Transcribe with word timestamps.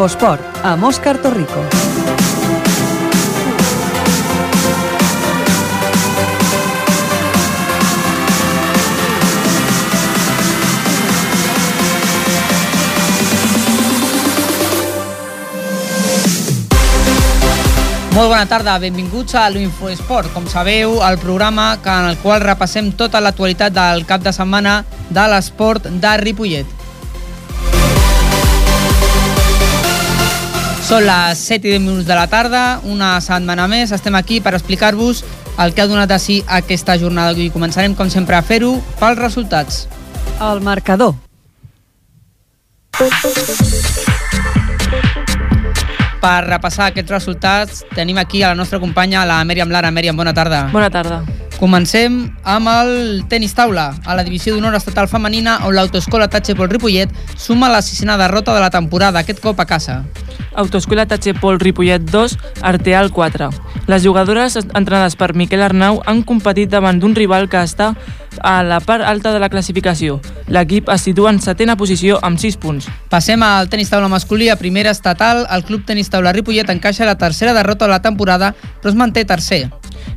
Infosport, 0.00 0.40
amb 0.64 0.86
Òscar 0.88 1.18
Torrico. 1.20 1.60
Molt 18.14 18.32
bona 18.32 18.46
tarda, 18.48 18.78
benvinguts 18.80 19.36
a 19.36 19.50
l'Infoesport. 19.52 20.32
Com 20.32 20.48
sabeu, 20.48 20.96
el 21.04 21.20
programa 21.20 21.74
en 21.84 22.08
el 22.14 22.16
qual 22.24 22.40
repassem 22.40 22.94
tota 22.96 23.20
l'actualitat 23.20 23.76
del 23.76 24.08
cap 24.08 24.24
de 24.24 24.32
setmana 24.32 24.80
de 25.12 25.28
l'esport 25.28 25.92
de 25.92 26.20
Ripollet. 26.24 26.79
Són 30.90 31.04
les 31.06 31.38
7 31.46 31.68
i 31.68 31.70
10 31.76 31.82
minuts 31.84 32.06
de 32.08 32.14
la 32.18 32.24
tarda, 32.26 32.80
una 32.82 33.12
setmana 33.22 33.68
més. 33.70 33.92
Estem 33.94 34.16
aquí 34.18 34.40
per 34.42 34.56
explicar-vos 34.56 35.20
el 35.62 35.70
que 35.70 35.84
ha 35.84 35.86
donat 35.86 36.10
a 36.10 36.16
si 36.18 36.40
aquesta 36.50 36.96
jornada 36.98 37.38
i 37.38 37.46
començarem, 37.54 37.94
com 37.94 38.10
sempre, 38.10 38.34
a 38.34 38.42
fer-ho 38.42 38.72
pels 38.98 39.20
resultats. 39.20 39.84
El 40.42 40.58
marcador. 40.66 41.14
Per 46.20 46.38
repassar 46.48 46.88
aquests 46.90 47.14
resultats 47.14 47.84
tenim 47.94 48.18
aquí 48.18 48.42
a 48.42 48.50
la 48.50 48.58
nostra 48.58 48.82
companya, 48.82 49.22
la 49.22 49.38
Mèriam 49.46 49.70
Lara. 49.70 49.94
Mèriam, 49.94 50.18
bona 50.18 50.34
tarda. 50.34 50.64
Bona 50.74 50.90
tarda. 50.90 51.22
Comencem 51.60 52.14
amb 52.48 52.70
el 52.72 52.90
tenis 53.28 53.52
taula, 53.52 53.90
a 54.08 54.14
la 54.16 54.22
divisió 54.24 54.54
d'honor 54.54 54.78
estatal 54.78 55.10
femenina, 55.12 55.58
on 55.68 55.74
l'autoescola 55.76 56.30
Tatxepol 56.32 56.70
Ripollet 56.70 57.10
suma 57.36 57.68
la 57.68 57.82
sisena 57.84 58.16
derrota 58.16 58.54
de 58.56 58.62
la 58.64 58.70
temporada, 58.72 59.20
aquest 59.20 59.42
cop 59.44 59.60
a 59.60 59.66
casa. 59.68 59.98
Autoescola 60.56 61.04
Tatxepol 61.04 61.60
Ripollet 61.60 62.08
2, 62.08 62.38
Arteal 62.62 63.12
4. 63.12 63.50
Les 63.92 64.02
jugadores 64.02 64.56
entrenades 64.56 65.18
per 65.20 65.34
Miquel 65.36 65.60
Arnau 65.60 66.00
han 66.06 66.22
competit 66.24 66.72
davant 66.72 66.96
d'un 66.96 67.12
rival 67.14 67.50
que 67.52 67.60
està 67.60 67.92
a 68.40 68.62
la 68.64 68.80
part 68.80 69.04
alta 69.04 69.34
de 69.34 69.42
la 69.42 69.50
classificació. 69.52 70.16
L'equip 70.48 70.88
es 70.88 71.04
situa 71.04 71.28
en 71.28 71.42
setena 71.44 71.76
posició 71.76 72.16
amb 72.24 72.40
6 72.40 72.56
punts. 72.56 72.88
Passem 73.12 73.42
al 73.44 73.68
tenis 73.68 73.92
taula 73.92 74.08
masculí, 74.08 74.48
a 74.48 74.56
primera 74.56 74.96
estatal, 74.96 75.44
el 75.50 75.66
club 75.68 75.84
tenis 75.84 76.08
taula 76.08 76.32
Ripollet 76.32 76.72
encaixa 76.72 77.04
la 77.04 77.18
tercera 77.18 77.52
derrota 77.52 77.84
de 77.84 77.92
la 77.98 78.00
temporada, 78.00 78.54
però 78.80 78.94
es 78.94 78.96
manté 78.96 79.26
tercer. 79.28 79.68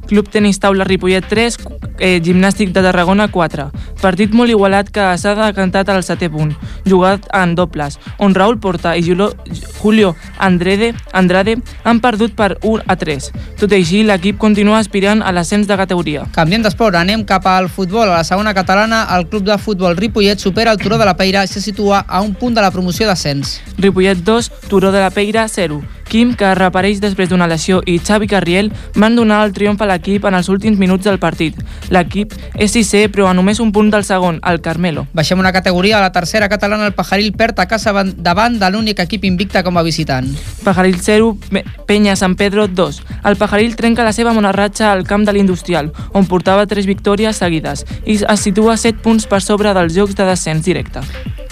Club 0.08 0.30
Tenis 0.30 0.60
Taula 0.60 0.84
Ripollet 0.84 1.26
3, 1.28 1.58
eh, 2.00 2.20
Gimnàstic 2.24 2.72
de 2.74 2.82
Tarragona 2.82 3.30
4. 3.32 3.70
Partit 4.02 4.34
molt 4.36 4.52
igualat 4.52 4.90
que 4.92 5.06
s'ha 5.18 5.34
decantat 5.38 5.90
al 5.90 6.04
setè 6.04 6.30
punt, 6.30 6.52
jugat 6.86 7.28
en 7.34 7.56
dobles, 7.56 8.00
on 8.20 8.36
Raül 8.36 8.60
Porta 8.60 8.96
i 8.98 9.04
Julio, 9.04 10.16
Andrade, 10.38 10.94
Andrade 11.14 11.58
han 11.84 12.02
perdut 12.02 12.36
per 12.36 12.58
1 12.62 12.84
a 12.88 12.96
3. 13.00 13.32
Tot 13.60 13.72
i 13.72 13.80
així, 13.80 14.04
l'equip 14.04 14.38
continua 14.38 14.80
aspirant 14.80 15.24
a 15.24 15.32
l'ascens 15.32 15.68
de 15.68 15.78
categoria. 15.80 16.28
Canviem 16.36 16.64
d'esport, 16.66 16.96
anem 17.00 17.24
cap 17.26 17.48
al 17.48 17.70
futbol. 17.70 18.10
A 18.10 18.20
la 18.20 18.28
segona 18.28 18.54
catalana, 18.54 19.06
el 19.16 19.28
club 19.28 19.48
de 19.48 19.58
futbol 19.58 19.98
Ripollet 19.98 20.40
supera 20.40 20.72
el 20.72 20.82
Turó 20.82 20.98
de 20.98 21.06
la 21.06 21.16
Peira 21.18 21.44
i 21.44 21.48
se 21.48 21.62
situa 21.62 22.04
a 22.08 22.22
un 22.22 22.34
punt 22.36 22.56
de 22.56 22.62
la 22.62 22.72
promoció 22.72 23.08
d'ascens. 23.08 23.60
Ripollet 23.78 24.24
2, 24.24 24.52
Turó 24.70 24.92
de 24.92 25.00
la 25.00 25.12
Peira 25.12 25.48
0. 25.48 25.82
Quim, 26.10 26.36
que 26.38 26.52
reapareix 26.54 27.00
després 27.02 27.30
d'una 27.32 27.48
lesió, 27.50 27.80
i 27.90 27.96
Xavi 27.98 28.28
Carriel 28.30 28.72
van 29.00 29.16
donar 29.16 29.40
el 29.48 29.54
triomf 29.56 29.82
a 29.82 29.88
l'equip 29.94 30.26
en 30.26 30.34
els 30.36 30.50
últims 30.50 30.78
minuts 30.82 31.06
del 31.06 31.20
partit. 31.22 31.56
L'equip 31.94 32.34
és 32.58 32.74
sisè, 32.74 33.06
però 33.14 33.28
a 33.30 33.34
només 33.38 33.60
un 33.62 33.72
punt 33.72 33.92
del 33.94 34.04
segon, 34.04 34.40
el 34.44 34.60
Carmelo. 34.62 35.06
Baixem 35.14 35.40
una 35.40 35.52
categoria, 35.54 36.00
a 36.00 36.02
la 36.02 36.12
tercera 36.12 36.50
catalana, 36.50 36.88
el 36.88 36.94
Pajaril 36.98 37.32
perd 37.34 37.60
a 37.60 37.68
casa 37.68 37.92
van- 37.94 38.16
davant 38.18 38.58
de 38.60 38.70
l'únic 38.72 39.00
equip 39.00 39.24
invicte 39.26 39.64
com 39.64 39.78
a 39.78 39.84
visitant. 39.84 40.28
Pajaril 40.64 41.00
0, 41.02 41.38
Pe- 41.50 41.64
Penya 41.86 42.16
San 42.16 42.36
Pedro 42.36 42.68
2. 42.68 43.02
El 43.24 43.36
Pajaril 43.38 43.76
trenca 43.76 44.04
la 44.04 44.14
seva 44.14 44.34
bona 44.34 44.52
ratxa 44.52 44.92
al 44.92 45.04
camp 45.06 45.26
de 45.26 45.34
l'Industrial, 45.34 45.92
on 46.14 46.26
portava 46.26 46.66
tres 46.66 46.86
victòries 46.90 47.38
seguides, 47.38 47.86
i 48.06 48.18
es 48.24 48.40
situa 48.40 48.76
7 48.78 49.00
punts 49.04 49.28
per 49.28 49.42
sobre 49.42 49.74
dels 49.74 49.94
jocs 49.96 50.16
de 50.16 50.26
descens 50.26 50.66
directe. 50.66 51.02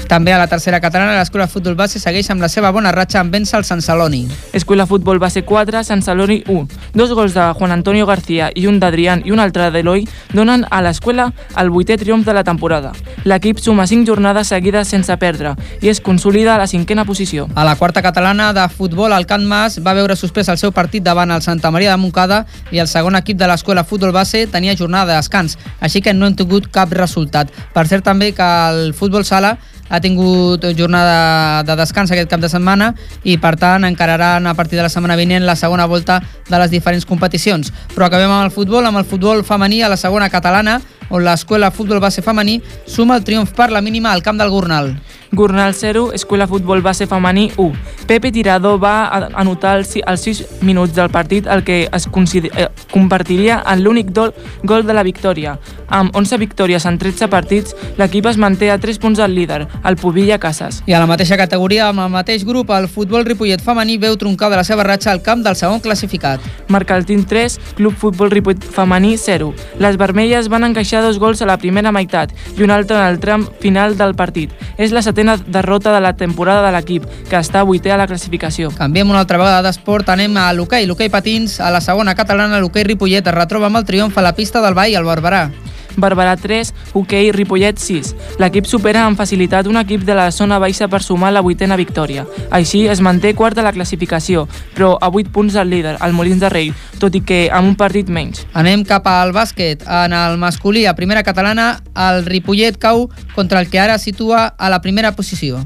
També 0.08 0.34
a 0.34 0.38
la 0.42 0.48
tercera 0.48 0.80
catalana, 0.82 1.14
l'escola 1.20 1.46
futbol 1.48 1.76
base 1.76 2.00
segueix 2.02 2.28
amb 2.34 2.42
la 2.42 2.50
seva 2.50 2.72
bona 2.72 2.92
ratxa 2.92 3.22
en 3.22 3.30
vèncer 3.32 3.58
el 3.60 3.64
Sant 3.64 3.82
Celoni. 3.86 4.26
Escuela 4.52 4.86
Futbol 4.88 5.20
Base 5.20 5.44
4, 5.46 5.84
Sant 5.88 6.02
Celoni 6.04 6.42
1. 6.48 6.68
Dos 6.94 7.14
gols 7.14 7.34
de 7.34 7.46
Juan 7.54 7.72
Antonio 7.72 8.06
García 8.06 8.31
i 8.32 8.68
un 8.68 8.80
d'Adrián 8.80 9.24
i 9.26 9.34
un 9.36 9.42
altre 9.44 9.70
d'Eloi 9.74 10.06
donen 10.32 10.64
a 10.70 10.82
l'escola 10.82 11.28
el 11.60 11.72
vuitè 11.74 11.98
triomf 12.00 12.26
de 12.26 12.36
la 12.38 12.44
temporada. 12.48 12.94
L'equip 13.26 13.60
suma 13.60 13.88
5 13.88 14.08
jornades 14.08 14.50
seguides 14.54 14.88
sense 14.88 15.16
perdre 15.18 15.56
i 15.82 15.90
es 15.92 16.02
consolida 16.02 16.56
a 16.56 16.60
la 16.62 16.68
cinquena 16.68 17.06
posició. 17.06 17.48
A 17.56 17.66
la 17.66 17.76
quarta 17.76 18.02
catalana 18.02 18.52
de 18.54 18.68
futbol, 18.70 19.14
el 19.14 19.28
Can 19.28 19.46
Mas 19.46 19.80
va 19.86 19.94
veure 19.98 20.16
suspès 20.16 20.50
el 20.50 20.58
seu 20.62 20.72
partit 20.72 21.04
davant 21.04 21.32
el 21.32 21.42
Santa 21.42 21.72
Maria 21.72 21.92
de 21.92 22.02
Montcada 22.02 22.46
i 22.72 22.80
el 22.80 22.88
segon 22.88 23.20
equip 23.20 23.38
de 23.38 23.50
l'escola 23.50 23.84
futbol 23.84 24.14
base 24.16 24.48
tenia 24.48 24.78
jornada 24.78 25.12
de 25.12 25.20
descans, 25.20 25.58
així 25.80 26.02
que 26.02 26.14
no 26.14 26.26
han 26.26 26.38
tingut 26.40 26.72
cap 26.72 26.94
resultat. 26.94 27.52
Per 27.74 27.88
cert 27.88 28.06
també 28.06 28.32
que 28.38 28.48
el 28.72 28.94
futbol 28.94 29.26
sala 29.28 29.58
ha 29.92 30.00
tingut 30.00 30.64
jornada 30.78 31.64
de 31.68 31.76
descans 31.76 32.12
aquest 32.12 32.32
cap 32.32 32.40
de 32.40 32.50
setmana 32.50 32.94
i 33.28 33.36
per 33.38 33.58
tant 33.60 33.84
encararan 33.84 34.48
a 34.48 34.56
partir 34.56 34.80
de 34.80 34.86
la 34.88 34.90
setmana 34.90 35.20
vinent 35.20 35.46
la 35.46 35.58
segona 35.60 35.86
volta 35.86 36.22
de 36.48 36.58
les 36.58 36.72
diferents 36.72 37.06
competicions. 37.06 37.74
Però 37.94 38.08
acabem 38.08 38.32
amb 38.32 38.48
el 38.48 38.56
futbol, 38.56 38.88
amb 38.88 39.04
el 39.04 39.06
futbol 39.06 39.44
femení 39.44 39.84
a 39.84 39.92
la 39.92 40.00
segona 40.00 40.32
catalana, 40.32 40.80
on 41.12 41.26
l'escola 41.28 41.74
futbol 41.76 42.00
base 42.00 42.24
femení 42.24 42.62
suma 42.88 43.18
el 43.20 43.26
triomf 43.28 43.52
per 43.52 43.70
la 43.70 43.82
mínima 43.84 44.14
al 44.16 44.24
camp 44.24 44.40
del 44.40 44.50
Gornal. 44.50 44.96
Gurnal 45.32 45.74
0, 45.74 46.12
Escuela 46.14 46.46
Futbol 46.48 46.82
Base 46.82 47.08
Femení 47.08 47.52
1. 47.56 47.72
Pepe 48.06 48.32
Tirado 48.32 48.78
va 48.78 49.08
anotar 49.34 49.78
els 49.78 49.88
si- 49.88 50.02
els 50.06 50.20
6 50.22 50.46
minuts 50.62 50.94
del 50.94 51.10
partit 51.10 51.48
el 51.48 51.64
que 51.64 51.88
es 51.92 52.08
eh, 52.08 52.68
convertiria 52.92 53.64
en 53.66 53.84
l'únic 53.84 54.12
gol 54.12 54.86
de 54.86 54.94
la 54.94 55.04
victòria. 55.04 55.58
Amb 55.88 56.14
11 56.16 56.38
victòries 56.38 56.86
en 56.86 56.98
13 56.98 57.28
partits, 57.30 57.76
l'equip 57.98 58.26
es 58.26 58.38
manté 58.38 58.72
a 58.72 58.78
3 58.80 58.98
punts 59.00 59.20
del 59.20 59.34
líder, 59.36 59.68
el 59.86 59.96
Pubilla 59.96 60.38
Casas. 60.40 60.84
I 60.86 60.94
a 60.94 61.00
la 61.00 61.06
mateixa 61.08 61.38
categoria, 61.38 61.88
amb 61.90 62.00
el 62.00 62.10
mateix 62.10 62.44
grup, 62.46 62.70
el 62.72 62.88
futbol 62.90 63.24
Ripollet 63.26 63.62
femení 63.62 63.98
veu 63.98 64.18
troncar 64.18 64.50
de 64.50 64.58
la 64.58 64.64
seva 64.64 64.84
ratxa 64.84 65.12
al 65.12 65.22
camp 65.22 65.44
del 65.44 65.56
segon 65.56 65.80
classificat. 65.80 66.42
Marcaltín 66.68 67.26
3, 67.26 67.60
Club 67.76 67.94
Futbol 67.96 68.32
Ripollet 68.32 68.64
Femení 68.64 69.18
0. 69.18 69.54
Les 69.80 69.96
vermelles 69.98 70.50
van 70.50 70.64
encaixar 70.64 71.02
dos 71.04 71.20
gols 71.20 71.42
a 71.42 71.46
la 71.46 71.58
primera 71.58 71.92
meitat 71.92 72.32
i 72.58 72.64
un 72.64 72.72
altre 72.72 72.98
en 72.98 73.06
el 73.06 73.20
tram 73.20 73.48
final 73.60 73.96
del 73.98 74.16
partit. 74.16 74.52
És 74.78 74.92
la 74.92 75.02
setena 75.02 75.21
derrota 75.24 75.94
de 75.94 76.02
la 76.02 76.14
temporada 76.18 76.66
de 76.66 76.72
l'equip, 76.76 77.06
que 77.30 77.40
està 77.40 77.64
vuitè 77.68 77.92
a 77.94 77.98
la 78.00 78.08
classificació. 78.08 78.72
Canviem 78.76 79.10
una 79.10 79.22
altra 79.24 79.40
vegada 79.42 79.62
d'esport, 79.66 80.10
anem 80.10 80.38
a 80.38 80.52
l'hoquei. 80.54 80.88
L'hoquei 80.90 81.10
patins, 81.10 81.60
a 81.60 81.72
la 81.72 81.82
segona 81.82 82.16
catalana, 82.16 82.60
l'hoquei 82.60 82.88
Ripollet 82.88 83.28
es 83.28 83.36
retroba 83.36 83.70
amb 83.70 83.82
el 83.82 83.86
triomf 83.86 84.18
a 84.18 84.26
la 84.26 84.36
pista 84.36 84.62
del 84.62 84.78
Vall 84.78 84.96
al 84.96 85.08
Barberà. 85.08 85.50
Barberà 85.98 86.36
3, 86.38 86.74
hoquei 86.94 87.32
Ripollet 87.32 87.78
6. 87.80 88.14
L'equip 88.40 88.68
supera 88.70 89.06
amb 89.06 89.20
facilitat 89.20 89.68
un 89.68 89.80
equip 89.82 90.06
de 90.08 90.16
la 90.18 90.30
zona 90.32 90.60
baixa 90.60 90.88
per 90.88 91.02
sumar 91.04 91.32
la 91.34 91.42
vuitena 91.42 91.78
victòria. 91.80 92.26
Així 92.52 92.86
es 92.88 93.02
manté 93.02 93.34
quart 93.36 93.58
a 93.58 93.66
la 93.66 93.74
classificació, 93.76 94.48
però 94.76 94.96
a 95.00 95.10
8 95.10 95.32
punts 95.32 95.58
del 95.58 95.70
líder, 95.70 95.98
el 96.02 96.14
Molins 96.14 96.40
de 96.42 96.50
Rei, 96.50 96.72
tot 97.00 97.16
i 97.16 97.24
que 97.26 97.44
amb 97.52 97.74
un 97.74 97.76
partit 97.76 98.10
menys. 98.10 98.46
Anem 98.54 98.86
cap 98.88 99.08
al 99.08 99.34
bàsquet. 99.36 99.84
En 99.88 100.14
el 100.14 100.38
masculí, 100.42 100.86
a 100.86 100.96
primera 100.96 101.24
catalana, 101.24 101.82
el 101.96 102.26
Ripollet 102.26 102.78
cau 102.78 103.10
contra 103.36 103.60
el 103.60 103.70
que 103.70 103.80
ara 103.80 103.98
situa 103.98 104.48
a 104.58 104.70
la 104.70 104.82
primera 104.82 105.12
posició. 105.16 105.62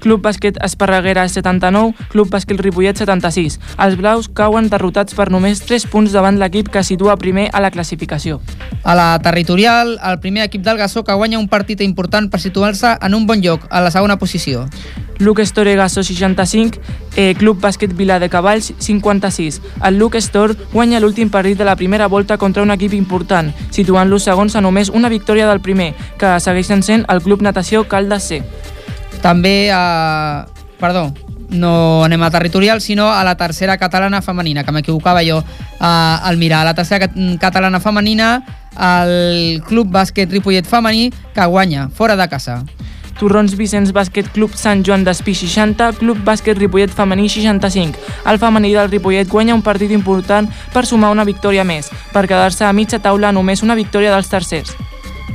Club 0.00 0.22
Bàsquet 0.24 0.58
Esparreguera 0.64 1.26
79, 1.28 1.94
Club 2.10 2.30
Bàsquet 2.32 2.60
Ripollet 2.60 2.96
76. 2.98 3.58
Els 3.78 3.98
blaus 4.00 4.28
cauen 4.28 4.70
derrotats 4.72 5.14
per 5.14 5.30
només 5.30 5.62
3 5.66 5.86
punts 5.92 6.16
davant 6.16 6.40
l'equip 6.40 6.72
que 6.72 6.84
situa 6.84 7.18
primer 7.20 7.48
a 7.52 7.60
la 7.60 7.70
classificació. 7.70 8.40
A 8.82 8.96
la 8.96 9.10
territorial, 9.22 9.98
el 10.02 10.18
primer 10.20 10.48
equip 10.48 10.64
del 10.64 10.80
Gassó 10.80 11.04
que 11.04 11.14
guanya 11.14 11.38
un 11.38 11.48
partit 11.48 11.80
important 11.84 12.30
per 12.30 12.40
situar-se 12.40 12.96
en 13.00 13.14
un 13.14 13.26
bon 13.26 13.44
lloc, 13.44 13.68
a 13.70 13.80
la 13.80 13.90
segona 13.90 14.18
posició. 14.18 14.66
Luke 15.20 15.42
Store 15.42 15.74
Gasso 15.76 16.02
65, 16.02 16.80
eh, 17.14 17.34
Club 17.34 17.60
Bàsquet 17.60 17.94
Vila 17.94 18.18
de 18.18 18.30
Cavalls 18.30 18.72
56. 18.78 19.60
El 19.84 19.98
Luke 19.98 20.16
Store 20.18 20.56
guanya 20.72 20.98
l'últim 20.98 21.28
partit 21.28 21.58
de 21.58 21.64
la 21.64 21.76
primera 21.76 22.08
volta 22.08 22.38
contra 22.38 22.62
un 22.62 22.70
equip 22.70 22.94
important, 22.94 23.52
situant-los 23.70 24.24
segons 24.24 24.56
a 24.56 24.62
només 24.64 24.88
una 24.88 25.10
victòria 25.12 25.46
del 25.46 25.60
primer, 25.60 25.92
que 26.18 26.38
segueixen 26.40 26.82
sent 26.82 27.04
el 27.08 27.20
Club 27.20 27.42
Natació 27.42 27.84
Caldes 27.86 28.24
C. 28.32 28.42
També, 29.22 29.68
eh, 29.70 30.44
perdó, 30.80 31.12
no 31.50 32.04
anem 32.04 32.22
a 32.22 32.30
territorial, 32.30 32.80
sinó 32.80 33.10
a 33.12 33.22
la 33.24 33.36
tercera 33.36 33.76
catalana 33.76 34.22
femenina, 34.22 34.64
que 34.64 34.72
m'equivocava 34.72 35.22
jo 35.26 35.38
eh, 35.42 35.84
al 35.84 36.36
mirar. 36.38 36.62
A 36.62 36.70
la 36.70 36.74
tercera 36.74 37.06
cat- 37.06 37.16
catalana 37.40 37.80
femenina, 37.80 38.42
el 38.78 39.62
Club 39.66 39.90
Bàsquet 39.90 40.30
Ripollet 40.30 40.66
femení, 40.66 41.10
que 41.34 41.44
guanya, 41.46 41.88
fora 41.92 42.16
de 42.16 42.28
casa. 42.28 42.62
Torrons 43.20 43.52
Vicenç 43.58 43.90
Bàsquet 43.92 44.30
Club 44.32 44.54
Sant 44.56 44.80
Joan 44.86 45.02
d'Espí 45.04 45.34
60, 45.34 45.90
Club 45.98 46.22
Bàsquet 46.24 46.56
Ripollet 46.56 46.88
Femení 46.88 47.28
65. 47.28 47.98
El 48.24 48.38
femení 48.40 48.72
del 48.72 48.88
Ripollet 48.88 49.28
guanya 49.28 49.54
un 49.54 49.60
partit 49.60 49.90
important 49.92 50.48
per 50.72 50.86
sumar 50.86 51.10
una 51.12 51.26
victòria 51.28 51.64
més, 51.64 51.90
per 52.14 52.24
quedar-se 52.26 52.64
a 52.64 52.72
mitja 52.72 52.98
taula 52.98 53.28
a 53.28 53.32
només 53.36 53.60
una 53.62 53.74
victòria 53.76 54.14
dels 54.14 54.30
tercers. 54.32 54.72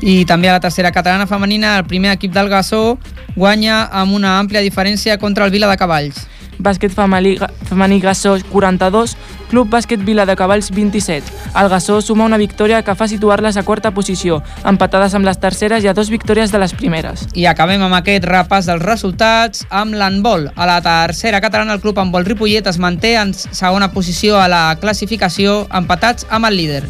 I 0.05 0.21
també 0.29 0.51
a 0.51 0.53
la 0.53 0.61
tercera 0.61 0.91
catalana 0.93 1.25
femenina, 1.25 1.79
el 1.79 1.87
primer 1.89 2.11
equip 2.13 2.29
del 2.29 2.45
Gassó 2.45 2.99
guanya 3.33 3.87
amb 3.89 4.13
una 4.13 4.35
àmplia 4.37 4.61
diferència 4.61 5.17
contra 5.17 5.47
el 5.47 5.51
Vila 5.51 5.65
de 5.65 5.77
Cavalls. 5.81 6.19
Bàsquet 6.61 6.93
Femení, 6.93 7.31
femení 7.65 7.97
Gassó 8.03 8.35
42, 8.51 9.15
Club 9.49 9.71
Bàsquet 9.73 10.03
Vila 10.05 10.27
de 10.29 10.35
Cavalls 10.37 10.69
27. 10.69 11.33
El 11.57 11.69
Gassó 11.73 11.97
suma 12.05 12.27
una 12.29 12.37
victòria 12.37 12.83
que 12.85 12.93
fa 12.93 13.07
situar-les 13.09 13.57
a 13.57 13.63
quarta 13.65 13.95
posició, 13.97 14.43
empatades 14.63 15.17
amb 15.17 15.25
les 15.25 15.41
terceres 15.41 15.83
i 15.83 15.89
a 15.89 15.95
dos 15.97 16.13
victòries 16.13 16.53
de 16.53 16.61
les 16.61 16.77
primeres. 16.77 17.25
I 17.33 17.49
acabem 17.49 17.81
amb 17.81 17.97
aquest 17.97 18.29
repàs 18.29 18.69
dels 18.69 18.85
resultats 18.85 19.65
amb 19.71 19.97
l'handbol. 19.97 20.51
A 20.53 20.69
la 20.69 20.77
tercera 20.85 21.41
catalana, 21.41 21.73
el 21.73 21.81
club 21.81 21.97
handbol 21.97 22.29
Ripollet 22.29 22.69
es 22.69 22.77
manté 22.77 23.15
en 23.17 23.33
segona 23.33 23.89
posició 23.89 24.37
a 24.37 24.45
la 24.47 24.63
classificació, 24.77 25.63
empatats 25.73 26.29
amb 26.29 26.53
el 26.53 26.61
líder. 26.61 26.85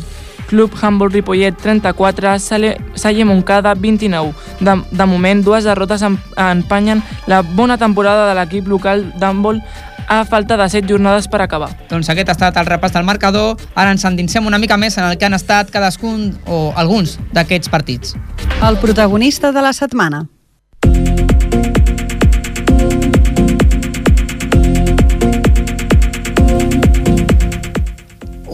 Club 0.47 0.71
Handball 0.81 1.12
Ripollet 1.12 1.56
34, 1.57 2.39
Salle, 2.39 2.77
Salle 2.94 3.25
Moncada 3.25 3.74
29. 3.74 4.33
De, 4.59 4.75
de 4.92 5.06
moment, 5.06 5.44
dues 5.44 5.63
derrotes 5.63 6.01
em- 6.06 6.18
empanyen 6.38 7.01
la 7.27 7.42
bona 7.42 7.77
temporada 7.77 8.27
de 8.30 8.36
l'equip 8.39 8.68
local 8.68 9.06
d'handball 9.19 9.62
a 10.07 10.24
falta 10.25 10.56
de 10.56 10.68
7 10.69 10.86
jornades 10.88 11.27
per 11.27 11.42
acabar. 11.42 11.71
Doncs 11.89 12.09
aquest 12.13 12.30
ha 12.30 12.36
estat 12.38 12.57
el 12.62 12.68
repàs 12.69 12.94
del 12.94 13.07
marcador. 13.07 13.57
Ara 13.74 13.89
ens 13.95 14.06
endinsem 14.06 14.45
una 14.45 14.59
mica 14.62 14.77
més 14.77 14.97
en 15.00 15.07
el 15.09 15.18
que 15.18 15.25
han 15.25 15.33
estat 15.33 15.71
cadascun 15.74 16.36
o 16.45 16.71
alguns 16.75 17.18
d'aquests 17.33 17.69
partits. 17.74 18.13
El 18.62 18.77
protagonista 18.77 19.51
de 19.51 19.62
la 19.65 19.74
setmana. 19.74 20.27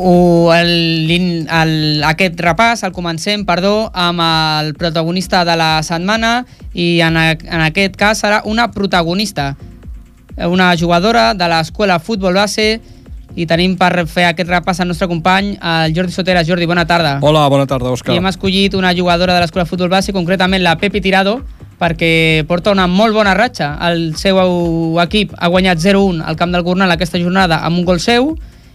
O 0.04 0.50
el, 0.56 1.12
el, 1.46 1.74
aquest 2.10 2.40
repàs 2.42 2.82
el 2.88 2.94
comencem, 2.96 3.44
perdó, 3.46 3.92
amb 3.94 4.24
el 4.26 4.72
protagonista 4.74 5.44
de 5.46 5.54
la 5.60 5.84
setmana 5.86 6.40
i 6.74 7.04
en, 7.06 7.20
a, 7.22 7.26
en 7.38 7.62
aquest 7.68 8.00
cas 8.00 8.24
serà 8.24 8.40
una 8.50 8.72
protagonista, 8.74 9.52
una 10.50 10.72
jugadora 10.80 11.36
de 11.38 11.50
l'escola 11.52 12.00
Futbol 12.02 12.40
Base 12.40 12.80
i 13.38 13.46
tenim 13.46 13.76
per 13.78 14.08
fer 14.10 14.26
aquest 14.32 14.50
repàs 14.50 14.82
el 14.82 14.90
nostre 14.90 15.08
company, 15.08 15.54
el 15.62 15.94
Jordi 15.96 16.16
Soteras. 16.16 16.48
Jordi, 16.50 16.66
bona 16.66 16.88
tarda. 16.90 17.20
Hola, 17.22 17.46
bona 17.54 17.68
tarda, 17.70 17.92
Òscar. 17.94 18.16
I 18.16 18.20
hem 18.20 18.30
escollit 18.32 18.74
una 18.76 18.96
jugadora 18.98 19.36
de 19.38 19.44
l'escola 19.44 19.68
Futbol 19.70 19.92
Base, 19.94 20.16
concretament 20.16 20.64
la 20.66 20.80
Pepi 20.82 21.02
Tirado, 21.04 21.38
perquè 21.82 22.42
porta 22.50 22.74
una 22.74 22.88
molt 22.90 23.14
bona 23.14 23.36
ratxa. 23.38 23.76
El 23.90 24.16
seu 24.18 24.42
equip 25.06 25.38
ha 25.38 25.52
guanyat 25.54 25.82
0-1 25.86 26.26
al 26.26 26.42
camp 26.42 26.58
del 26.58 26.66
Gornal 26.66 26.98
aquesta 26.98 27.22
jornada 27.22 27.62
amb 27.66 27.78
un 27.78 27.86
gol 27.86 28.02
seu 28.02 28.34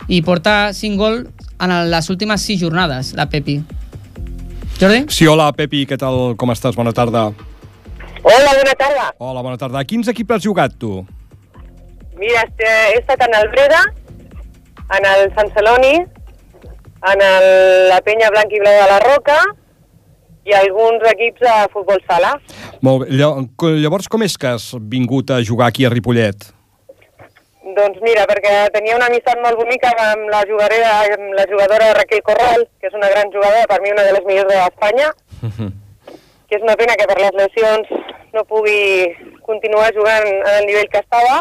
i 0.08 0.20
porta 0.23 0.73
5 0.73 0.97
gols 1.00 1.29
en 1.61 1.73
les 1.91 2.11
últimes 2.11 2.43
6 2.47 2.61
jornades, 2.61 3.12
la 3.19 3.26
Pepi. 3.29 3.61
Jordi? 4.81 5.05
Sí, 5.08 5.26
hola, 5.26 5.50
Pepi, 5.56 5.87
què 5.88 5.97
tal? 5.99 6.35
Com 6.37 6.50
estàs? 6.53 6.76
Bona 6.76 6.93
tarda. 6.93 7.31
Hola, 8.26 8.50
bona 8.58 8.75
tarda. 8.79 9.06
Hola, 9.19 9.43
bona 9.43 9.56
tarda. 9.56 9.81
A 9.81 9.85
quins 9.88 10.08
equips 10.12 10.37
has 10.37 10.44
jugat, 10.44 10.75
tu? 10.79 10.99
Mira, 12.19 12.43
este, 12.47 12.67
he 12.93 12.99
estat 13.00 13.23
en 13.26 13.35
el 13.38 13.49
Breda, 13.53 13.81
en 14.99 15.06
el 15.12 15.26
Sant 15.37 15.50
Celoni, 15.55 15.94
en 17.06 17.23
el, 17.23 17.47
la 17.91 18.00
Penya 18.05 18.31
Blanc 18.35 18.53
i 18.56 18.61
Blau 18.62 18.76
de 18.82 18.87
la 18.91 18.99
Roca 19.05 19.37
i 20.47 20.55
alguns 20.56 21.03
equips 21.12 21.41
de 21.44 21.55
futbol 21.73 22.00
sala. 22.08 22.35
Molt 22.82 23.06
bé. 23.06 23.17
Lla- 23.17 23.79
Llavors, 23.82 24.08
com 24.08 24.23
és 24.26 24.37
que 24.38 24.53
has 24.56 24.70
vingut 24.93 25.31
a 25.35 25.41
jugar 25.44 25.69
aquí 25.73 25.85
a 25.85 25.91
Ripollet? 25.93 26.53
Doncs 27.74 27.98
mira, 27.98 28.22
perquè 28.30 28.68
tenia 28.70 28.94
una 28.94 29.08
amistat 29.10 29.40
molt 29.42 29.58
bonica 29.58 29.90
amb 29.98 30.28
la, 30.30 30.44
jugadora, 30.46 30.90
amb 31.16 31.32
la 31.34 31.46
jugadora 31.50 31.88
Raquel 31.96 32.22
Corral, 32.22 32.62
que 32.78 32.86
és 32.86 32.94
una 32.94 33.08
gran 33.10 33.32
jugadora, 33.34 33.66
per 33.66 33.80
mi 33.82 33.90
una 33.90 34.04
de 34.06 34.12
les 34.14 34.28
millors 34.28 34.52
d'Espanya, 34.52 35.08
que 36.46 36.60
és 36.60 36.62
una 36.62 36.76
pena 36.78 36.94
que 36.94 37.08
per 37.10 37.18
les 37.18 37.34
lesions 37.40 37.90
no 38.36 38.44
pugui 38.46 39.10
continuar 39.48 39.90
jugant 39.96 40.28
al 40.52 40.68
nivell 40.68 40.86
que 40.92 41.02
estava, 41.02 41.40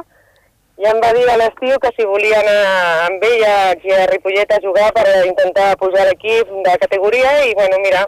i 0.81 0.89
em 0.89 0.97
va 1.03 1.13
dir 1.13 1.27
a 1.29 1.37
l'estiu 1.39 1.77
que 1.83 1.93
si 1.93 2.09
volia 2.09 2.41
anar 2.41 2.57
amb 3.05 3.29
ella 3.29 3.53
aquí 3.75 3.93
a 3.93 4.09
Ripollet 4.09 4.49
a 4.51 4.59
jugar 4.65 4.89
per 4.97 5.05
intentar 5.27 5.75
pujar 5.77 6.09
l'equip 6.09 6.49
de 6.65 6.75
categoria, 6.81 7.37
i 7.45 7.53
bueno, 7.53 7.77
mira, 7.85 8.01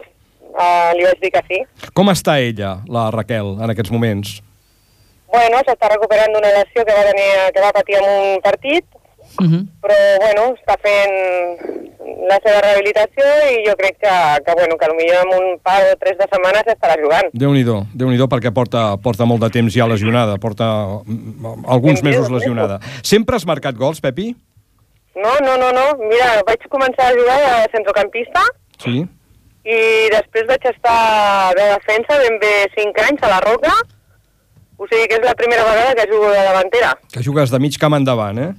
uh, 0.50 0.90
li 0.98 1.06
vaig 1.06 1.22
dir 1.22 1.32
que 1.38 1.46
sí. 1.46 1.62
Com 1.94 2.10
està 2.10 2.40
ella, 2.42 2.80
la 2.90 3.08
Raquel, 3.14 3.54
en 3.62 3.76
aquests 3.76 3.94
moments? 3.94 4.40
Bueno, 5.32 5.58
s'està 5.66 5.90
recuperant 5.92 6.32
d'una 6.32 6.52
lesió 6.56 6.84
que 6.84 6.94
va, 6.96 7.04
tenir, 7.10 7.28
que 7.54 7.60
va 7.60 7.72
patir 7.76 8.00
en 8.00 8.08
un 8.08 8.40
partit, 8.44 8.84
Uh 9.38 9.44
-huh. 9.44 9.62
però 9.82 9.94
bueno, 10.24 10.54
està 10.56 10.74
fent 10.80 11.14
la 12.28 12.38
seva 12.42 12.60
rehabilitació 12.64 13.24
i 13.52 13.62
jo 13.68 13.74
crec 13.76 13.98
que, 14.00 14.14
que, 14.44 14.52
bueno, 14.54 14.76
que 14.80 14.86
potser 14.88 15.18
en 15.22 15.28
un 15.28 15.58
par 15.62 15.82
o 15.92 15.96
tres 16.00 16.16
de 16.18 16.26
setmanes 16.32 16.64
estarà 16.66 16.96
jugant. 17.00 17.28
Déu-n'hi-do, 17.32 17.84
déu 17.94 18.08
nhi 18.08 18.16
déu 18.16 18.26
perquè 18.26 18.50
porta, 18.52 18.96
porta 18.96 19.24
molt 19.26 19.40
de 19.42 19.50
temps 19.50 19.72
ja 19.74 19.86
lesionada, 19.86 20.38
porta 20.38 20.64
mm, 21.04 21.64
alguns 21.68 22.00
Déu-n'hi-do, 22.00 22.08
mesos 22.08 22.30
lesionada. 22.30 22.80
Sempre 23.02 23.36
has 23.36 23.44
marcat 23.46 23.76
gols, 23.76 24.00
Pepi? 24.00 24.34
No, 25.14 25.32
no, 25.44 25.56
no, 25.58 25.72
no. 25.72 25.86
Mira, 26.08 26.42
vaig 26.46 26.60
començar 26.70 27.08
a 27.10 27.12
jugar 27.14 27.38
de 27.38 27.68
centrocampista 27.72 28.40
Sí. 28.78 29.06
i 29.64 29.78
després 30.10 30.46
vaig 30.46 30.64
estar 30.64 31.54
de 31.54 31.64
defensa 31.76 32.18
ben 32.18 32.38
bé 32.40 32.66
5 32.74 33.00
anys 33.08 33.22
a 33.22 33.28
la 33.28 33.40
Roca. 33.40 33.72
O 34.78 34.86
sigui 34.86 35.08
que 35.10 35.18
és 35.18 35.24
la 35.26 35.34
primera 35.34 35.64
vegada 35.66 35.94
que 35.98 36.06
jugo 36.10 36.30
de 36.30 36.42
davantera. 36.46 36.92
Que 37.12 37.22
jugues 37.26 37.50
de 37.50 37.58
mig 37.58 37.78
camp 37.82 37.96
endavant, 37.98 38.38
eh? 38.38 38.52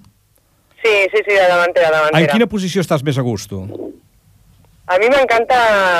Sí, 0.83 0.91
sí, 1.13 1.21
sí, 1.23 1.31
de 1.31 1.47
davantera, 1.47 1.91
davantera. 1.91 2.25
En 2.25 2.31
quina 2.33 2.47
posició 2.51 2.83
estàs 2.83 3.03
més 3.07 3.17
a 3.19 3.23
gust, 3.23 3.51
tu? 3.51 3.61
A 4.89 4.97
mi 4.99 5.07
m'encanta 5.11 5.57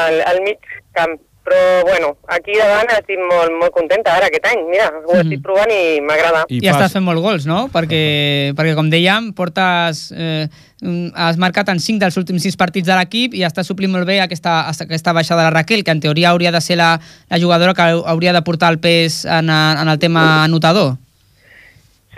el, 0.10 0.20
el 0.34 0.42
mig 0.44 0.60
camp, 0.98 1.16
però 1.50 1.82
bueno, 1.90 2.12
aquí 2.30 2.54
davant 2.60 2.92
estic 2.94 3.18
molt, 3.26 3.52
molt 3.60 3.74
contenta 3.74 4.14
ara 4.16 4.28
aquest 4.30 4.46
any. 4.46 4.62
Mira, 4.70 4.92
ho 5.02 5.14
Mhm. 5.16 5.22
estic 5.26 5.42
provant 5.42 5.72
i 5.74 6.00
m'agrada. 6.06 6.46
I, 6.48 6.60
I 6.62 6.70
estàs 6.70 6.94
fent 6.94 7.04
molts 7.04 7.22
gols, 7.26 7.46
no? 7.50 7.68
Perquè, 7.74 8.54
perquè 8.56 8.76
com 8.78 8.90
dèiem, 8.92 9.34
portes, 9.34 10.12
eh, 10.16 10.48
mm, 10.82 11.12
has 11.16 11.38
marcat 11.42 11.70
en 11.74 11.80
5 11.80 12.00
dels 12.00 12.16
últims 12.18 12.44
6 12.44 12.56
partits 12.56 12.86
de 12.88 12.96
l'equip 12.96 13.34
i 13.34 13.42
estàs 13.44 13.66
suplint 13.66 13.92
molt 13.92 14.06
bé 14.06 14.22
aquesta, 14.22 14.70
aquesta 14.70 15.12
baixada 15.14 15.42
de 15.42 15.50
la 15.50 15.58
Raquel, 15.60 15.84
que 15.84 15.92
en 15.92 16.00
teoria 16.00 16.30
hauria 16.30 16.52
de 16.52 16.62
ser 16.62 16.78
la, 16.78 17.00
la 17.30 17.40
jugadora 17.40 17.74
que 17.74 17.82
hauria 17.82 18.32
de 18.34 18.42
portar 18.44 18.72
el 18.72 18.80
pes 18.80 19.26
en, 19.26 19.50
a- 19.50 19.82
en 19.82 19.88
el 19.90 19.98
tema 20.00 20.44
anotador. 20.44 20.98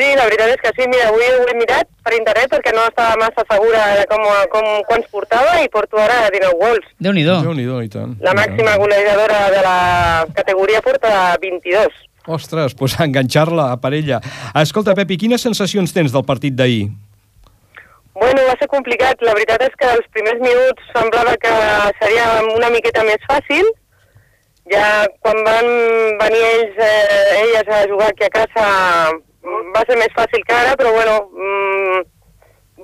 Sí, 0.01 0.07
la 0.17 0.23
veritat 0.25 0.49
és 0.49 0.61
que 0.63 0.69
sí. 0.73 0.85
Mira, 0.89 1.11
avui 1.11 1.27
ho 1.29 1.43
he 1.45 1.53
mirat 1.59 1.89
per 2.01 2.15
internet 2.15 2.49
perquè 2.49 2.71
no 2.73 2.87
estava 2.89 3.19
massa 3.21 3.43
segura 3.45 3.83
de 3.99 4.07
com, 4.09 4.23
com 4.49 4.69
quants 4.89 5.11
portava 5.13 5.59
i 5.61 5.69
porto 5.69 6.01
ara 6.01 6.23
19 6.33 6.57
gols. 6.57 6.87
Déu-n'hi-do. 7.05 7.35
Déu-n'hi-do, 7.45 7.77
i 7.85 7.91
tant. 7.93 8.15
La 8.25 8.33
màxima 8.33 8.73
golejadora 8.81 9.43
de 9.53 9.61
la 9.67 9.77
categoria 10.39 10.81
porta 10.81 11.13
22. 11.45 12.01
Ostres, 12.33 12.73
doncs 12.81 12.97
enganxar-la 13.05 13.69
a 13.75 13.77
parella. 13.83 14.23
Escolta, 14.65 14.97
Pepi, 14.97 15.21
quines 15.21 15.45
sensacions 15.45 15.93
tens 15.93 16.17
del 16.17 16.25
partit 16.25 16.57
d'ahir? 16.57 16.89
Bueno, 18.17 18.49
va 18.49 18.57
ser 18.57 18.73
complicat. 18.73 19.21
La 19.21 19.37
veritat 19.37 19.69
és 19.69 19.77
que 19.77 19.95
els 19.99 20.13
primers 20.17 20.41
minuts 20.41 20.93
semblava 20.97 21.37
que 21.41 21.57
seria 22.01 22.39
una 22.49 22.73
miqueta 22.73 23.05
més 23.05 23.21
fàcil. 23.29 23.69
Ja 24.73 24.85
quan 25.21 25.45
van 25.45 25.75
venir 26.25 26.47
ells, 26.55 26.79
eh, 26.89 27.41
elles 27.43 27.69
a 27.69 27.85
jugar 27.91 28.15
aquí 28.15 28.25
a 28.25 28.33
casa 28.33 28.71
va 29.75 29.83
ser 29.87 29.97
més 29.97 30.13
fàcil 30.15 30.43
que 30.47 30.53
ara, 30.53 30.75
però 30.77 30.91
bueno, 30.93 31.15
mm, 31.33 32.01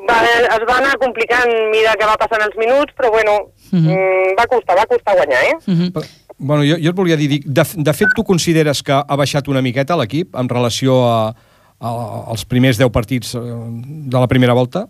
va, 0.09 0.19
es 0.55 0.63
va 0.69 0.77
anar 0.77 0.97
complicant 1.01 1.49
a 1.49 1.69
mesura 1.71 1.95
que 1.99 2.09
va 2.09 2.17
passant 2.17 2.41
els 2.45 2.55
minuts, 2.57 2.93
però 2.97 3.11
bueno, 3.11 3.37
Mhm. 3.71 3.89
mm, 3.91 4.37
va 4.39 4.45
costar, 4.47 4.77
va 4.77 4.85
costar 4.85 5.15
guanyar, 5.15 5.43
eh? 5.43 5.55
Uh 5.67 5.73
-huh. 5.73 6.07
Bueno, 6.39 6.63
jo, 6.63 6.75
jo 6.81 6.89
et 6.89 6.95
volia 6.95 7.15
dir, 7.17 7.41
de, 7.43 7.63
de 7.75 7.93
fet, 7.93 8.09
tu 8.15 8.23
consideres 8.23 8.83
que 8.83 8.91
ha 8.93 9.15
baixat 9.15 9.47
una 9.47 9.61
miqueta 9.61 9.95
l'equip 9.97 10.35
en 10.35 10.47
relació 10.47 11.03
a, 11.09 11.33
a, 11.79 11.89
als 12.29 12.45
primers 12.45 12.77
10 12.77 12.91
partits 12.91 13.33
eh, 13.35 13.39
de 13.39 14.19
la 14.19 14.27
primera 14.27 14.53
volta? 14.53 14.87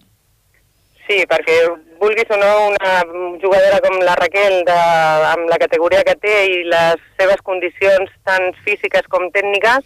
Sí, 1.08 1.24
perquè 1.24 1.56
vulguis 2.02 2.30
o 2.30 2.38
no, 2.38 2.68
una 2.68 3.04
jugadora 3.42 3.80
com 3.80 3.98
la 4.04 4.16
Raquel, 4.16 4.66
de, 4.66 4.74
amb 4.74 5.50
la 5.50 5.58
categoria 5.58 6.04
que 6.04 6.16
té 6.16 6.46
i 6.52 6.64
les 6.68 7.00
seves 7.18 7.42
condicions 7.44 8.12
tant 8.26 8.54
físiques 8.66 9.08
com 9.08 9.32
tècniques, 9.32 9.86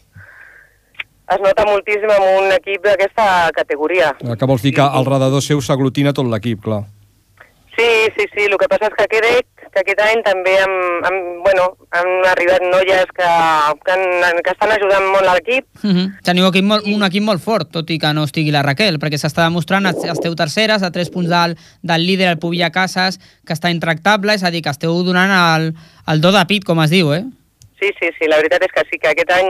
es 1.35 1.41
nota 1.43 1.65
moltíssim 1.67 2.09
en 2.11 2.23
un 2.45 2.51
equip 2.51 2.83
d'aquesta 2.83 3.51
categoria. 3.55 4.15
Eh, 4.21 4.35
Que 4.37 4.45
vols 4.45 4.61
dir 4.61 4.73
que 4.75 4.81
al 4.81 5.05
redador 5.05 5.41
seu 5.41 5.61
s'aglutina 5.61 6.13
tot 6.13 6.25
l'equip, 6.27 6.61
clar. 6.63 6.83
Sí, 7.77 7.87
sí, 8.17 8.25
sí, 8.35 8.43
el 8.45 8.57
que 8.59 8.67
passa 8.67 8.89
és 8.91 8.95
que 8.97 9.07
crec 9.07 9.47
que 9.71 9.79
aquest 9.79 10.01
any 10.03 10.19
també 10.25 10.57
han, 10.59 10.73
han, 11.07 11.17
bueno, 11.45 11.69
han 11.95 12.09
arribat 12.27 12.59
noies 12.67 13.05
que, 13.15 13.27
que, 13.85 13.91
han, 13.95 14.41
que 14.43 14.51
estan 14.51 14.73
ajudant 14.75 15.05
molt 15.13 15.29
a 15.31 15.35
l'equip. 15.37 15.65
Uh 15.81 15.89
-huh. 15.95 16.07
Teniu 16.27 16.45
equip 16.49 16.65
molt, 16.65 16.85
un 16.85 17.03
equip 17.07 17.23
molt 17.23 17.41
fort, 17.41 17.71
tot 17.71 17.89
i 17.89 17.97
que 17.97 18.13
no 18.13 18.25
estigui 18.25 18.51
la 18.51 18.61
Raquel, 18.61 18.99
perquè 18.99 19.15
s'està 19.17 19.45
demostrant, 19.47 19.85
es- 19.85 20.03
esteu 20.03 20.35
terceres, 20.35 20.83
a 20.83 20.91
3 20.91 21.09
punts 21.09 21.29
del, 21.29 21.55
del 21.81 22.05
líder, 22.05 22.27
el 22.27 22.37
Pubilla 22.39 22.69
Casas, 22.71 23.19
que 23.47 23.53
està 23.53 23.71
intractable, 23.71 24.33
és 24.33 24.43
a 24.43 24.51
dir, 24.51 24.61
que 24.61 24.69
esteu 24.69 25.01
donant 25.03 25.31
el, 25.31 25.73
el 26.07 26.19
do 26.21 26.31
de 26.33 26.45
pit, 26.45 26.65
com 26.65 26.81
es 26.83 26.89
diu, 26.89 27.13
eh? 27.13 27.23
Sí, 27.81 27.89
sí, 27.99 28.11
sí, 28.19 28.27
la 28.29 28.37
veritat 28.37 28.61
és 28.67 28.73
que 28.75 28.83
sí, 28.91 28.99
que 29.01 29.09
aquest 29.09 29.31
any 29.33 29.47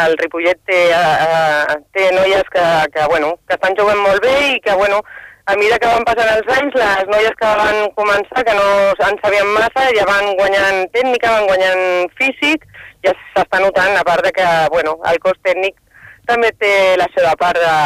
el 0.00 0.14
Ripollet 0.16 0.56
té, 0.64 0.78
uh, 0.96 1.74
té 1.92 2.06
noies 2.16 2.46
que, 2.54 2.62
que, 2.94 3.02
bueno, 3.12 3.34
que 3.44 3.58
estan 3.58 3.76
jugant 3.76 4.00
molt 4.00 4.24
bé 4.24 4.32
i 4.54 4.60
que, 4.64 4.72
bueno, 4.80 5.02
a 5.44 5.52
mesura 5.60 5.76
que 5.82 5.90
van 5.92 6.06
passant 6.08 6.30
els 6.32 6.48
anys, 6.56 6.78
les 6.80 7.04
noies 7.12 7.36
que 7.36 7.50
van 7.60 7.82
començar, 7.98 8.40
que 8.48 8.54
no 8.56 8.64
en 9.10 9.20
sabien 9.20 9.50
massa, 9.52 9.84
ja 9.92 10.06
van 10.08 10.30
guanyant 10.38 10.86
tècnica, 10.96 11.34
van 11.36 11.44
guanyant 11.50 12.08
físic, 12.16 12.64
ja 13.04 13.12
s'està 13.34 13.60
notant, 13.60 13.98
a 14.00 14.06
part 14.08 14.24
de 14.24 14.32
que, 14.32 14.48
bueno, 14.72 14.96
el 15.12 15.20
cos 15.20 15.36
tècnic 15.44 15.76
també 16.24 16.54
té 16.56 16.72
la 16.96 17.10
seva 17.12 17.34
part 17.36 17.60
de, 17.60 17.76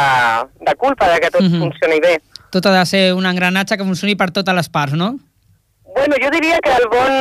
de 0.63 0.77
culpa 0.79 1.11
de 1.11 1.19
que 1.19 1.33
tot 1.35 1.43
Mhm. 1.43 1.59
funcioni 1.59 1.99
bé. 1.99 2.15
Tot 2.55 2.65
ha 2.71 2.71
de 2.79 2.85
ser 2.85 3.03
un 3.13 3.25
engranatge 3.27 3.75
que 3.75 3.83
funcioni 3.83 4.15
per 4.15 4.31
totes 4.31 4.55
les 4.55 4.69
parts, 4.69 4.93
no? 4.95 5.17
Bueno, 5.83 6.15
jo 6.23 6.29
diria 6.31 6.61
que 6.63 6.71
el 6.71 6.87
bon, 6.87 7.13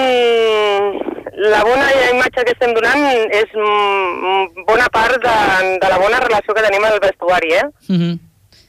la 1.38 1.60
bona 1.64 1.86
imatge 2.12 2.44
que 2.44 2.54
estem 2.56 2.72
donant 2.74 3.04
és 3.30 3.52
mm, 3.54 4.64
bona 4.66 4.88
part 4.92 5.18
de, 5.22 5.34
de 5.82 5.90
la 5.92 5.98
bona 6.02 6.18
relació 6.24 6.54
que 6.56 6.64
tenim 6.66 6.84
al 6.88 6.98
vestuari, 7.04 7.52
eh? 7.60 7.68
Mhm. 7.88 8.18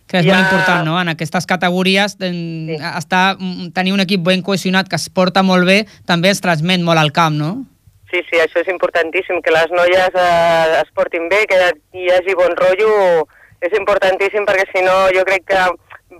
que 0.10 0.18
és 0.18 0.26
Ja. 0.26 0.34
molt 0.34 0.48
important, 0.50 0.86
no? 0.88 1.00
En 1.00 1.08
aquestes 1.10 1.46
categories, 1.46 2.16
en, 2.20 2.68
Sí. 2.68 2.78
estar, 2.98 3.36
mm, 3.38 3.72
tenir 3.74 3.94
un 3.94 4.00
equip 4.00 4.24
ben 4.26 4.42
cohesionat 4.42 4.88
que 4.90 4.96
es 4.96 5.08
porta 5.10 5.44
molt 5.44 5.66
bé, 5.68 5.86
també 6.08 6.30
es 6.32 6.42
transmet 6.42 6.82
molt 6.82 6.98
al 6.98 7.12
camp, 7.12 7.36
no? 7.38 7.66
Sí, 8.10 8.18
sí, 8.30 8.38
això 8.42 8.58
és 8.62 8.68
importantíssim, 8.74 9.40
que 9.44 9.52
les 9.52 9.70
noies 9.70 10.10
eh, 10.16 10.82
es 10.82 10.90
portin 10.96 11.30
bé, 11.30 11.46
que 11.46 11.60
hi 11.94 12.10
hagi 12.10 12.34
bon 12.34 12.56
rotllo, 12.58 13.28
és 13.62 13.72
importantíssim 13.78 14.46
perquè 14.50 14.66
si 14.74 14.82
no 14.84 15.10
jo 15.14 15.24
crec 15.26 15.46
que, 15.46 15.62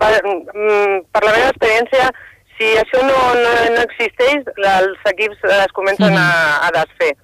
va, 0.00 0.10
mm, 0.22 1.10
per 1.10 1.24
la 1.24 1.32
meva 1.32 1.48
experiència, 1.50 2.12
si 2.60 2.68
això 2.76 3.00
no, 3.08 3.16
no, 3.40 3.52
no 3.72 3.82
existeix, 3.88 4.44
els 4.60 5.06
equips 5.14 5.40
es 5.64 5.72
comencen 5.72 6.12
Mhm. 6.12 6.18
a, 6.20 6.66
a 6.68 6.70
desfer. 6.76 7.14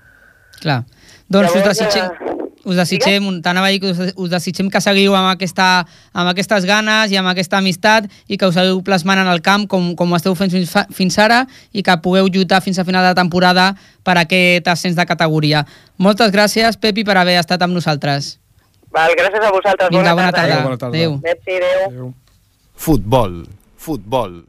Clar. 0.63 0.85
Doncs 1.29 1.51
us 1.51 1.57
Llavors, 1.57 1.79
desitgem, 1.79 2.05
eh, 2.07 2.69
us 2.71 2.77
desitgem, 2.77 3.25
t'anava 3.43 3.67
a 3.67 3.71
dir 3.75 3.81
que 3.83 3.91
us, 3.91 3.99
us 4.17 4.31
desitgem 4.31 4.71
que 4.71 4.81
seguiu 4.81 5.15
amb, 5.19 5.29
aquesta, 5.35 5.85
amb 6.15 6.31
aquestes 6.31 6.65
ganes 6.65 7.11
i 7.13 7.17
amb 7.19 7.29
aquesta 7.29 7.59
amistat 7.59 8.07
i 8.29 8.39
que 8.39 8.47
us 8.47 8.55
seguiu 8.55 8.81
plasmant 8.87 9.19
en 9.19 9.29
el 9.29 9.43
camp 9.43 9.67
com, 9.69 9.95
com 9.99 10.13
ho 10.13 10.17
esteu 10.17 10.35
fent 10.39 10.51
fins, 10.55 10.71
fa, 10.71 10.87
fins 10.95 11.19
ara 11.19 11.45
i 11.73 11.83
que 11.83 11.97
pugueu 11.99 12.29
lluitar 12.31 12.63
fins 12.63 12.79
a 12.79 12.85
final 12.87 13.05
de 13.05 13.15
temporada 13.19 13.75
per 14.07 14.17
aquest 14.23 14.69
ascens 14.69 14.97
de 14.97 15.05
categoria. 15.05 15.67
Moltes 15.99 16.31
gràcies, 16.33 16.79
Pepi, 16.79 17.05
per 17.05 17.19
haver 17.19 17.39
estat 17.43 17.61
amb 17.63 17.75
nosaltres. 17.75 18.39
Val, 18.95 19.11
gràcies 19.19 19.43
a 19.45 19.51
vosaltres. 19.51 19.91
Vinga, 19.91 20.15
bona 20.15 20.15
bona 20.15 20.33
tarda. 20.33 20.49
tarda. 20.49 20.63
Bona 20.65 20.79
tarda. 20.79 20.97
Adéu. 20.97 21.21
Adéu. 21.21 21.87
Adéu. 21.91 22.15
Futbol, 22.77 23.47
futbol. 23.77 24.45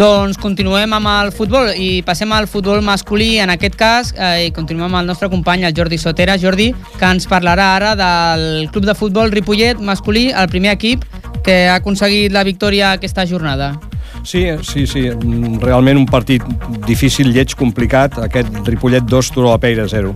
Doncs 0.00 0.38
continuem 0.40 0.94
amb 0.96 1.08
el 1.10 1.28
futbol 1.36 1.74
i 1.76 2.00
passem 2.06 2.30
al 2.32 2.46
futbol 2.48 2.78
masculí, 2.80 3.34
en 3.42 3.50
aquest 3.52 3.74
cas, 3.76 4.14
eh, 4.16 4.46
i 4.46 4.52
continuem 4.56 4.86
amb 4.86 5.02
el 5.02 5.10
nostre 5.10 5.28
company, 5.28 5.66
el 5.68 5.74
Jordi 5.76 5.98
Sotera. 6.00 6.38
Jordi, 6.40 6.70
que 6.96 7.04
ens 7.04 7.28
parlarà 7.28 7.66
ara 7.74 7.90
del 8.00 8.70
club 8.72 8.86
de 8.88 8.94
futbol 8.96 9.28
Ripollet 9.30 9.76
masculí, 9.76 10.30
el 10.32 10.48
primer 10.48 10.72
equip 10.72 11.04
que 11.44 11.66
ha 11.68 11.74
aconseguit 11.82 12.32
la 12.32 12.46
victòria 12.48 12.94
aquesta 12.96 13.26
jornada. 13.28 13.74
Sí, 14.24 14.46
sí, 14.62 14.86
sí, 14.86 15.04
realment 15.60 16.00
un 16.00 16.08
partit 16.08 16.48
difícil, 16.88 17.34
lleig, 17.36 17.52
complicat, 17.56 18.16
aquest 18.24 18.56
Ripollet 18.64 19.04
2, 19.04 19.32
Turó 19.36 19.52
la 19.52 19.60
Peira 19.60 19.84
0. 19.88 20.14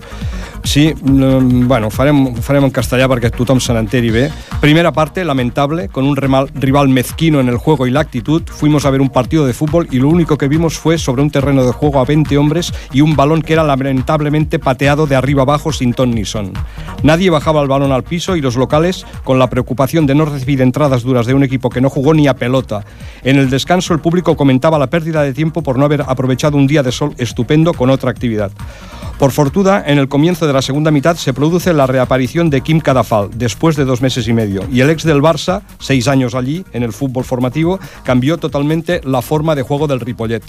Sí, 0.64 0.94
mm, 0.94 1.68
bueno, 1.68 1.90
farem, 1.90 2.34
farem 2.40 2.64
en 2.64 2.72
castellà 2.72 3.04
perquè 3.06 3.28
tothom 3.30 3.60
se 3.60 3.74
n'enteri 3.76 4.08
bé. 4.10 4.22
Primera 4.62 4.92
parte, 4.96 5.22
lamentable, 5.22 5.90
con 5.90 6.06
un 6.08 6.16
rival 6.16 6.88
mezquino 6.88 7.38
en 7.38 7.48
el 7.50 7.58
juego 7.58 7.86
y 7.86 7.90
la 7.90 8.00
actitud. 8.00 8.42
Fuimos 8.46 8.86
a 8.86 8.90
ver 8.90 9.02
un 9.02 9.10
partido 9.10 9.46
de 9.46 9.52
fútbol 9.52 9.86
y 9.90 9.98
lo 9.98 10.08
único 10.08 10.38
que 10.38 10.48
vimos 10.48 10.78
fue 10.78 10.96
sobre 10.96 11.20
un 11.20 11.30
terreno 11.30 11.64
de 11.64 11.72
juego 11.72 12.00
a 12.00 12.06
20 12.06 12.38
hombres 12.38 12.72
y 12.92 13.02
un 13.02 13.14
balón 13.14 13.42
que 13.42 13.52
era 13.52 13.62
lamentablemente 13.62 14.58
pateado 14.58 15.06
de 15.06 15.16
arriba 15.16 15.42
abajo 15.42 15.70
sin 15.70 15.92
ton 15.92 16.12
ni 16.12 16.24
son. 16.24 16.54
Nadie 17.02 17.28
bajaba 17.28 17.60
el 17.60 17.68
balón 17.68 17.92
al 17.92 18.02
piso 18.02 18.34
y 18.34 18.40
los 18.40 18.56
locales, 18.56 19.04
con 19.22 19.38
la 19.38 19.50
preocupación 19.50 20.06
de 20.06 20.14
no 20.14 20.24
recibir 20.24 20.62
entradas 20.62 21.02
duras 21.02 21.26
de 21.26 21.34
un 21.34 21.44
equipo 21.44 21.68
que 21.68 21.82
no 21.82 21.90
jugó 21.90 22.14
ni 22.14 22.26
a 22.26 22.36
pelota. 22.36 22.86
En 23.22 23.36
el 23.36 23.50
descanso 23.50 23.92
el 23.92 24.00
público 24.00 24.34
comentaba 24.34 24.78
la 24.78 24.88
pérdida 24.88 25.22
de 25.22 25.34
tiempo 25.34 25.62
por 25.62 25.78
no 25.78 25.84
haber 25.84 26.02
aprovechado 26.06 26.56
un 26.56 26.66
día 26.66 26.82
de 26.82 26.90
sol 26.90 27.14
estupendo 27.18 27.74
con 27.74 27.90
otra 27.90 28.10
actividad. 28.10 28.50
Por 29.18 29.30
fortuna, 29.30 29.82
en 29.86 29.98
el 29.98 30.08
comienzo 30.08 30.46
de 30.46 30.53
la 30.54 30.62
segunda 30.62 30.92
mitad 30.92 31.16
se 31.16 31.34
produce 31.34 31.72
la 31.72 31.88
reaparición 31.88 32.48
de 32.48 32.60
Kim 32.60 32.78
Cadafal, 32.78 33.28
después 33.34 33.74
de 33.74 33.84
dos 33.84 34.00
meses 34.00 34.28
y 34.28 34.32
medio, 34.32 34.62
y 34.70 34.82
el 34.82 34.90
ex 34.90 35.02
del 35.02 35.20
Barça, 35.20 35.62
seis 35.80 36.06
años 36.06 36.36
allí, 36.36 36.64
en 36.72 36.84
el 36.84 36.92
fútbol 36.92 37.24
formativo, 37.24 37.80
cambió 38.04 38.38
totalmente 38.38 39.00
la 39.02 39.20
forma 39.20 39.56
de 39.56 39.62
juego 39.62 39.88
del 39.88 39.98
Ripollet. 39.98 40.44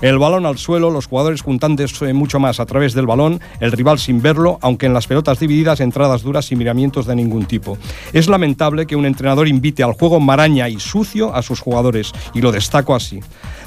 El 0.00 0.18
balón 0.18 0.46
al 0.46 0.58
suelo, 0.58 0.90
los 0.90 1.06
jugadores 1.06 1.42
juntándose 1.42 2.12
mucho 2.12 2.38
más 2.38 2.60
a 2.60 2.66
través 2.66 2.94
del 2.94 3.06
balón, 3.06 3.40
el 3.58 3.72
rival 3.72 3.98
sin 3.98 4.22
verlo, 4.22 4.60
aunque 4.62 4.86
en 4.86 4.94
las 4.94 5.08
pelotas 5.08 5.40
divididas, 5.40 5.80
entradas 5.80 6.22
duras 6.22 6.52
y 6.52 6.56
miramientos 6.56 7.06
de 7.06 7.16
ningún 7.16 7.46
tipo. 7.46 7.78
Es 8.12 8.28
lamentable 8.28 8.86
que 8.86 8.94
un 8.94 9.06
entrenador 9.06 9.48
invite 9.48 9.82
al 9.82 9.94
juego 9.94 10.20
maraña 10.20 10.68
y 10.68 10.78
sucio 10.78 11.34
a 11.34 11.42
sus 11.42 11.58
jugadores, 11.58 12.12
y 12.32 12.42
lo 12.42 12.52
destaco 12.52 12.94
así. 12.94 13.18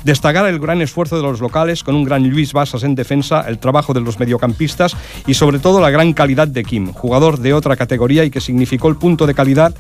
Destacar 0.05 0.48
el 0.48 0.57
gran 0.57 0.81
esfuerzo 0.81 1.17
de 1.17 1.24
los 1.24 1.41
locales 1.41 1.83
con 1.83 1.95
un 1.95 2.05
gran 2.05 2.29
Luis 2.29 2.53
Basas 2.53 2.83
en 2.83 2.95
defensa, 2.95 3.41
el 3.41 3.60
trabajo 3.60 3.93
de 3.93 4.00
los 4.00 4.19
mediocampistas 4.19 4.95
y 5.27 5.33
sobre 5.33 5.60
todo 5.60 5.80
la 5.81 5.89
gran 5.89 6.13
calidad 6.13 6.47
de 6.47 6.63
Kim, 6.63 6.91
jugador 6.93 7.39
de 7.39 7.53
otra 7.53 7.75
categoría 7.75 8.23
y 8.23 8.31
que 8.31 8.39
significó 8.41 8.88
el 8.88 8.95
punto 8.95 9.27
de 9.27 9.33
calidad 9.33 9.73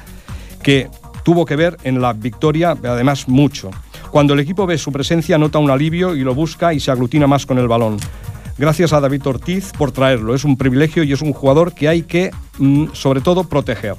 que 0.61 0.89
tuvo 1.23 1.45
que 1.45 1.55
ver 1.55 1.77
en 1.83 2.01
la 2.01 2.13
victoria, 2.13 2.71
además 2.83 3.27
mucho. 3.27 3.69
Cuando 4.11 4.33
el 4.33 4.39
equipo 4.39 4.65
ve 4.65 4.77
su 4.77 4.91
presencia 4.91 5.37
nota 5.37 5.59
un 5.59 5.69
alivio 5.69 6.15
y 6.15 6.21
lo 6.21 6.35
busca 6.35 6.73
y 6.73 6.79
se 6.79 6.91
aglutina 6.91 7.27
más 7.27 7.45
con 7.45 7.57
el 7.57 7.67
balón. 7.67 7.97
Gracias 8.57 8.93
a 8.93 8.99
David 8.99 9.25
Ortiz 9.25 9.71
por 9.77 9.91
traerlo. 9.91 10.35
Es 10.35 10.43
un 10.43 10.57
privilegio 10.57 11.03
y 11.03 11.13
es 11.13 11.21
un 11.21 11.33
jugador 11.33 11.73
que 11.73 11.87
hay 11.87 12.03
que, 12.03 12.31
mm, 12.59 12.87
sobre 12.93 13.21
todo, 13.21 13.45
proteger. 13.45 13.95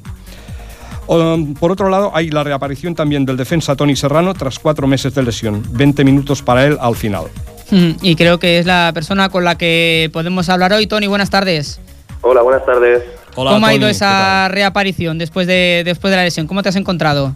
Por 1.07 1.73
otro 1.73 1.89
lado, 1.89 2.13
hay 2.15 2.31
la 2.31 2.45
reaparición 2.45 2.95
también 2.95 3.25
del 3.25 3.37
defensa 3.37 3.75
Tony 3.75 3.97
Serrano 3.97 4.35
tras 4.35 4.59
cuatro 4.59 4.87
meses 4.87 5.15
de 5.15 5.23
lesión. 5.23 5.63
20 5.73 6.05
minutos 6.05 6.43
para 6.43 6.65
él 6.65 6.79
al 6.81 6.95
final. 6.95 7.25
Mm, 7.71 7.91
Y 8.03 8.17
creo 8.17 8.39
que 8.39 8.59
es 8.59 8.67
la 8.67 8.93
persona 8.95 9.29
con 9.29 9.45
la 9.45 9.57
que 9.57 10.11
podemos 10.13 10.49
hablar 10.49 10.73
hoy. 10.73 10.87
Tony, 10.87 11.07
buenas 11.07 11.31
tardes. 11.31 11.81
Hola, 12.23 12.43
buenas 12.43 12.65
tardes. 12.65 13.03
¿Cómo 13.35 13.67
ha 13.67 13.75
ido 13.75 13.89
esa 13.89 14.49
reaparición 14.49 15.19
después 15.19 15.47
de, 15.47 15.83
después 15.85 16.11
de 16.11 16.17
la 16.17 16.25
lesión? 16.25 16.47
¿Cómo 16.47 16.63
te 16.63 16.69
has 16.69 16.77
encontrado? 16.77 17.35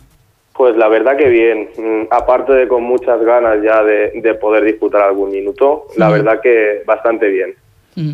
Pues 0.54 0.76
la 0.76 0.88
verdad 0.88 1.16
que 1.16 1.28
bien, 1.28 1.68
Mm, 1.76 2.06
aparte 2.10 2.52
de 2.52 2.68
con 2.68 2.82
muchas 2.82 3.20
ganas 3.22 3.62
ya 3.62 3.82
de, 3.82 4.12
de 4.14 4.34
poder 4.34 4.64
disputar 4.64 5.02
algún 5.02 5.30
minuto, 5.30 5.86
la 5.96 6.08
verdad 6.08 6.40
que 6.40 6.82
bastante 6.86 7.28
bien. 7.28 7.54
Mm. 7.96 8.12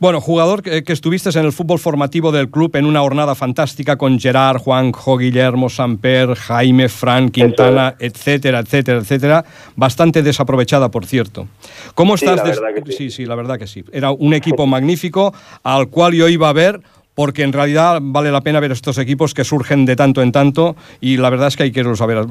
Bueno, 0.00 0.20
jugador 0.20 0.62
que, 0.62 0.84
que 0.84 0.92
estuviste 0.92 1.28
en 1.36 1.44
el 1.44 1.52
fútbol 1.52 1.80
formativo 1.80 2.30
del 2.30 2.48
club 2.50 2.76
en 2.76 2.86
una 2.86 3.00
jornada 3.00 3.34
fantástica 3.34 3.96
con 3.96 4.20
Gerard, 4.20 4.58
Juanjo, 4.58 5.18
Guillermo, 5.18 5.68
Samper, 5.68 6.36
Jaime, 6.36 6.88
Fran, 6.88 7.30
Quintana, 7.30 7.96
etcétera, 7.98 8.60
etcétera, 8.60 8.98
etcétera. 9.00 9.44
Bastante 9.74 10.22
desaprovechada, 10.22 10.88
por 10.88 11.04
cierto. 11.04 11.48
¿Cómo 11.96 12.16
Sí, 12.16 12.26
estás? 12.26 12.38
la 12.38 12.44
des- 12.50 12.60
verdad 12.60 12.84
que 12.84 12.92
sí, 12.92 12.96
sí. 12.96 13.10
sí, 13.10 13.26
la 13.26 13.34
verdad 13.34 13.58
que 13.58 13.66
sí. 13.66 13.84
Era 13.92 14.12
un 14.12 14.34
equipo 14.34 14.66
magnífico 14.68 15.34
al 15.64 15.88
cual 15.88 16.12
yo 16.14 16.28
iba 16.28 16.48
a 16.48 16.52
ver 16.52 16.80
porque 17.16 17.42
en 17.42 17.52
realidad 17.52 17.98
vale 18.00 18.30
la 18.30 18.42
pena 18.42 18.60
ver 18.60 18.70
estos 18.70 18.96
equipos 18.98 19.34
que 19.34 19.42
surgen 19.42 19.84
de 19.84 19.96
tanto 19.96 20.22
en 20.22 20.30
tanto 20.30 20.76
y 21.00 21.16
la 21.16 21.28
verdad 21.30 21.48
es 21.48 21.56
que 21.56 21.64
hay 21.64 21.72
que 21.72 21.80
irlos 21.80 22.00
a 22.00 22.06
ver. 22.06 22.24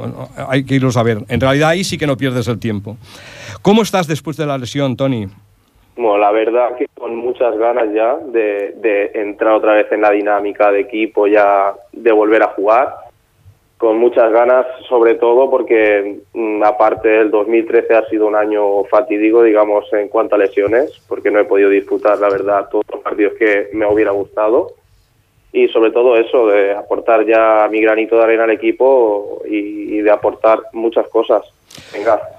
Hay 0.47 0.63
que 0.63 0.75
irlos 0.75 0.95
a 0.95 1.03
ver. 1.03 1.25
En 1.27 1.41
realidad 1.41 1.67
ahí 1.71 1.83
sí 1.83 1.97
que 1.97 2.07
no 2.07 2.15
pierdes 2.15 2.47
el 2.47 2.59
tiempo. 2.59 2.95
¿Cómo 3.61 3.81
estás 3.81 4.07
después 4.07 4.37
de 4.37 4.45
la 4.45 4.57
lesión, 4.57 4.95
Tony? 4.95 5.27
Bueno, 5.97 6.19
la 6.19 6.31
verdad 6.31 6.75
que 6.77 6.87
con 6.93 7.15
muchas 7.15 7.57
ganas 7.57 7.91
ya 7.91 8.17
de, 8.17 9.11
entrar 9.15 9.53
otra 9.53 9.73
vez 9.73 9.91
en 9.91 10.01
la 10.01 10.11
dinámica 10.11 10.71
de 10.71 10.81
equipo, 10.81 11.25
ya 11.25 11.73
de 11.91 12.11
volver 12.11 12.43
a 12.43 12.49
jugar. 12.49 12.95
Con 13.79 13.97
muchas 13.97 14.31
ganas, 14.31 14.65
sobre 14.87 15.15
todo 15.15 15.49
porque 15.49 16.19
mm, 16.33 16.63
aparte 16.63 17.09
del 17.09 17.31
2013 17.31 17.95
ha 17.95 18.05
sido 18.09 18.27
un 18.27 18.35
año 18.35 18.83
fatídico, 18.85 19.43
digamos, 19.43 19.91
en 19.93 20.07
cuanto 20.07 20.35
a 20.35 20.39
lesiones, 20.39 20.99
porque 21.07 21.31
no 21.31 21.39
he 21.39 21.45
podido 21.45 21.69
disfrutar, 21.69 22.19
la 22.19 22.29
verdad, 22.29 22.69
todos 22.69 22.85
los 22.91 23.01
partidos 23.01 23.33
que 23.33 23.69
me 23.73 23.85
hubiera 23.87 24.11
gustado. 24.11 24.73
Y 25.51 25.67
sobre 25.69 25.91
todo 25.91 26.15
eso, 26.15 26.47
de 26.47 26.73
aportar 26.73 27.25
ya 27.25 27.67
mi 27.71 27.81
granito 27.81 28.17
de 28.17 28.23
arena 28.23 28.43
al 28.43 28.51
equipo 28.51 29.41
y, 29.47 29.97
y 29.97 30.01
de 30.01 30.11
aportar 30.11 30.59
muchas 30.73 31.07
cosas. 31.07 31.43
Venga. 31.91 32.36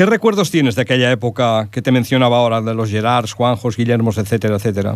¿Qué 0.00 0.06
recuerdos 0.06 0.50
tienes 0.50 0.76
de 0.76 0.80
aquella 0.80 1.12
época 1.12 1.68
que 1.70 1.82
te 1.82 1.92
mencionaba 1.92 2.38
ahora, 2.38 2.62
de 2.62 2.72
los 2.72 2.90
Gerards, 2.90 3.34
Juanjos, 3.34 3.76
Guillermos, 3.76 4.16
etcétera, 4.16 4.54
etcétera? 4.54 4.94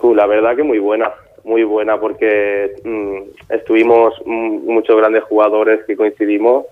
Uh, 0.00 0.14
la 0.14 0.26
verdad 0.26 0.54
que 0.54 0.62
muy 0.62 0.78
buena, 0.78 1.10
muy 1.44 1.64
buena 1.64 1.98
porque 1.98 2.74
mm, 2.84 3.50
estuvimos 3.50 4.12
mm, 4.26 4.70
muchos 4.70 4.98
grandes 4.98 5.22
jugadores 5.22 5.80
que 5.86 5.96
coincidimos. 5.96 6.66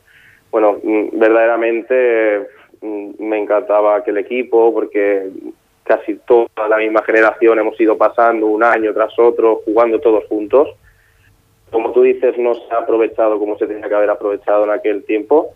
Bueno, 0.51 0.81
mm, 0.85 1.19
verdaderamente 1.19 2.41
mm, 2.83 3.13
me 3.21 3.39
encantaba 3.39 3.97
aquel 3.97 4.19
equipo 4.19 4.75
porque 4.75 5.31
casi 5.85 6.17
toda 6.27 6.69
la 6.69 6.77
misma 6.77 7.03
generación 7.05 7.59
hemos 7.59 7.81
ido 7.81 7.97
pasando 7.97 8.49
un 8.49 8.63
año 8.63 8.93
tras 8.93 9.19
otro 9.19 9.63
jugando 9.65 9.99
todos 9.99 10.25
juntos. 10.29 10.69
Como 11.71 11.91
tú 11.93 12.03
dices, 12.03 12.37
no 12.37 12.53
se 12.53 12.75
ha 12.75 12.81
aprovechado 12.81 13.39
como 13.39 13.57
se 13.57 13.67
tenía 13.67 13.89
que 13.89 13.95
haber 13.95 14.11
aprovechado 14.11 14.65
en 14.65 14.73
aquel 14.73 15.05
tiempo, 15.05 15.55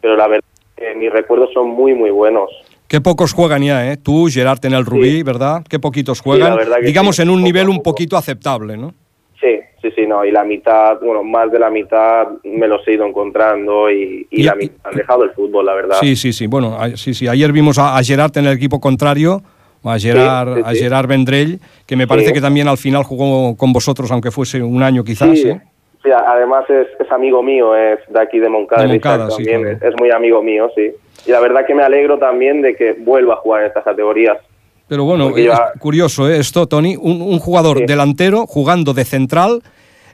pero 0.00 0.16
la 0.16 0.26
verdad 0.26 0.43
que 0.76 0.94
mis 0.94 1.12
recuerdos 1.12 1.50
son 1.52 1.70
muy, 1.70 1.94
muy 1.94 2.10
buenos. 2.10 2.50
Qué 2.88 3.00
pocos 3.00 3.32
juegan 3.32 3.62
ya, 3.62 3.90
¿eh? 3.92 3.96
Tú, 3.96 4.26
Gerard 4.30 4.64
en 4.66 4.74
el 4.74 4.84
Rubí, 4.84 5.22
¿verdad? 5.22 5.64
Qué 5.68 5.78
poquitos 5.78 6.20
juegan. 6.20 6.56
Digamos 6.84 7.18
en 7.18 7.30
un 7.30 7.36
poco 7.36 7.44
nivel 7.44 7.68
un 7.68 7.82
poquito 7.82 8.16
aceptable, 8.16 8.76
¿no? 8.76 8.94
Sí, 9.40 9.58
sí, 9.82 9.88
sí, 9.94 10.06
no, 10.06 10.24
y 10.24 10.30
la 10.30 10.44
mitad, 10.44 10.98
bueno, 11.02 11.22
más 11.22 11.50
de 11.50 11.58
la 11.58 11.68
mitad 11.70 12.28
me 12.44 12.66
los 12.68 12.86
he 12.88 12.94
ido 12.94 13.04
encontrando 13.06 13.90
y, 13.90 14.26
y 14.30 14.40
Y- 14.40 14.42
la 14.44 14.54
mitad 14.54 14.76
han 14.84 14.96
dejado 14.96 15.24
el 15.24 15.30
fútbol, 15.32 15.66
la 15.66 15.74
verdad. 15.74 15.96
Sí, 16.00 16.16
sí, 16.16 16.32
sí. 16.32 16.46
Bueno, 16.46 16.76
a- 16.80 16.96
sí, 16.96 17.12
sí. 17.14 17.26
Ayer 17.28 17.52
vimos 17.52 17.78
a, 17.78 17.96
a 17.96 18.02
Gerard 18.02 18.36
en 18.38 18.46
el 18.46 18.52
equipo 18.56 18.80
contrario, 18.80 19.42
a 19.82 19.98
Gerard, 19.98 20.56
Sí, 20.56 20.62
a. 20.64 20.72
Gerard 20.72 21.08
Vendrell, 21.08 21.60
que 21.86 21.96
me 21.96 22.06
parece 22.06 22.32
que 22.32 22.40
también 22.40 22.68
al 22.68 22.78
final 22.78 23.02
jugó 23.02 23.54
con 23.56 23.72
vosotros, 23.72 24.10
aunque 24.12 24.30
fuese 24.30 24.62
un 24.62 24.82
año 24.82 25.04
quizás. 25.04 25.38
Sí, 25.38 25.48
¿eh? 25.48 25.60
Sí, 26.04 26.10
además 26.12 26.64
es, 26.70 26.86
es 27.00 27.10
amigo 27.10 27.42
mío, 27.42 27.74
es 27.74 27.98
de 28.08 28.20
aquí 28.20 28.38
de 28.38 28.48
Moncada, 28.48 28.82
De 28.82 28.88
Moncada, 28.88 29.30
sí, 29.30 29.44
también, 29.44 29.62
claro. 29.78 29.94
es, 29.94 30.00
muy 30.00 30.10
amigo 30.10 30.42
mío, 30.42 30.70
sí. 30.76 30.92
Y 31.26 31.30
la 31.30 31.40
verdad 31.40 31.66
que 31.66 31.74
me 31.74 31.82
alegro 31.82 32.18
también 32.18 32.62
de 32.62 32.76
que 32.76 32.92
vuelva 32.92 33.34
a 33.34 33.36
jugar 33.38 33.62
en 33.62 33.68
estas 33.68 33.84
categorías. 33.84 34.38
Pero 34.86 35.04
bueno, 35.04 35.34
es 35.36 35.50
curioso 35.80 36.28
¿eh? 36.28 36.38
esto, 36.38 36.66
Tony. 36.66 36.94
Un, 36.96 37.22
un 37.22 37.38
jugador 37.38 37.78
Sí. 37.78 37.86
delantero 37.86 38.46
jugando 38.46 38.92
de 38.92 39.04
central 39.04 39.62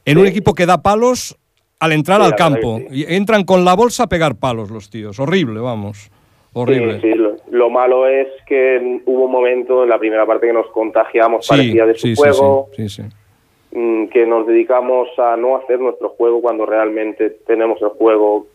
en 0.04 0.18
un 0.18 0.26
equipo 0.26 0.54
que 0.54 0.64
da 0.64 0.80
palos 0.80 1.36
al 1.80 1.92
entrar 1.92 2.22
al 2.22 2.36
campo. 2.36 2.80
Y 2.90 3.12
entran 3.12 3.42
con 3.44 3.64
la 3.64 3.74
bolsa 3.74 4.04
a 4.04 4.06
pegar 4.06 4.36
palos 4.36 4.70
los 4.70 4.88
tíos. 4.88 5.18
Horrible, 5.18 5.58
vamos. 5.60 6.10
Horrible. 6.52 7.00
Sí, 7.00 7.12
sí, 7.12 7.14
lo, 7.14 7.36
lo 7.50 7.70
malo 7.70 8.06
es 8.06 8.28
que 8.46 9.00
hubo 9.06 9.24
un 9.24 9.32
momento 9.32 9.84
en 9.84 9.88
la 9.88 9.98
primera 9.98 10.26
parte 10.26 10.46
que 10.48 10.52
nos 10.52 10.68
contagiamos, 10.68 11.46
Sí, 11.46 11.50
parecía 11.50 11.86
de 11.86 11.94
su 11.94 12.14
juego, 12.14 12.68
sí, 12.76 12.88
sí, 12.88 13.02
sí. 13.02 13.08
Que 13.70 14.26
nos 14.26 14.46
dedicamos 14.46 15.08
a 15.18 15.36
no 15.36 15.56
hacer 15.56 15.78
nuestro 15.78 16.08
juego 16.10 16.40
cuando 16.42 16.66
realmente 16.66 17.30
tenemos 17.46 17.80
el 17.80 17.90
juego 17.90 18.48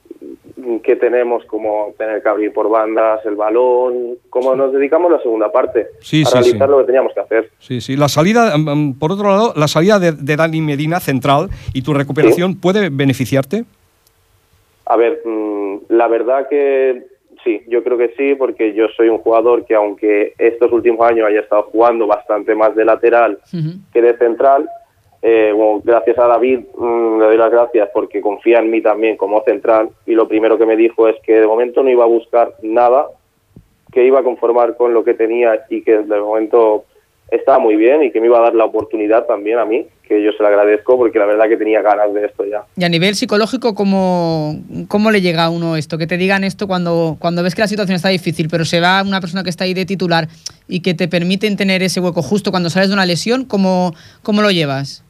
mm, 0.57 0.79
que 0.79 0.97
tenemos, 0.97 1.45
como 1.45 1.93
tener 1.97 2.21
que 2.21 2.27
abrir 2.27 2.51
por 2.51 2.69
bandas, 2.69 3.25
el 3.25 3.35
balón, 3.35 4.17
como 4.29 4.55
nos 4.55 4.73
dedicamos 4.73 5.09
la 5.09 5.21
segunda 5.21 5.49
parte, 5.51 5.87
Sí, 6.01 6.23
a 6.23 6.25
sí, 6.25 6.33
realizar 6.33 6.67
sí. 6.67 6.71
lo 6.71 6.79
que 6.79 6.85
teníamos 6.85 7.13
que 7.13 7.19
hacer. 7.21 7.49
Sí, 7.59 7.79
sí. 7.79 7.95
La 7.95 8.09
salida, 8.09 8.57
mm, 8.57 8.69
mm, 8.69 8.99
por 8.99 9.13
otro 9.13 9.29
lado, 9.29 9.53
la 9.55 9.69
salida 9.69 9.99
de, 9.99 10.11
de 10.11 10.35
Dani 10.35 10.59
Medina 10.59 10.99
central 10.99 11.49
y 11.73 11.81
tu 11.81 11.93
recuperación 11.93 12.59
puede 12.59 12.89
beneficiarte. 12.89 13.63
A 14.85 14.97
ver, 14.97 15.21
mm, 15.23 15.77
la 15.89 16.09
verdad 16.09 16.49
que 16.49 17.03
sí, 17.45 17.61
yo 17.67 17.83
creo 17.83 17.97
que 17.97 18.13
sí, 18.17 18.35
porque 18.35 18.73
yo 18.73 18.87
soy 18.97 19.07
un 19.07 19.19
jugador 19.19 19.65
que 19.65 19.75
aunque 19.75 20.33
estos 20.37 20.71
últimos 20.73 21.09
años 21.09 21.27
haya 21.27 21.39
estado 21.39 21.63
jugando 21.63 22.05
bastante 22.05 22.53
más 22.53 22.75
de 22.75 22.83
lateral 22.83 23.39
que 23.93 24.01
de 24.01 24.17
central, 24.17 24.67
eh, 25.21 25.51
bueno, 25.55 25.81
gracias 25.83 26.17
a 26.19 26.27
David 26.27 26.59
mm, 26.77 27.19
le 27.19 27.25
doy 27.25 27.37
las 27.37 27.51
gracias 27.51 27.89
porque 27.93 28.21
confía 28.21 28.59
en 28.59 28.69
mí 28.69 28.81
también 28.81 29.17
como 29.17 29.43
central 29.43 29.89
y 30.05 30.13
lo 30.13 30.27
primero 30.27 30.57
que 30.57 30.65
me 30.65 30.75
dijo 30.75 31.07
es 31.07 31.15
que 31.23 31.39
de 31.39 31.47
momento 31.47 31.83
no 31.83 31.89
iba 31.89 32.03
a 32.03 32.07
buscar 32.07 32.53
nada, 32.61 33.07
que 33.91 34.05
iba 34.05 34.19
a 34.19 34.23
conformar 34.23 34.75
con 34.77 34.93
lo 34.93 35.03
que 35.03 35.13
tenía 35.13 35.65
y 35.69 35.81
que 35.81 35.99
de 35.99 36.19
momento 36.19 36.85
estaba 37.31 37.59
muy 37.59 37.75
bien 37.75 38.03
y 38.03 38.11
que 38.11 38.19
me 38.19 38.27
iba 38.27 38.37
a 38.37 38.41
dar 38.41 38.55
la 38.55 38.65
oportunidad 38.65 39.25
también 39.25 39.57
a 39.57 39.65
mí, 39.65 39.87
que 40.07 40.23
yo 40.23 40.31
se 40.33 40.43
lo 40.43 40.47
agradezco 40.47 40.97
porque 40.97 41.17
la 41.17 41.25
verdad 41.25 41.47
que 41.47 41.57
tenía 41.57 41.81
ganas 41.81 42.13
de 42.13 42.25
esto 42.25 42.45
ya. 42.45 42.63
Y 42.77 42.83
a 42.83 42.89
nivel 42.89 43.15
psicológico, 43.15 43.73
¿cómo, 43.73 44.55
¿cómo 44.87 45.11
le 45.11 45.21
llega 45.21 45.45
a 45.45 45.49
uno 45.49 45.75
esto? 45.75 45.97
Que 45.97 46.07
te 46.07 46.17
digan 46.17 46.43
esto 46.43 46.67
cuando, 46.67 47.17
cuando 47.19 47.41
ves 47.41 47.55
que 47.55 47.61
la 47.61 47.67
situación 47.67 47.95
está 47.95 48.09
difícil, 48.09 48.47
pero 48.49 48.65
se 48.65 48.79
va 48.79 49.01
una 49.01 49.21
persona 49.21 49.43
que 49.43 49.49
está 49.49 49.63
ahí 49.63 49.73
de 49.73 49.85
titular 49.85 50.27
y 50.67 50.81
que 50.81 50.93
te 50.93 51.07
permiten 51.07 51.57
tener 51.57 51.81
ese 51.81 51.99
hueco 51.99 52.21
justo 52.21 52.51
cuando 52.51 52.69
sales 52.69 52.89
de 52.89 52.93
una 52.93 53.05
lesión, 53.05 53.45
¿cómo, 53.45 53.93
cómo 54.21 54.41
lo 54.41 54.51
llevas? 54.51 55.04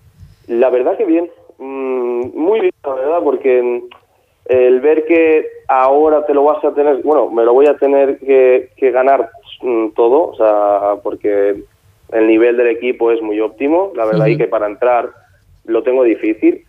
La 0.48 0.70
verdad 0.70 0.98
que 0.98 1.06
bien, 1.06 1.30
Mm, 1.58 2.32
muy 2.34 2.60
bien, 2.60 2.74
la 2.84 2.94
verdad, 2.94 3.24
porque 3.24 3.62
mm, 3.62 3.82
el 4.46 4.82
ver 4.82 5.06
que 5.06 5.48
ahora 5.68 6.26
te 6.26 6.34
lo 6.34 6.44
vas 6.44 6.64
a 6.64 6.74
tener, 6.74 7.02
bueno, 7.02 7.30
me 7.30 7.44
lo 7.44 7.54
voy 7.54 7.68
a 7.68 7.78
tener 7.78 8.20
que, 8.20 8.70
que 8.76 8.92
ganar 8.92 9.30
mm, 9.62 9.90
todo, 9.90 10.32
o 10.32 10.36
sea, 10.36 11.02
porque 11.02 11.64
el 12.12 12.28
nivel 12.28 12.58
del 12.58 12.68
equipo 12.68 13.12
es 13.12 13.22
muy 13.22 13.40
óptimo, 13.40 13.92
la 13.96 14.06
verdad, 14.06 14.28
y 14.28 14.32
Ujú. 14.32 14.40
que 14.40 14.48
para 14.48 14.68
entrar 14.68 15.10
lo 15.66 15.84
tengo 15.84 16.04
difícil. 16.04 16.64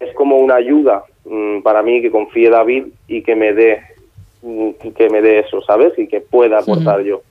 Es 0.00 0.12
como 0.14 0.38
una 0.38 0.56
ayuda 0.56 1.04
mm, 1.24 1.60
para 1.60 1.82
mí 1.82 2.02
que 2.02 2.10
confíe 2.10 2.50
David 2.50 2.86
y 3.06 3.22
que 3.22 3.36
me 3.36 3.52
dé 3.52 3.80
mm, 4.42 4.70
que 4.96 5.08
me 5.08 5.22
dé 5.22 5.38
eso, 5.40 5.62
¿sabes? 5.62 5.96
Y 5.96 6.08
que 6.08 6.20
pueda 6.20 6.58
aportar 6.58 7.02
yo. 7.02 7.22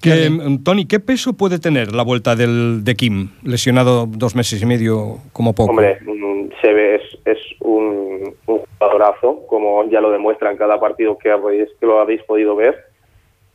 Que, 0.00 0.30
mm, 0.30 0.62
Tony, 0.62 0.86
¿qué 0.86 1.00
peso 1.00 1.32
puede 1.32 1.58
tener 1.58 1.92
la 1.92 2.04
vuelta 2.04 2.36
del, 2.36 2.84
de 2.84 2.94
Kim, 2.94 3.30
lesionado 3.42 4.06
dos 4.06 4.36
meses 4.36 4.62
y 4.62 4.66
medio 4.66 5.18
como 5.32 5.54
poco? 5.54 5.70
Hombre, 5.70 5.98
mm, 6.00 6.50
se 6.60 6.72
ve, 6.72 6.94
es, 6.96 7.02
es 7.24 7.38
un, 7.60 8.34
un 8.46 8.60
jugadorazo, 8.78 9.44
como 9.48 9.84
ya 9.90 10.00
lo 10.00 10.10
demuestra 10.10 10.50
en 10.52 10.56
cada 10.56 10.78
partido 10.78 11.18
que, 11.18 11.30
habéis, 11.30 11.68
que 11.80 11.86
lo 11.86 12.00
habéis 12.00 12.22
podido 12.22 12.54
ver. 12.54 12.76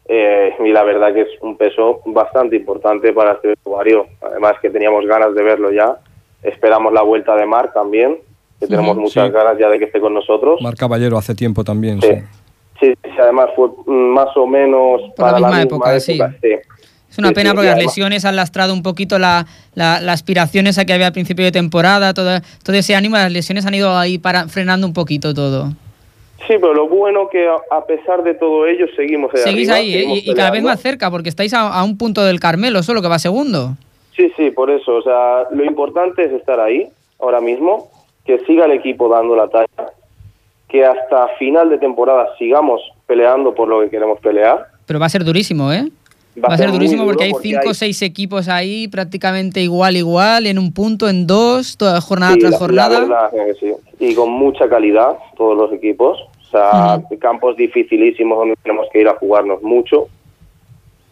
Eh, 0.09 0.53
y 0.65 0.69
la 0.73 0.83
verdad 0.83 1.13
que 1.13 1.21
es 1.21 1.29
un 1.41 1.55
peso 1.55 2.01
bastante 2.07 2.57
importante 2.57 3.13
para 3.13 3.33
este 3.33 3.47
vestuario. 3.49 4.07
Además 4.21 4.55
que 4.61 4.69
teníamos 4.69 5.05
ganas 5.05 5.33
de 5.33 5.43
verlo 5.43 5.71
ya. 5.71 5.97
Esperamos 6.43 6.91
la 6.91 7.03
vuelta 7.03 7.37
de 7.37 7.45
Marc 7.45 7.73
también, 7.73 8.17
que 8.59 8.67
tenemos 8.67 8.97
muchas 8.97 9.27
Sí. 9.27 9.31
ganas 9.33 9.57
ya 9.57 9.69
de 9.69 9.79
que 9.79 9.85
esté 9.85 10.01
con 10.01 10.13
nosotros. 10.13 10.61
Mar 10.61 10.75
Caballero 10.75 11.17
hace 11.17 11.35
tiempo 11.35 11.63
también, 11.63 12.01
Sí. 12.01 12.09
sí. 12.09 12.15
Sí, 12.79 12.93
sí, 13.03 13.09
además 13.21 13.49
fue 13.55 13.69
mm, 13.85 13.91
más 14.13 14.35
o 14.35 14.45
menos 14.47 15.01
Por 15.15 15.25
la 15.25 15.31
para 15.33 15.37
misma 15.37 15.61
época, 15.61 15.99
sí. 15.99 16.19
sí. 16.41 16.49
Es 17.09 17.17
una 17.19 17.27
Sí, 17.29 17.33
pena 17.35 17.53
porque 17.53 17.69
las 17.69 17.77
lesiones 17.77 18.25
han 18.25 18.35
lastrado 18.35 18.73
un 18.73 18.81
poquito 18.81 19.19
la, 19.19 19.45
la, 19.75 20.01
la 20.01 20.13
aspiración 20.13 20.65
esa 20.65 20.83
que 20.83 20.93
había 20.93 21.07
al 21.07 21.13
principio 21.13 21.45
de 21.45 21.51
temporada, 21.51 22.13
todo, 22.13 22.39
todo 22.63 22.75
ese 22.75 22.95
ánimo, 22.95 23.15
las 23.17 23.31
lesiones 23.31 23.65
han 23.67 23.75
ido 23.75 23.95
ahí 23.95 24.17
para, 24.17 24.47
frenando 24.47 24.87
un 24.87 24.93
poquito 24.93 25.33
todo. 25.33 25.67
Sí, 26.47 26.55
pero 26.59 26.73
lo 26.73 26.89
bueno 26.89 27.29
que 27.31 27.47
a, 27.47 27.77
a 27.77 27.85
pesar 27.85 28.23
de 28.23 28.33
todo 28.33 28.65
ello 28.65 28.85
seguimos 28.97 29.31
Seguís 29.31 29.69
arriba, 29.69 29.75
ahí, 29.75 29.93
¿eh? 29.93 29.97
seguimos 29.99 30.17
y, 30.25 30.31
y 30.31 30.33
cada 30.33 30.51
vez 30.51 30.63
más 30.63 30.81
cerca, 30.81 31.09
porque 31.11 31.29
estáis 31.29 31.53
a, 31.53 31.67
a 31.69 31.83
un 31.83 31.97
punto 31.97 32.23
del 32.25 32.39
Carmelo, 32.39 32.81
solo 32.83 33.01
que 33.01 33.07
va 33.07 33.19
segundo. 33.19 33.77
Sí, 34.15 34.31
sí, 34.35 34.49
por 34.51 34.69
eso. 34.71 34.95
O 34.95 35.01
sea, 35.03 35.43
lo 35.51 35.63
importante 35.63 36.25
es 36.25 36.31
estar 36.33 36.59
ahí 36.59 36.87
ahora 37.21 37.39
mismo, 37.39 37.89
que 38.25 38.39
siga 38.39 38.65
el 38.65 38.71
equipo 38.71 39.07
dando 39.07 39.35
la 39.35 39.47
talla, 39.47 39.67
que 40.73 40.83
hasta 40.83 41.27
final 41.37 41.69
de 41.69 41.77
temporada 41.77 42.27
sigamos 42.39 42.81
peleando 43.05 43.53
por 43.53 43.67
lo 43.67 43.81
que 43.81 43.91
queremos 43.91 44.19
pelear. 44.19 44.65
Pero 44.87 44.99
va 44.99 45.05
a 45.05 45.09
ser 45.09 45.23
durísimo, 45.23 45.71
¿eh? 45.71 45.87
Va 46.43 46.47
Va, 46.49 46.55
a 46.55 46.57
ser 46.57 46.71
durísimo 46.71 47.05
porque 47.05 47.25
hay 47.25 47.31
porque 47.31 47.47
cinco 47.49 47.61
o 47.65 47.69
hay- 47.69 47.73
seis 47.75 48.01
equipos 48.01 48.49
ahí 48.49 48.87
prácticamente 48.87 49.61
igual, 49.61 49.95
igual, 49.97 50.47
en 50.47 50.57
un 50.57 50.73
punto, 50.73 51.07
en 51.07 51.27
dos, 51.27 51.77
toda 51.77 52.01
jornada 52.01 52.33
Sí, 52.33 52.39
tras 52.39 52.51
la- 52.53 52.57
jornada. 52.57 52.99
La 53.01 53.29
verdad 53.29 53.47
es 53.49 53.59
que 53.59 53.67
sí. 53.67 53.73
Y 53.99 54.15
con 54.15 54.31
mucha 54.31 54.67
calidad, 54.67 55.11
todos 55.37 55.55
los 55.55 55.71
equipos. 55.73 56.17
O 56.19 56.45
sea, 56.49 56.99
campos 57.19 57.55
dificilísimos 57.55 58.35
donde 58.39 58.55
tenemos 58.63 58.87
que 58.91 59.01
ir 59.01 59.07
a 59.07 59.13
jugarnos 59.13 59.61
mucho. 59.61 60.07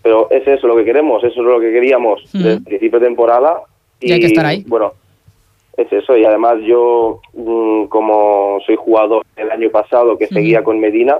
Pero 0.01 0.27
es 0.31 0.47
eso 0.47 0.65
lo 0.65 0.75
que 0.75 0.85
queremos, 0.85 1.23
eso 1.23 1.39
es 1.39 1.45
lo 1.47 1.59
que 1.59 1.71
queríamos 1.71 2.21
desde 2.33 2.53
el 2.53 2.63
principio 2.63 2.99
de 2.99 3.05
temporada. 3.05 3.61
Y 3.99 4.11
hay 4.11 4.19
que 4.19 4.25
estar 4.25 4.45
ahí. 4.47 4.63
Bueno, 4.67 4.93
es 5.81 5.91
eso. 5.93 6.17
Y 6.17 6.25
además 6.25 6.55
yo, 6.65 7.19
mm, 7.33 7.85
como 7.85 8.59
soy 8.65 8.75
jugador 8.77 9.23
el 9.35 9.51
año 9.51 9.69
pasado 9.69 10.17
que 10.17 10.27
seguía 10.27 10.63
con 10.63 10.79
Medina, 10.79 11.17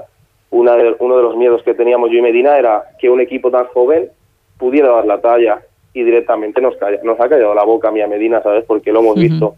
una 0.49 0.75
de- 0.75 0.95
uno 0.99 1.17
de 1.17 1.23
los 1.23 1.37
miedos 1.37 1.61
que 1.63 1.73
teníamos 1.73 2.09
yo 2.11 2.17
y 2.17 2.21
Medina 2.21 2.57
era 2.57 2.83
que 2.99 3.09
un 3.09 3.21
equipo 3.21 3.49
tan 3.51 3.65
joven 3.67 4.09
pudiera 4.57 4.89
dar 4.89 5.05
la 5.05 5.19
talla 5.21 5.61
y 5.93 6.03
directamente 6.03 6.61
nos, 6.61 6.75
calla, 6.77 6.99
nos 7.03 7.19
ha 7.19 7.27
callado 7.29 7.53
la 7.55 7.63
boca 7.63 7.87
a 7.89 7.91
mí 7.91 8.01
a 8.01 8.07
Medina, 8.07 8.41
¿sabes? 8.43 8.63
Porque 8.65 8.91
lo 8.91 8.99
hemos 8.99 9.15
visto. 9.15 9.55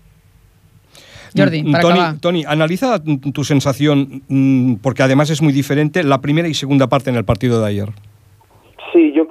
Jordi, 1.35 1.63
para 1.71 1.81
Tony, 1.81 1.99
acabar. 1.99 2.19
Tony, 2.21 2.43
analiza 2.47 3.03
tu 3.03 3.17
tu 3.31 3.43
sensación, 3.43 4.21
mm, 4.27 4.75
porque 4.83 5.01
además 5.01 5.29
es 5.31 5.41
muy 5.41 5.51
diferente, 5.51 6.03
la 6.03 6.21
primera 6.21 6.47
y 6.47 6.53
segunda 6.53 6.87
parte 6.87 7.09
en 7.09 7.15
el 7.15 7.25
partido 7.25 7.59
de 7.59 7.67
ayer. 7.67 7.89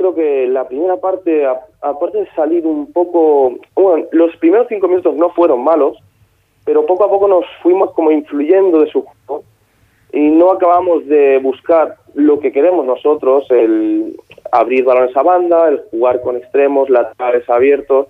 Creo 0.02 0.14
que 0.16 0.48
la 0.48 0.66
primera 0.66 0.96
parte, 0.96 1.46
aparte 1.80 2.18
de 2.18 2.26
salir 2.34 2.66
un 2.66 2.92
poco... 2.92 3.54
Bueno, 3.76 4.04
los 4.10 4.34
primeros 4.38 4.66
cinco 4.68 4.88
minutos 4.88 5.14
no 5.14 5.30
fueron 5.30 5.62
malos, 5.62 5.96
pero 6.64 6.84
poco 6.86 7.04
a 7.04 7.08
poco 7.08 7.28
nos 7.28 7.44
fuimos 7.62 7.92
como 7.92 8.10
influyendo 8.10 8.80
de 8.80 8.90
su 8.90 9.02
juego 9.02 9.44
y 10.12 10.28
no 10.28 10.50
acabamos 10.50 11.06
de 11.06 11.38
buscar 11.38 11.98
lo 12.14 12.40
que 12.40 12.50
queremos 12.50 12.84
nosotros, 12.84 13.48
el 13.50 14.16
abrir 14.50 14.82
balones 14.84 15.16
a 15.16 15.22
banda, 15.22 15.68
el 15.68 15.82
jugar 15.92 16.20
con 16.20 16.36
extremos, 16.36 16.90
laterales 16.90 17.48
abiertos, 17.48 18.08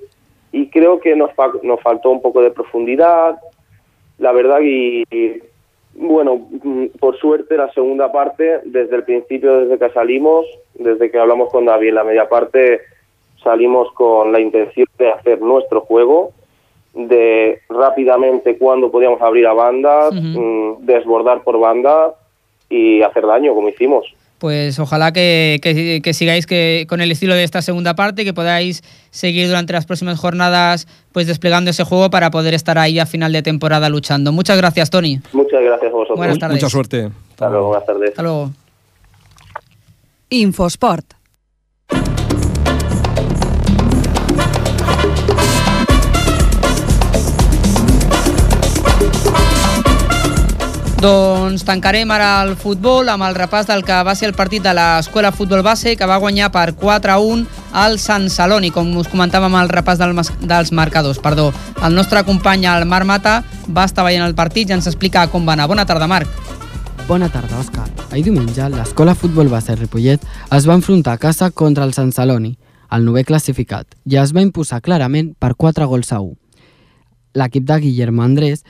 y 0.51 0.71
creo 0.71 0.99
que 0.99 1.15
nos, 1.15 1.31
fa- 1.35 1.53
nos 1.63 1.79
faltó 1.83 2.09
un 2.09 2.23
poco 2.23 2.41
de 2.41 2.51
profundidad, 2.53 3.39
la 4.17 4.33
verdad, 4.33 4.61
y, 4.63 5.03
y, 5.11 5.43
bueno, 5.95 6.37
mm, 6.37 6.87
por 6.99 7.19
suerte 7.19 7.57
la 7.57 7.71
segunda 7.73 8.11
parte, 8.11 8.61
desde 8.65 8.97
el 8.97 9.05
principio, 9.05 9.61
desde 9.61 9.79
que 9.79 9.93
salimos, 9.93 10.47
desde 10.75 11.11
que 11.11 11.19
hablamos 11.19 11.51
con 11.51 11.67
David 11.67 11.89
en 11.89 11.95
la 11.97 12.05
media 12.05 12.29
parte, 12.29 12.81
salimos 13.43 13.93
con 13.93 14.33
la 14.33 14.41
intención 14.41 14.87
de 14.99 15.11
hacer 15.11 15.41
nuestro 15.41 15.83
juego, 15.83 16.33
de 16.95 17.61
rápidamente 17.69 18.59
cuando 18.59 18.91
podíamos 18.91 19.21
abrir 19.21 19.47
a 19.47 19.53
bandas, 19.53 20.15
mm, 20.15 20.85
desbordar 20.85 21.43
por 21.43 21.59
banda 21.59 22.15
y 22.69 23.03
hacer 23.03 23.27
daño, 23.27 23.55
como 23.55 23.69
hicimos. 23.69 24.15
Pues 24.43 24.77
ojalá 24.81 25.13
que, 25.13 25.61
que- 25.63 26.01
que 26.03 26.13
sigáis 26.15 26.47
que, 26.47 26.85
con 26.89 27.01
el 27.01 27.13
estilo 27.13 27.37
de 27.37 27.45
esta 27.45 27.63
segunda 27.63 27.95
parte, 27.95 28.25
que 28.25 28.35
podáis 28.35 28.83
seguir 29.13 29.47
durante 29.47 29.73
las 29.73 29.87
próximas 29.87 30.19
jornadas 30.19 30.89
pues 31.13 31.29
desplegando 31.29 31.71
ese 31.71 31.85
juego 31.85 32.11
para 32.11 32.33
poder 32.33 32.53
estar 32.53 32.77
ahí 32.77 32.99
a 32.99 33.07
final 33.07 33.33
de 33.33 33.43
temporada 33.43 33.89
luchando. 33.89 34.33
Muchas 34.33 34.57
gracias, 34.57 34.91
Tony. 34.91 35.21
Muchas 35.33 35.63
gracias 35.63 35.91
a 35.93 35.95
vosotros. 35.95 36.17
Buenas 36.19 36.41
tardes. 36.41 36.57
Mucha 36.61 36.71
suerte. 36.71 37.11
Hasta 37.31 37.49
luego, 37.51 37.69
buenas 37.69 37.87
tardes. 37.87 38.09
Hasta 38.11 38.23
luego. 38.23 38.51
Infosport. 40.31 41.07
Doncs 51.03 51.65
tancarem 51.67 52.07
ara 52.15 52.45
el 52.45 52.53
futbol 52.55 53.09
amb 53.11 53.25
el 53.27 53.35
repàs 53.35 53.67
del 53.67 53.81
que 53.83 53.97
va 54.07 54.13
ser 54.15 54.29
el 54.29 54.37
partit 54.39 54.63
de 54.63 54.71
l'Escola 54.71 55.33
Futbol 55.35 55.65
Base, 55.67 55.97
que 55.99 56.07
va 56.07 56.21
guanyar 56.23 56.53
per 56.55 56.77
4 56.79 57.11
a 57.11 57.17
1 57.19 57.43
al 57.75 57.99
Sant 57.99 58.29
Celoni, 58.31 58.71
com 58.71 58.87
us 59.01 59.11
comentàvem 59.11 59.57
al 59.59 59.73
repàs 59.73 59.99
del, 59.99 60.15
dels 60.47 60.71
marcadors. 60.71 61.19
Perdó. 61.19 61.49
El 61.83 61.99
nostre 61.99 62.23
company, 62.23 62.69
el 62.71 62.87
Marc 62.87 63.11
Mata, 63.11 63.35
va 63.67 63.89
estar 63.91 64.07
veient 64.07 64.23
el 64.23 64.39
partit 64.39 64.71
i 64.71 64.79
ens 64.79 64.87
explica 64.87 65.27
com 65.27 65.43
va 65.43 65.59
anar. 65.59 65.67
Bona 65.67 65.89
tarda, 65.91 66.07
Marc. 66.07 66.31
Bona 67.11 67.27
tarda, 67.27 67.59
Òscar. 67.59 67.89
Ahir 68.13 68.29
diumenge, 68.31 68.71
l'Escola 68.71 69.19
Futbol 69.19 69.51
Base 69.51 69.75
Ripollet 69.75 70.23
es 70.55 70.71
va 70.71 70.79
enfrontar 70.79 71.19
a 71.19 71.25
casa 71.27 71.51
contra 71.51 71.83
el 71.83 71.99
Sant 71.99 72.15
Celoni, 72.15 72.55
el 72.95 73.11
novè 73.11 73.27
classificat, 73.27 73.97
i 74.07 74.23
es 74.23 74.31
va 74.31 74.47
imposar 74.47 74.85
clarament 74.87 75.35
per 75.35 75.57
4 75.59 75.91
gols 75.91 76.15
a 76.15 76.23
1. 76.23 76.37
L'equip 77.43 77.67
de 77.67 77.83
Guillermo 77.89 78.23
Andrés 78.23 78.63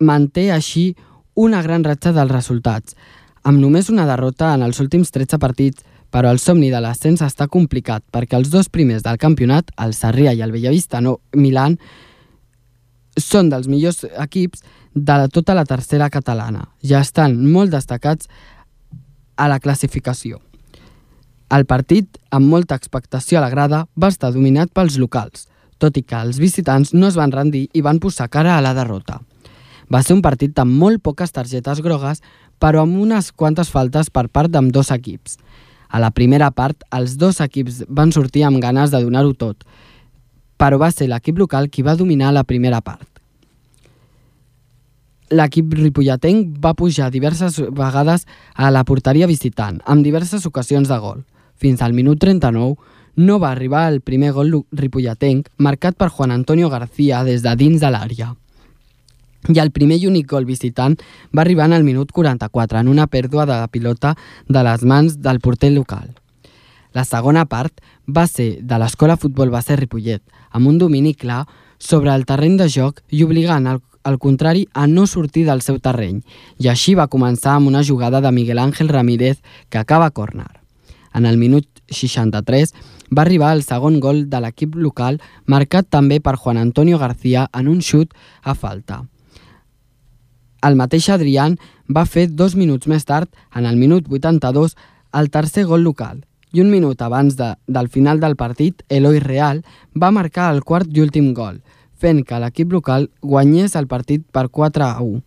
manté 0.00 0.50
així 0.52 0.90
una 1.34 1.62
gran 1.62 1.84
ratxa 1.84 2.12
dels 2.12 2.32
resultats, 2.32 2.96
amb 3.42 3.60
només 3.60 3.88
una 3.90 4.06
derrota 4.06 4.54
en 4.54 4.62
els 4.62 4.80
últims 4.80 5.10
13 5.10 5.38
partits, 5.38 5.84
però 6.10 6.30
el 6.30 6.40
somni 6.42 6.70
de 6.70 6.80
l'ascens 6.82 7.22
està 7.22 7.46
complicat 7.46 8.02
perquè 8.12 8.36
els 8.36 8.50
dos 8.50 8.68
primers 8.68 9.04
del 9.06 9.18
campionat, 9.18 9.70
el 9.78 9.94
Sarrià 9.94 10.34
i 10.34 10.42
el 10.42 10.52
Bellavista 10.52 11.00
no 11.00 11.20
Milan, 11.36 11.78
són 13.16 13.50
dels 13.50 13.68
millors 13.70 14.04
equips 14.10 14.62
de 14.94 15.16
tota 15.32 15.54
la 15.54 15.64
tercera 15.64 16.10
catalana. 16.10 16.66
Ja 16.82 17.00
estan 17.00 17.38
molt 17.46 17.70
destacats 17.70 18.28
a 19.36 19.48
la 19.48 19.60
classificació. 19.60 20.40
El 21.50 21.64
partit, 21.66 22.18
amb 22.30 22.46
molta 22.46 22.76
expectació 22.78 23.38
a 23.38 23.42
la 23.42 23.50
grada, 23.50 23.86
va 23.98 24.10
estar 24.10 24.30
dominat 24.34 24.70
pels 24.74 24.98
locals, 24.98 25.48
tot 25.78 25.96
i 25.96 26.02
que 26.02 26.18
els 26.18 26.38
visitants 26.38 26.92
no 26.94 27.08
es 27.08 27.16
van 27.18 27.32
rendir 27.34 27.68
i 27.74 27.82
van 27.82 27.98
posar 27.98 28.28
cara 28.28 28.56
a 28.56 28.62
la 28.62 28.74
derrota. 28.74 29.18
Va 29.90 30.02
ser 30.06 30.14
un 30.14 30.22
partit 30.22 30.58
amb 30.62 30.70
molt 30.78 31.02
poques 31.02 31.32
targetes 31.34 31.80
grogues, 31.82 32.22
però 32.62 32.84
amb 32.84 32.98
unes 33.02 33.32
quantes 33.32 33.72
faltes 33.74 34.10
per 34.10 34.28
part 34.28 34.50
d'amb 34.50 34.70
dos 34.70 34.92
equips. 34.94 35.38
A 35.90 35.98
la 35.98 36.12
primera 36.14 36.52
part, 36.54 36.84
els 36.94 37.16
dos 37.18 37.40
equips 37.42 37.82
van 37.88 38.12
sortir 38.14 38.44
amb 38.46 38.62
ganes 38.62 38.92
de 38.94 39.00
donar-ho 39.02 39.34
tot, 39.34 39.64
però 40.60 40.78
va 40.78 40.92
ser 40.94 41.08
l'equip 41.10 41.40
local 41.40 41.66
qui 41.70 41.82
va 41.82 41.96
dominar 41.98 42.30
la 42.32 42.44
primera 42.44 42.80
part. 42.80 43.08
L'equip 45.30 45.74
ripolletenc 45.78 46.56
va 46.62 46.74
pujar 46.74 47.10
diverses 47.10 47.58
vegades 47.58 48.26
a 48.54 48.70
la 48.70 48.84
porteria 48.84 49.28
visitant, 49.30 49.80
amb 49.86 50.06
diverses 50.06 50.46
ocasions 50.46 50.90
de 50.90 50.98
gol. 50.98 51.24
Fins 51.54 51.82
al 51.82 51.94
minut 51.94 52.18
39 52.22 52.76
no 53.16 53.38
va 53.38 53.50
arribar 53.50 53.88
el 53.90 54.00
primer 54.00 54.30
gol 54.32 54.54
ripolletenc, 54.70 55.50
marcat 55.58 55.98
per 55.98 56.10
Juan 56.10 56.30
Antonio 56.30 56.70
García 56.70 57.24
des 57.24 57.42
de 57.42 57.54
dins 57.56 57.80
de 57.82 57.90
l'àrea. 57.90 58.34
I 59.48 59.58
el 59.58 59.70
primer 59.72 59.96
i 60.02 60.06
únic 60.06 60.28
gol 60.28 60.44
visitant 60.44 60.98
va 61.36 61.42
arribar 61.42 61.66
en 61.70 61.72
el 61.72 61.84
minut 61.84 62.12
44, 62.12 62.80
en 62.80 62.88
una 62.88 63.06
pèrdua 63.06 63.46
de 63.46 63.56
la 63.56 63.68
pilota 63.68 64.14
de 64.48 64.64
les 64.64 64.84
mans 64.84 65.16
del 65.20 65.40
porter 65.40 65.72
local. 65.72 66.10
La 66.92 67.04
segona 67.04 67.46
part 67.46 67.80
va 68.06 68.26
ser 68.26 68.60
de 68.62 68.78
l'Escola 68.78 69.16
Futbol 69.16 69.50
Base 69.50 69.76
Ripollet, 69.78 70.22
amb 70.50 70.68
un 70.68 70.78
domini 70.78 71.14
clar 71.14 71.46
sobre 71.78 72.12
el 72.14 72.26
terreny 72.26 72.58
de 72.58 72.68
joc 72.68 73.00
i 73.08 73.22
obligant 73.24 73.66
al, 73.66 73.80
al 74.02 74.18
contrari 74.18 74.66
a 74.74 74.86
no 74.86 75.06
sortir 75.06 75.46
del 75.46 75.62
seu 75.62 75.78
terreny, 75.80 76.20
i 76.58 76.68
així 76.68 76.96
va 76.98 77.08
començar 77.08 77.54
amb 77.56 77.70
una 77.70 77.84
jugada 77.86 78.20
de 78.20 78.32
Miguel 78.32 78.58
Ángel 78.58 78.88
Ramírez 78.88 79.40
que 79.70 79.78
acaba 79.78 80.06
a 80.06 80.10
córner. 80.10 80.50
En 81.14 81.26
el 81.26 81.38
minut 81.38 81.66
63 81.90 82.74
va 83.16 83.22
arribar 83.22 83.54
el 83.54 83.62
segon 83.62 83.98
gol 84.00 84.28
de 84.30 84.40
l'equip 84.42 84.76
local, 84.76 85.18
marcat 85.46 85.88
també 85.90 86.20
per 86.20 86.36
Juan 86.36 86.58
Antonio 86.58 86.98
García 86.98 87.48
en 87.54 87.68
un 87.68 87.80
xut 87.82 88.14
a 88.42 88.54
falta. 88.54 89.04
El 90.62 90.76
mateix 90.76 91.08
Adrián 91.08 91.56
va 91.88 92.04
fer 92.04 92.26
dos 92.28 92.54
minuts 92.56 92.88
més 92.90 93.06
tard, 93.08 93.30
en 93.56 93.66
el 93.66 93.78
minut 93.80 94.08
82, 94.08 94.76
el 95.16 95.30
tercer 95.30 95.64
gol 95.64 95.82
local. 95.82 96.20
I 96.52 96.60
un 96.60 96.70
minut 96.70 97.00
abans 97.02 97.36
de, 97.38 97.54
del 97.66 97.88
final 97.88 98.20
del 98.20 98.36
partit, 98.36 98.82
Eloi 98.88 99.20
Real 99.22 99.62
va 99.94 100.10
marcar 100.10 100.50
el 100.52 100.64
quart 100.66 100.90
i 100.90 101.00
últim 101.00 101.32
gol, 101.34 101.60
fent 101.96 102.24
que 102.26 102.40
l'equip 102.42 102.72
local 102.72 103.08
guanyés 103.22 103.76
el 103.78 103.86
partit 103.86 104.26
per 104.32 104.48
4 104.50 104.84
a 104.84 105.00
1. 105.00 105.22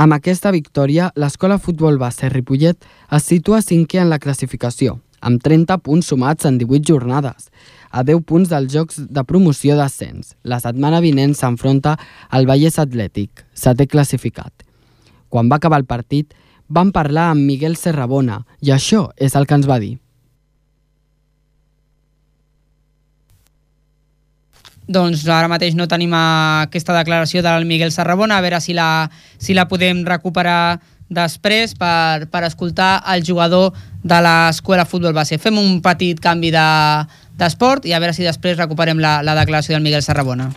Amb 0.00 0.16
aquesta 0.16 0.52
victòria, 0.54 1.10
l'Escola 1.16 1.58
Futbol 1.58 1.98
Base 1.98 2.30
Ripollet 2.32 2.86
es 3.12 3.26
situa 3.26 3.60
cinquè 3.60 4.00
en 4.00 4.08
la 4.08 4.20
classificació, 4.22 5.00
amb 5.20 5.42
30 5.42 5.76
punts 5.84 6.08
sumats 6.08 6.46
en 6.48 6.56
18 6.62 6.86
jornades, 6.88 7.50
a 7.90 8.02
10 8.06 8.22
punts 8.26 8.48
dels 8.50 8.72
Jocs 8.72 9.00
de 9.10 9.24
Promoció 9.26 9.76
d'Ascens. 9.76 10.34
La 10.44 10.60
setmana 10.62 11.00
vinent 11.02 11.34
s'enfronta 11.34 11.96
al 12.30 12.46
Vallès 12.46 12.78
Atlètic, 12.78 13.44
setè 13.54 13.86
classificat. 13.90 14.52
Quan 15.28 15.50
va 15.50 15.58
acabar 15.58 15.78
el 15.82 15.86
partit, 15.90 16.34
vam 16.68 16.92
parlar 16.94 17.30
amb 17.32 17.42
Miguel 17.46 17.76
Serrabona 17.76 18.44
i 18.62 18.70
això 18.74 19.08
és 19.16 19.34
el 19.34 19.46
que 19.46 19.58
ens 19.58 19.68
va 19.68 19.80
dir. 19.82 19.96
Doncs 24.90 25.22
ara 25.30 25.46
mateix 25.50 25.76
no 25.78 25.86
tenim 25.86 26.14
aquesta 26.16 26.94
declaració 26.96 27.44
del 27.46 27.66
Miguel 27.66 27.92
Sarrabona, 27.94 28.38
a 28.38 28.42
veure 28.42 28.58
si 28.62 28.74
la, 28.74 29.06
si 29.38 29.54
la 29.54 29.68
podem 29.70 30.02
recuperar 30.06 30.80
després 31.10 31.76
per, 31.78 32.26
per 32.30 32.42
escoltar 32.46 33.00
el 33.14 33.22
jugador 33.26 33.70
de 34.02 34.18
l'escola 34.22 34.86
futbol 34.86 35.14
base. 35.14 35.38
Fem 35.38 35.58
un 35.58 35.78
petit 35.82 36.18
canvi 36.22 36.50
de- 36.54 37.06
d'esport 37.40 37.84
de, 37.84 37.90
i 37.90 37.96
a 37.96 38.00
veure 38.02 38.16
si 38.16 38.26
després 38.26 38.58
recuperem 38.58 39.00
la, 39.02 39.20
la 39.26 39.36
declaració 39.38 39.76
del 39.76 39.86
Miguel 39.86 40.04
Sarrabona. 40.06 40.50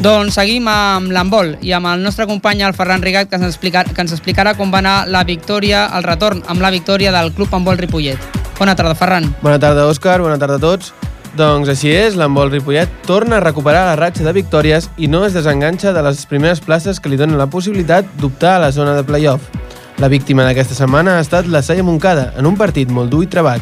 Doncs 0.00 0.38
seguim 0.38 0.64
amb 0.72 1.10
l'handbol 1.12 1.58
i 1.60 1.74
amb 1.76 1.90
el 1.90 2.00
nostre 2.00 2.24
company 2.24 2.62
el 2.64 2.72
Ferran 2.72 3.02
Rigat 3.04 3.28
que 3.28 3.36
ens, 3.36 3.44
explicar, 3.44 3.82
que 3.84 4.00
ens 4.00 4.14
explicarà 4.16 4.54
com 4.56 4.70
va 4.72 4.78
anar 4.80 4.94
la 5.12 5.20
victòria, 5.28 5.82
el 5.92 6.06
retorn 6.06 6.40
amb 6.48 6.64
la 6.64 6.70
victòria 6.72 7.12
del 7.12 7.28
Club 7.36 7.52
Handbol 7.52 7.76
Ripollet. 7.76 8.38
Bona 8.56 8.72
tarda, 8.78 8.94
Ferran. 8.96 9.28
Bona 9.42 9.58
tarda, 9.60 9.84
Òscar. 9.92 10.22
Bona 10.24 10.38
tarda 10.40 10.56
a 10.56 10.62
tots. 10.62 10.94
Doncs 11.36 11.68
així 11.68 11.92
és, 11.92 12.16
l'handbol 12.16 12.48
Ripollet 12.48 12.88
torna 13.04 13.36
a 13.36 13.42
recuperar 13.44 13.84
la 13.90 13.98
ratxa 14.00 14.24
de 14.24 14.32
victòries 14.32 14.88
i 14.96 15.12
no 15.12 15.20
es 15.26 15.36
desenganxa 15.36 15.92
de 15.92 16.06
les 16.08 16.24
primeres 16.32 16.64
places 16.64 16.96
que 16.96 17.12
li 17.12 17.20
donen 17.20 17.36
la 17.36 17.50
possibilitat 17.52 18.08
d'optar 18.16 18.56
a 18.56 18.64
la 18.64 18.72
zona 18.72 18.96
de 18.96 19.04
play-off. 19.04 19.52
La 20.00 20.08
víctima 20.08 20.48
d'aquesta 20.48 20.80
setmana 20.80 21.18
ha 21.18 21.20
estat 21.20 21.44
la 21.44 21.60
Saia 21.60 21.84
Moncada, 21.84 22.30
en 22.40 22.48
un 22.48 22.56
partit 22.56 22.88
molt 22.88 23.12
dur 23.12 23.26
i 23.28 23.28
trebat. 23.28 23.60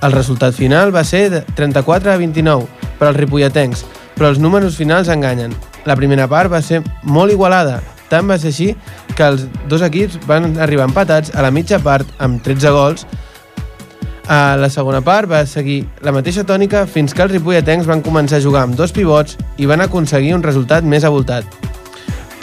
El 0.00 0.16
resultat 0.16 0.56
final 0.56 0.96
va 0.96 1.04
ser 1.04 1.26
de 1.28 1.44
34 1.60 2.16
a 2.16 2.16
29 2.16 2.64
per 2.96 3.10
als 3.10 3.20
ripolletens, 3.20 3.84
però 4.18 4.32
els 4.32 4.42
números 4.42 4.76
finals 4.76 5.08
enganyen. 5.08 5.54
La 5.86 5.96
primera 5.96 6.26
part 6.28 6.52
va 6.52 6.60
ser 6.60 6.82
molt 7.06 7.32
igualada, 7.32 7.78
tant 8.10 8.28
va 8.28 8.36
ser 8.36 8.50
així 8.52 8.74
que 9.14 9.24
els 9.24 9.46
dos 9.70 9.86
equips 9.86 10.18
van 10.26 10.58
arribar 10.60 10.90
empatats 10.90 11.32
a 11.34 11.46
la 11.46 11.54
mitja 11.54 11.78
part 11.80 12.10
amb 12.18 12.42
13 12.44 12.74
gols 12.74 13.06
a 14.28 14.58
la 14.60 14.68
segona 14.68 15.00
part 15.00 15.24
va 15.30 15.40
seguir 15.48 15.86
la 16.04 16.12
mateixa 16.12 16.44
tònica 16.44 16.84
fins 16.86 17.14
que 17.16 17.24
els 17.24 17.32
ripolletens 17.32 17.86
van 17.88 18.02
començar 18.04 18.36
a 18.36 18.44
jugar 18.44 18.66
amb 18.66 18.76
dos 18.76 18.92
pivots 18.92 19.38
i 19.56 19.66
van 19.66 19.80
aconseguir 19.80 20.34
un 20.36 20.44
resultat 20.44 20.84
més 20.84 21.06
avoltat. 21.08 21.48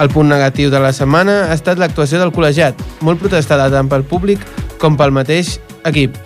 El 0.02 0.10
punt 0.10 0.28
negatiu 0.28 0.72
de 0.74 0.82
la 0.82 0.92
setmana 0.92 1.46
ha 1.46 1.54
estat 1.54 1.80
l'actuació 1.80 2.20
del 2.20 2.34
col·legiat, 2.34 2.82
molt 3.06 3.22
protestada 3.22 3.70
tant 3.72 3.88
pel 3.92 4.04
públic 4.04 4.42
com 4.82 4.98
pel 4.98 5.14
mateix 5.14 5.60
equip. 5.86 6.18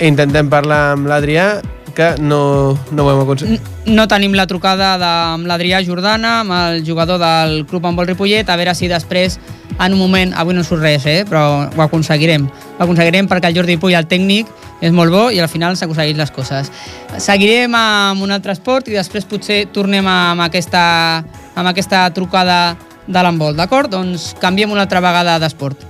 Intentem 0.00 0.48
parlar 0.48 0.94
amb 0.94 1.06
l'Adrià, 1.10 1.60
que 1.98 2.14
no, 2.22 2.78
no 2.92 3.04
ho 3.04 3.10
hem 3.10 3.20
aconseguit. 3.24 3.64
No 3.90 4.04
tenim 4.06 4.36
la 4.38 4.46
trucada 4.46 4.92
de, 5.02 5.08
amb 5.34 5.48
l'Adrià 5.50 5.80
Jordana, 5.82 6.44
amb 6.44 6.54
el 6.54 6.84
jugador 6.86 7.18
del 7.18 7.64
Club 7.66 7.88
Handbol 7.88 8.06
Ripollet, 8.06 8.46
a 8.46 8.54
veure 8.60 8.76
si 8.78 8.86
després, 8.86 9.40
en 9.80 9.96
un 9.96 9.98
moment, 9.98 10.30
avui 10.38 10.54
no 10.54 10.62
surt 10.62 10.84
res, 10.86 11.08
eh? 11.10 11.24
però 11.26 11.66
ho 11.66 11.82
aconseguirem. 11.82 12.46
Ho 12.76 12.84
aconseguirem 12.86 13.26
perquè 13.26 13.50
el 13.50 13.58
Jordi 13.58 13.80
Puy, 13.82 13.98
el 13.98 14.06
tècnic, 14.06 14.46
és 14.78 14.94
molt 14.94 15.10
bo 15.10 15.26
i 15.34 15.42
al 15.42 15.50
final 15.50 15.74
s'ha 15.74 15.90
aconseguit 15.90 16.22
les 16.22 16.30
coses. 16.30 16.70
Seguirem 17.18 17.74
amb 17.74 18.22
un 18.22 18.30
altre 18.30 18.54
esport 18.54 18.86
i 18.86 18.94
després 18.94 19.26
potser 19.26 19.64
tornem 19.74 20.06
amb 20.06 20.46
aquesta, 20.46 20.84
amb 21.58 21.74
aquesta 21.74 22.06
trucada 22.14 22.76
de 23.08 23.26
l'handbol, 23.26 23.58
d'acord? 23.58 23.90
Doncs 23.90 24.36
canviem 24.38 24.70
una 24.70 24.86
altra 24.86 25.02
vegada 25.02 25.40
d'esport. 25.42 25.82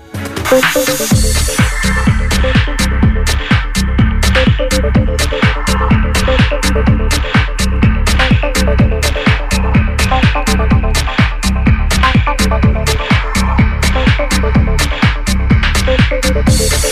Thank 16.31 16.85
you. 16.85 16.88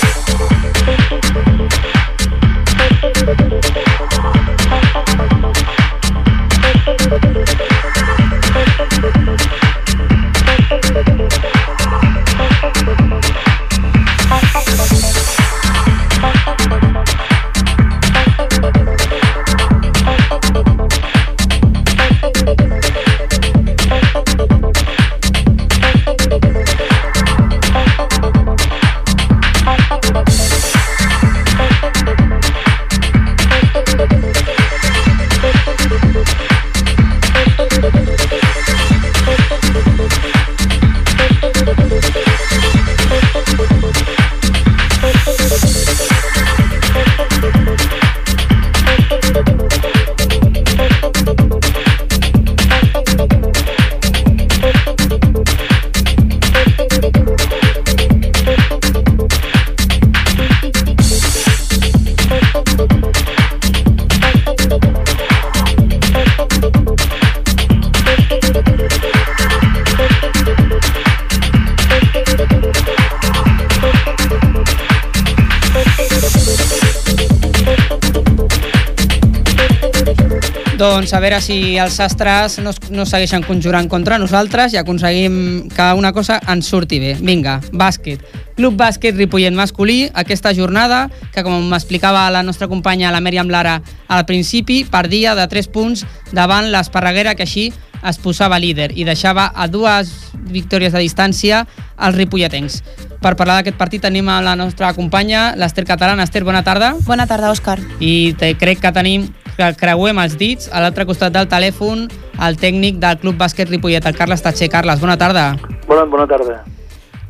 Doncs 81.06 81.14
a 81.14 81.20
veure 81.22 81.36
si 81.38 81.56
els 81.78 82.00
sastres 82.00 82.56
no, 82.58 82.72
no 82.90 83.04
segueixen 83.06 83.44
conjurant 83.46 83.86
contra 83.86 84.16
nosaltres 84.18 84.72
i 84.74 84.80
aconseguim 84.80 85.36
que 85.70 85.84
una 85.94 86.10
cosa 86.10 86.40
ens 86.50 86.66
surti 86.66 86.98
bé. 86.98 87.12
Vinga, 87.22 87.60
bàsquet. 87.70 88.24
Club 88.56 88.74
Bàsquet 88.74 89.14
Ripollet 89.14 89.54
masculí, 89.54 90.08
aquesta 90.18 90.50
jornada, 90.50 91.04
que 91.30 91.46
com 91.46 91.70
m'explicava 91.70 92.24
la 92.34 92.42
nostra 92.42 92.66
companya, 92.66 93.14
la 93.14 93.22
Mèriam 93.22 93.46
Lara, 93.54 93.76
al 94.08 94.26
principi, 94.26 94.80
perdia 94.82 95.36
de 95.38 95.46
3 95.46 95.70
punts 95.70 96.02
davant 96.34 96.72
l'Esparreguera, 96.74 97.36
que 97.38 97.46
així 97.46 97.68
es 98.02 98.18
posava 98.18 98.58
líder 98.58 98.90
i 98.98 99.06
deixava 99.06 99.52
a 99.54 99.70
dues 99.70 100.10
victòries 100.50 100.90
de 100.90 101.06
distància 101.06 101.62
als 101.94 102.18
ripolletens. 102.18 102.82
Per 103.22 103.36
parlar 103.38 103.60
d'aquest 103.60 103.78
partit 103.78 104.02
tenim 104.02 104.26
a 104.26 104.42
la 104.42 104.58
nostra 104.58 104.90
companya, 104.98 105.52
l'Ester 105.54 105.86
Catalana. 105.86 106.26
Ester, 106.26 106.42
bona 106.42 106.66
tarda. 106.66 106.96
Bona 107.06 107.30
tarda, 107.30 107.54
Òscar. 107.54 107.78
I 108.02 108.34
te, 108.34 108.56
crec 108.58 108.82
que 108.82 108.90
tenim 108.90 109.30
creuem 109.56 110.18
els 110.20 110.36
dits 110.36 110.70
a 110.72 110.80
l'altre 110.84 111.06
costat 111.08 111.32
del 111.32 111.48
telèfon 111.48 112.06
el 112.46 112.58
tècnic 112.60 112.98
del 113.00 113.18
Club 113.22 113.38
Bàsquet 113.40 113.70
Ripollet, 113.70 114.04
el 114.04 114.16
Carles 114.16 114.42
Tatxer. 114.44 114.68
Carles, 114.72 115.00
bona 115.00 115.16
tarda. 115.16 115.54
Bona, 115.86 116.04
bona 116.04 116.26
tarda. 116.28 116.62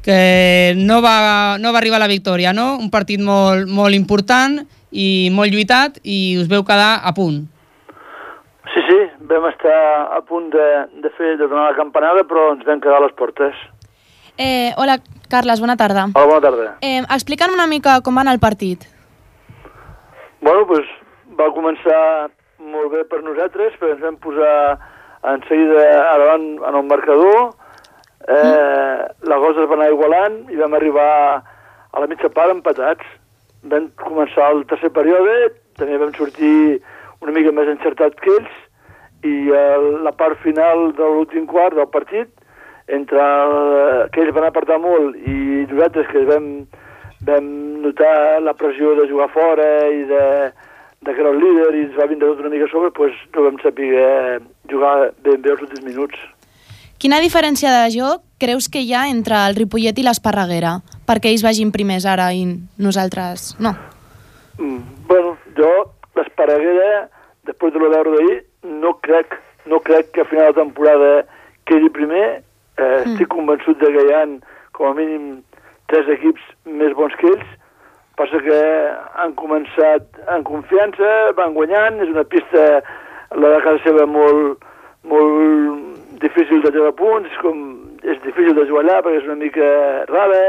Que 0.03 0.75
no 0.79 1.01
va, 1.03 1.59
no 1.59 1.73
va 1.73 1.79
arribar 1.79 1.99
la 2.03 2.11
victòria, 2.11 2.53
no? 2.53 2.77
Un 2.79 2.91
partit 2.91 3.23
molt, 3.23 3.71
molt 3.71 3.95
important 3.95 4.61
i 4.91 5.29
molt 5.35 5.53
lluitat 5.53 6.01
i 6.03 6.37
us 6.41 6.51
veu 6.51 6.65
quedar 6.67 7.01
a 7.03 7.15
punt. 7.15 7.45
Sí, 8.75 8.83
sí, 8.89 8.99
vam 9.31 9.47
estar 9.51 9.79
a 10.17 10.21
punt 10.27 10.51
de, 10.53 10.67
de 11.03 11.11
fer 11.17 11.37
de 11.39 11.47
donar 11.47 11.71
la 11.71 11.79
campanada, 11.79 12.27
però 12.29 12.53
ens 12.55 12.67
vam 12.67 12.83
quedar 12.83 13.01
a 13.01 13.07
les 13.07 13.15
portes. 13.19 13.55
Eh, 14.37 14.75
hola, 14.77 14.99
Carles, 15.31 15.63
bona 15.63 15.79
tarda. 15.81 16.11
Hola, 16.13 16.27
bona 16.27 16.45
tarda. 16.45 16.69
Eh, 16.83 17.01
Explica'm 17.01 17.55
una 17.55 17.67
mica 17.71 18.01
com 18.05 18.19
va 18.19 18.27
anar 18.27 18.37
el 18.37 18.43
partit. 18.43 18.85
Bueno, 20.43 20.67
doncs 20.69 20.91
va 21.39 21.53
començar 21.55 22.29
molt 22.59 22.93
bé 22.93 23.05
per 23.11 23.23
nosaltres, 23.25 23.77
perquè 23.79 23.97
ens 23.97 24.05
vam 24.05 24.19
posar 24.23 24.55
en 25.27 25.43
seguida 25.49 25.85
davant 26.23 26.47
en 26.69 26.79
el 26.81 26.87
marcador, 26.87 27.51
eh, 28.29 28.97
la 29.31 29.39
cosa 29.43 29.63
es 29.63 29.71
va 29.71 29.77
anar 29.79 29.91
igualant 29.93 30.39
i 30.53 30.59
vam 30.61 30.75
arribar 30.75 31.11
a 31.93 32.01
la 32.03 32.09
mitja 32.11 32.31
part 32.33 32.55
empatats. 32.55 33.05
Vam 33.67 33.91
començar 33.99 34.53
el 34.55 34.65
tercer 34.71 34.93
període, 34.95 35.53
també 35.79 35.99
vam 35.99 36.15
sortir 36.15 36.81
una 37.25 37.35
mica 37.35 37.53
més 37.53 37.69
encertats 37.73 38.21
que 38.23 38.35
ells, 38.39 38.57
i 39.27 39.37
eh, 39.51 39.79
la 40.07 40.13
part 40.15 40.39
final 40.45 40.91
de 40.97 41.13
l'últim 41.15 41.47
quart 41.51 41.75
del 41.75 41.89
partit, 41.91 42.31
entre 42.87 43.19
el, 43.19 43.57
que 44.15 44.23
ells 44.23 44.35
van 44.37 44.47
apretar 44.47 44.79
molt 44.79 45.17
i 45.27 45.67
nosaltres 45.67 46.07
que 46.13 46.23
vam, 46.29 46.47
vam 47.27 47.49
notar 47.83 48.39
la 48.45 48.55
pressió 48.55 48.95
de 48.99 49.09
jugar 49.11 49.27
fora 49.35 49.67
i 49.91 50.05
de, 50.07 50.23
de 51.07 51.15
que 51.15 51.23
era 51.23 51.31
el 51.31 51.39
líder 51.41 51.73
i 51.75 51.85
ens 51.87 51.99
va 51.99 52.09
vindre 52.11 52.29
tot 52.29 52.43
una 52.43 52.51
mica 52.53 52.67
a 52.67 52.73
sobre, 52.73 52.91
doncs 52.97 53.21
no 53.35 53.45
vam 53.47 53.61
saber 53.63 54.41
jugar 54.71 54.95
ben 55.23 55.43
bé 55.43 55.53
els 55.55 55.63
últims 55.63 55.85
minuts. 55.87 56.19
Quina 56.99 57.21
diferència 57.21 57.71
de 57.71 57.91
joc 57.93 58.23
creus 58.41 58.71
que 58.73 58.81
hi 58.81 58.95
ha 58.97 59.07
entre 59.13 59.39
el 59.49 59.57
Ripollet 59.59 59.99
i 60.01 60.05
l'Esparreguera? 60.07 60.79
Perquè 61.07 61.31
ells 61.31 61.45
vagin 61.45 61.71
primers 61.73 62.07
ara 62.09 62.31
i 62.33 62.47
nosaltres 62.81 63.53
no. 63.61 63.75
Mm, 64.59 65.05
bueno, 65.07 65.37
jo, 65.59 65.73
l'Esparreguera, 66.17 67.07
després 67.47 67.75
de 67.75 67.83
lo 67.83 67.91
veure 67.93 68.15
d'ahir, 68.17 68.39
no 68.81 68.95
crec, 69.05 69.37
no 69.71 69.81
crec 69.85 70.11
que 70.15 70.25
a 70.25 70.31
final 70.31 70.51
de 70.53 70.61
temporada 70.63 71.13
quedi 71.69 71.93
primer. 71.93 72.27
Eh, 72.77 72.83
mm. 72.83 73.13
Estic 73.13 73.31
convençut 73.33 73.79
de 73.83 73.93
que 73.93 74.07
hi 74.09 74.17
ha 74.17 74.25
com 74.77 74.91
a 74.91 74.97
mínim 74.97 75.29
tres 75.93 76.09
equips 76.17 76.43
més 76.65 76.97
bons 76.97 77.15
que 77.21 77.31
ells. 77.35 77.55
Passa 78.17 78.41
que 78.41 78.61
han 79.21 79.35
començat 79.37 80.23
en 80.33 80.45
confiança, 80.49 81.11
van 81.37 81.53
guanyant, 81.57 82.01
és 82.01 82.13
una 82.15 82.25
pista, 82.25 82.63
la 83.37 83.51
de 83.53 83.59
casa 83.65 83.83
seva, 83.85 84.07
molt, 84.09 84.65
molt 85.05 86.23
difícil 86.23 86.63
de 86.65 86.73
treure 86.73 86.95
punts, 86.97 87.37
com, 87.43 87.61
és 88.03 88.17
difícil 88.25 88.57
de 88.57 88.65
jugar 88.71 88.87
allà 88.87 89.03
perquè 89.05 89.21
és 89.21 89.29
una 89.29 89.41
mica 89.43 89.69
rara, 90.09 90.47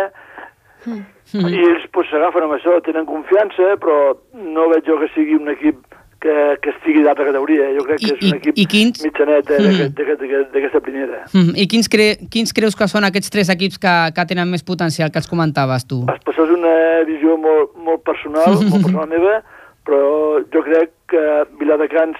Mm. 0.87 1.49
i 1.51 1.59
ells 1.59 1.87
pues, 1.91 2.07
s'agafen 2.07 2.45
amb 2.45 2.55
això, 2.55 2.77
tenen 2.85 3.07
confiança, 3.09 3.73
però 3.81 4.15
no 4.31 4.69
veig 4.71 4.85
jo 4.87 4.95
que 5.01 5.09
sigui 5.11 5.35
un 5.35 5.49
equip 5.51 5.96
que, 6.19 6.57
que 6.61 6.69
estigui 6.71 7.03
d'altra 7.03 7.25
categoria. 7.25 7.67
Jo 7.77 7.83
crec 7.85 7.99
que 7.99 8.13
és 8.15 8.23
un 8.31 8.37
equip 8.37 8.57
i 8.57 8.65
quins? 8.65 9.03
mitjanet 9.03 9.49
eh, 9.51 9.57
d'aquest- 9.97 10.51
d'aquesta 10.53 10.79
primera. 10.81 11.25
Mm, 11.33 11.53
I 11.55 11.67
quins, 11.67 11.87
cre 11.89 12.17
quins 12.29 12.53
creus 12.53 12.75
que 12.75 12.87
són 12.87 13.03
aquests 13.05 13.29
tres 13.29 13.49
equips 13.49 13.77
que, 13.77 13.95
que 14.15 14.25
tenen 14.25 14.49
més 14.49 14.63
potencial, 14.63 15.11
que 15.11 15.19
els 15.19 15.27
comentaves 15.27 15.85
tu? 15.85 16.05
Però 16.05 16.17
això 16.33 16.43
és 16.45 16.53
una 16.57 17.03
visió 17.05 17.37
molt, 17.37 17.75
molt 17.77 18.01
personal, 18.03 18.45
molt 18.69 18.81
personal 18.83 19.07
meva, 19.09 19.43
però 19.85 20.43
jo 20.53 20.63
crec 20.63 20.89
que 21.07 21.23
Viladecans, 21.59 22.17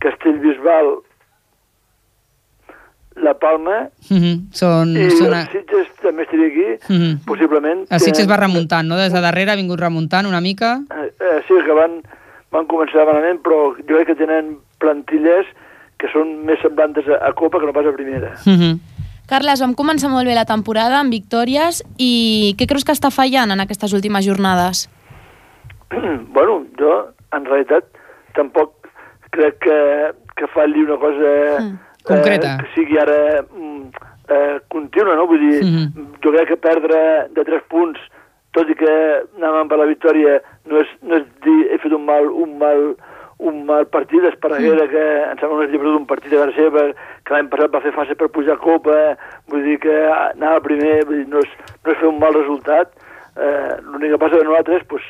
Castellbisbal, 0.00 0.96
La 3.16 3.32
Palma 3.38 3.88
Mm 4.10 4.16
-hmm. 4.22 4.36
Són, 4.52 4.88
i 4.96 5.10
són 5.10 5.32
els 5.34 5.48
Sitges 5.50 5.86
també 6.02 6.22
estaria 6.22 6.46
aquí, 6.46 6.68
Mm 6.92 6.96
-hmm. 7.00 7.24
possiblement. 7.26 7.86
El 7.90 8.00
Sitges 8.00 8.28
va 8.28 8.36
remuntant, 8.36 8.86
no? 8.88 8.96
Des 8.96 9.12
de 9.12 9.20
darrere 9.20 9.50
ha 9.52 9.56
vingut 9.56 9.80
remuntant 9.80 10.26
una 10.26 10.40
mica. 10.40 10.80
Eh, 10.90 11.12
eh, 11.20 11.42
sí, 11.48 11.54
que 11.64 11.72
van, 11.72 12.02
van 12.52 12.66
començar 12.66 13.06
malament, 13.06 13.40
però 13.42 13.74
jo 13.78 13.94
crec 13.96 14.06
que 14.12 14.18
tenen 14.18 14.56
plantilles 14.78 15.46
que 15.98 16.08
són 16.12 16.44
més 16.44 16.60
semblantes 16.60 17.08
a, 17.08 17.20
a 17.28 17.32
Copa 17.32 17.58
que 17.60 17.66
no 17.66 17.72
pas 17.72 17.86
a 17.86 17.92
Primera. 17.92 18.34
Mm 18.44 18.56
-hmm. 18.58 18.78
Carles, 19.26 19.60
vam 19.60 19.74
començar 19.74 20.08
molt 20.08 20.26
bé 20.26 20.34
la 20.34 20.44
temporada 20.44 21.00
amb 21.00 21.10
victòries 21.10 21.82
i 21.98 22.54
què 22.58 22.66
creus 22.66 22.84
que 22.84 22.92
està 22.92 23.10
fallant 23.10 23.50
en 23.50 23.60
aquestes 23.60 23.92
últimes 23.92 24.24
jornades? 24.24 24.88
bueno, 26.36 26.64
jo, 26.78 27.08
en 27.32 27.44
realitat, 27.44 27.84
tampoc 28.34 28.72
crec 29.30 29.58
que, 29.58 30.12
que 30.36 30.46
falli 30.54 30.82
una 30.82 30.96
cosa... 30.96 31.60
Mm. 31.60 31.78
Concreta. 32.06 32.52
Eh, 32.54 32.58
que 32.62 32.74
sigui 32.74 32.98
ara 32.98 33.42
mm, 33.42 33.82
eh, 34.30 34.60
contínua, 34.68 35.16
no? 35.16 35.26
Vull 35.26 35.40
dir, 35.40 35.64
Mhm. 35.64 36.12
jo 36.22 36.30
crec 36.30 36.48
que 36.48 36.56
perdre 36.56 37.26
de 37.34 37.44
3 37.44 37.62
punts, 37.68 37.98
tot 38.56 38.70
i 38.72 38.76
que 38.80 38.92
anàvem 39.36 39.68
per 39.68 39.78
la 39.82 39.88
victòria, 39.90 40.38
no 40.70 40.80
és, 40.80 40.88
no 41.04 41.20
és 41.20 41.28
dir 41.44 41.58
he 41.74 41.78
fet 41.82 41.92
un 41.92 42.04
mal, 42.08 42.26
un 42.32 42.56
mal, 42.58 42.86
un 43.38 43.58
mal 43.68 43.84
partit, 43.92 44.24
Esparreguera, 44.24 44.86
que 44.88 45.02
em 45.30 45.38
sembla 45.42 45.58
un 45.66 45.70
llibre 45.72 45.92
d'un 45.92 46.06
partit 46.08 46.32
de 46.32 46.38
Garceba, 46.40 46.86
que 47.26 47.34
l'any 47.34 47.50
passat 47.52 47.74
va 47.74 47.82
fer 47.84 47.92
fase 47.92 48.16
per 48.16 48.30
pujar 48.32 48.56
a 48.56 48.62
Copa, 48.62 48.96
vull 49.52 49.62
dir 49.66 49.76
que 49.82 49.96
anava 50.32 50.62
primer, 50.64 51.02
vull 51.04 51.20
dir, 51.20 51.28
no, 51.28 51.42
és, 51.44 51.52
no 51.84 51.92
és 51.92 52.00
fer 52.00 52.08
un 52.08 52.18
mal 52.22 52.32
resultat. 52.34 52.94
Eh, 53.36 53.76
L'únic 53.84 54.14
que 54.14 54.20
passa 54.22 54.38
que 54.40 54.48
nosaltres 54.48 54.86
pues, 54.88 55.04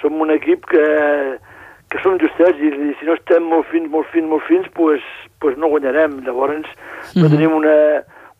som 0.00 0.16
un 0.24 0.30
equip 0.32 0.64
que, 0.72 0.86
que 1.92 2.00
som 2.00 2.16
justets 2.22 2.56
i, 2.64 2.72
i 2.72 2.94
si 2.96 3.04
no 3.08 3.18
estem 3.18 3.44
molt 3.52 3.68
fins, 3.68 3.90
molt 3.92 4.08
fins, 4.14 4.24
molt 4.32 4.46
fins, 4.48 4.64
pues, 4.78 5.04
pues 5.44 5.58
no 5.60 5.68
guanyarem. 5.68 6.22
Llavors 6.24 6.64
no 7.14 7.26
Mhm. 7.26 7.30
tenim 7.36 7.52
una, 7.52 7.76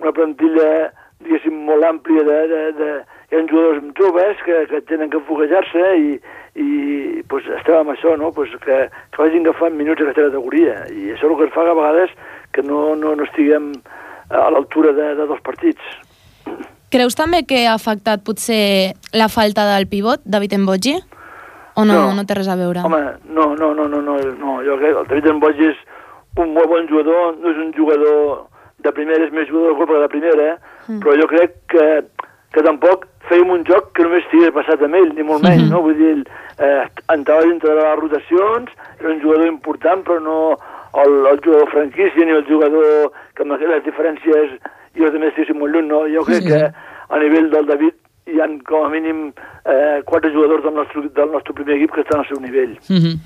una 0.01 0.13
plantilla, 0.17 0.91
diguéssim, 1.21 1.53
molt 1.69 1.85
àmplia 1.85 2.25
de... 2.25 2.41
de, 2.55 2.65
de 2.81 2.91
hi 3.29 3.37
ha 3.37 3.45
jugadors 3.51 3.85
joves 3.99 4.43
que, 4.45 4.59
que 4.71 4.81
tenen 4.89 5.11
que 5.13 5.21
foguejar-se 5.29 5.85
i, 6.01 6.15
i 6.57 7.23
pues, 7.29 7.45
estem 7.59 7.77
amb 7.77 7.93
això, 7.93 8.17
no? 8.17 8.33
pues, 8.33 8.55
que, 8.65 8.79
que 8.89 9.21
vagin 9.21 9.45
agafant 9.47 9.77
minuts 9.77 10.01
a 10.01 10.09
aquesta 10.09 10.31
categoria. 10.31 10.81
I 10.89 11.13
això 11.13 11.29
és 11.29 11.33
el 11.33 11.37
que 11.37 11.49
ens 11.49 11.55
fa 11.57 11.67
que 11.67 11.75
a 11.75 11.79
vegades 11.79 12.15
que 12.57 12.65
no, 12.65 12.95
no, 12.97 13.15
no 13.19 13.29
estiguem 13.29 13.73
a 14.31 14.49
l'altura 14.55 14.95
de, 14.97 15.13
de 15.21 15.29
dos 15.29 15.41
partits. 15.45 15.93
Creus 16.89 17.17
també 17.17 17.43
que 17.45 17.67
ha 17.69 17.77
afectat 17.77 18.25
potser 18.25 18.97
la 19.13 19.29
falta 19.29 19.67
del 19.75 19.89
pivot, 19.91 20.25
David 20.25 20.57
Emboggi? 20.57 20.97
O 21.77 21.85
no, 21.85 21.95
no, 21.95 22.15
No. 22.17 22.25
té 22.27 22.35
res 22.35 22.49
a 22.49 22.57
veure? 22.59 22.83
Home, 22.83 23.03
no, 23.29 23.53
no, 23.55 23.75
no, 23.77 23.87
no, 23.87 24.01
no, 24.03 24.17
no. 24.41 24.55
jo 24.67 24.79
crec 24.81 24.95
que 24.97 25.03
el 25.05 25.11
David 25.13 25.43
Boig 25.45 25.61
és 25.69 25.83
un 26.41 26.55
molt 26.57 26.67
bon 26.67 26.89
jugador, 26.89 27.37
no 27.39 27.53
és 27.53 27.61
un 27.61 27.71
jugador 27.77 28.49
de 28.83 28.93
primera, 28.97 29.25
és 29.25 29.33
més 29.35 29.47
jugador 29.47 29.75
de 29.75 29.79
Copa 29.79 29.95
que 29.95 30.01
de 30.03 30.09
primera, 30.15 30.49
mm. 30.89 30.99
però 31.05 31.15
jo 31.21 31.29
crec 31.31 31.55
que, 31.71 31.87
que 32.53 32.63
tampoc 32.63 33.07
fèiem 33.29 33.51
un 33.51 33.65
joc 33.69 33.93
que 33.93 34.03
només 34.03 34.25
estigués 34.25 34.55
passat 34.57 34.83
amb 34.83 34.95
ell, 34.95 35.13
ni 35.15 35.23
molt 35.23 35.43
menys, 35.43 35.63
Mhm. 35.65 35.71
no? 35.71 35.83
Vull 35.83 35.99
dir, 35.99 36.27
eh, 36.59 36.85
entrava 37.13 37.43
dintre 37.45 37.75
de 37.75 37.83
les 37.83 37.99
rotacions, 38.01 38.71
era 39.01 39.11
un 39.11 39.21
jugador 39.21 39.47
important, 39.47 40.05
però 40.05 40.21
no 40.23 40.59
el, 41.05 41.27
el 41.27 41.41
jugador 41.45 41.71
franquícia 41.71 42.25
ni 42.25 42.33
el 42.33 42.47
jugador 42.49 43.13
que 43.35 43.43
amb 43.43 43.53
les 43.61 43.85
diferències 43.85 44.59
jo 44.97 45.11
també 45.13 45.29
estiguéssim 45.29 45.59
molt 45.59 45.75
lluny, 45.75 45.87
no? 45.89 46.07
Jo 46.09 46.25
crec 46.25 46.43
Sí, 46.43 46.49
que 46.49 46.59
sí. 46.59 46.75
a 47.11 47.19
nivell 47.19 47.51
del 47.51 47.67
David 47.67 47.95
hi 48.29 48.41
han 48.41 48.59
com 48.61 48.85
a 48.85 48.89
mínim 48.89 49.33
eh, 49.65 50.01
quatre 50.05 50.31
jugadors 50.33 50.65
del 50.65 50.75
nostre, 50.75 51.03
del 51.15 51.31
nostre 51.33 51.55
primer 51.55 51.77
equip 51.77 51.93
que 51.95 52.01
estan 52.01 52.21
al 52.21 52.27
seu 52.29 52.41
nivell. 52.41 52.79
Mm 52.89 52.97
-hmm. 52.97 53.19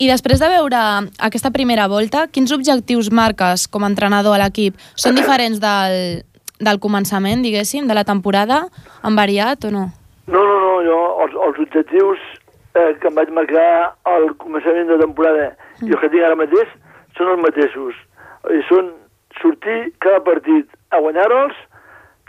I 0.00 0.06
després 0.06 0.38
de 0.38 0.46
veure 0.48 0.78
aquesta 1.18 1.50
primera 1.50 1.88
volta, 1.88 2.28
quins 2.28 2.52
objectius 2.52 3.10
marques 3.10 3.66
com 3.66 3.82
a 3.82 3.88
entrenador 3.88 4.34
a 4.34 4.38
l'equip? 4.44 4.74
Són 4.94 5.14
diferents 5.20 5.58
del, 5.60 6.22
del 6.60 6.80
començament, 6.82 7.42
diguéssim, 7.44 7.86
de 7.88 7.94
la 7.94 8.04
temporada? 8.04 8.64
Han 9.02 9.16
variat 9.16 9.64
o 9.68 9.70
no? 9.74 9.86
No, 10.28 10.42
no, 10.44 10.58
no, 10.60 10.74
jo 10.84 10.98
els, 11.24 11.34
els 11.46 11.58
objectius 11.64 12.18
eh, 12.74 12.94
que 13.00 13.08
em 13.08 13.14
vaig 13.16 13.30
marcar 13.32 13.94
al 14.04 14.30
començament 14.42 14.90
de 14.90 14.98
temporada 15.00 15.52
i 15.82 15.92
els 15.92 16.00
que 16.02 16.10
tinc 16.12 16.24
ara 16.26 16.36
mateix 16.36 16.68
són 17.16 17.32
els 17.34 17.42
mateixos. 17.46 17.94
I 18.54 18.60
són 18.68 18.92
sortir 19.40 19.92
cada 20.04 20.20
partit 20.26 20.68
a 20.90 21.00
guanyar-los, 21.04 21.54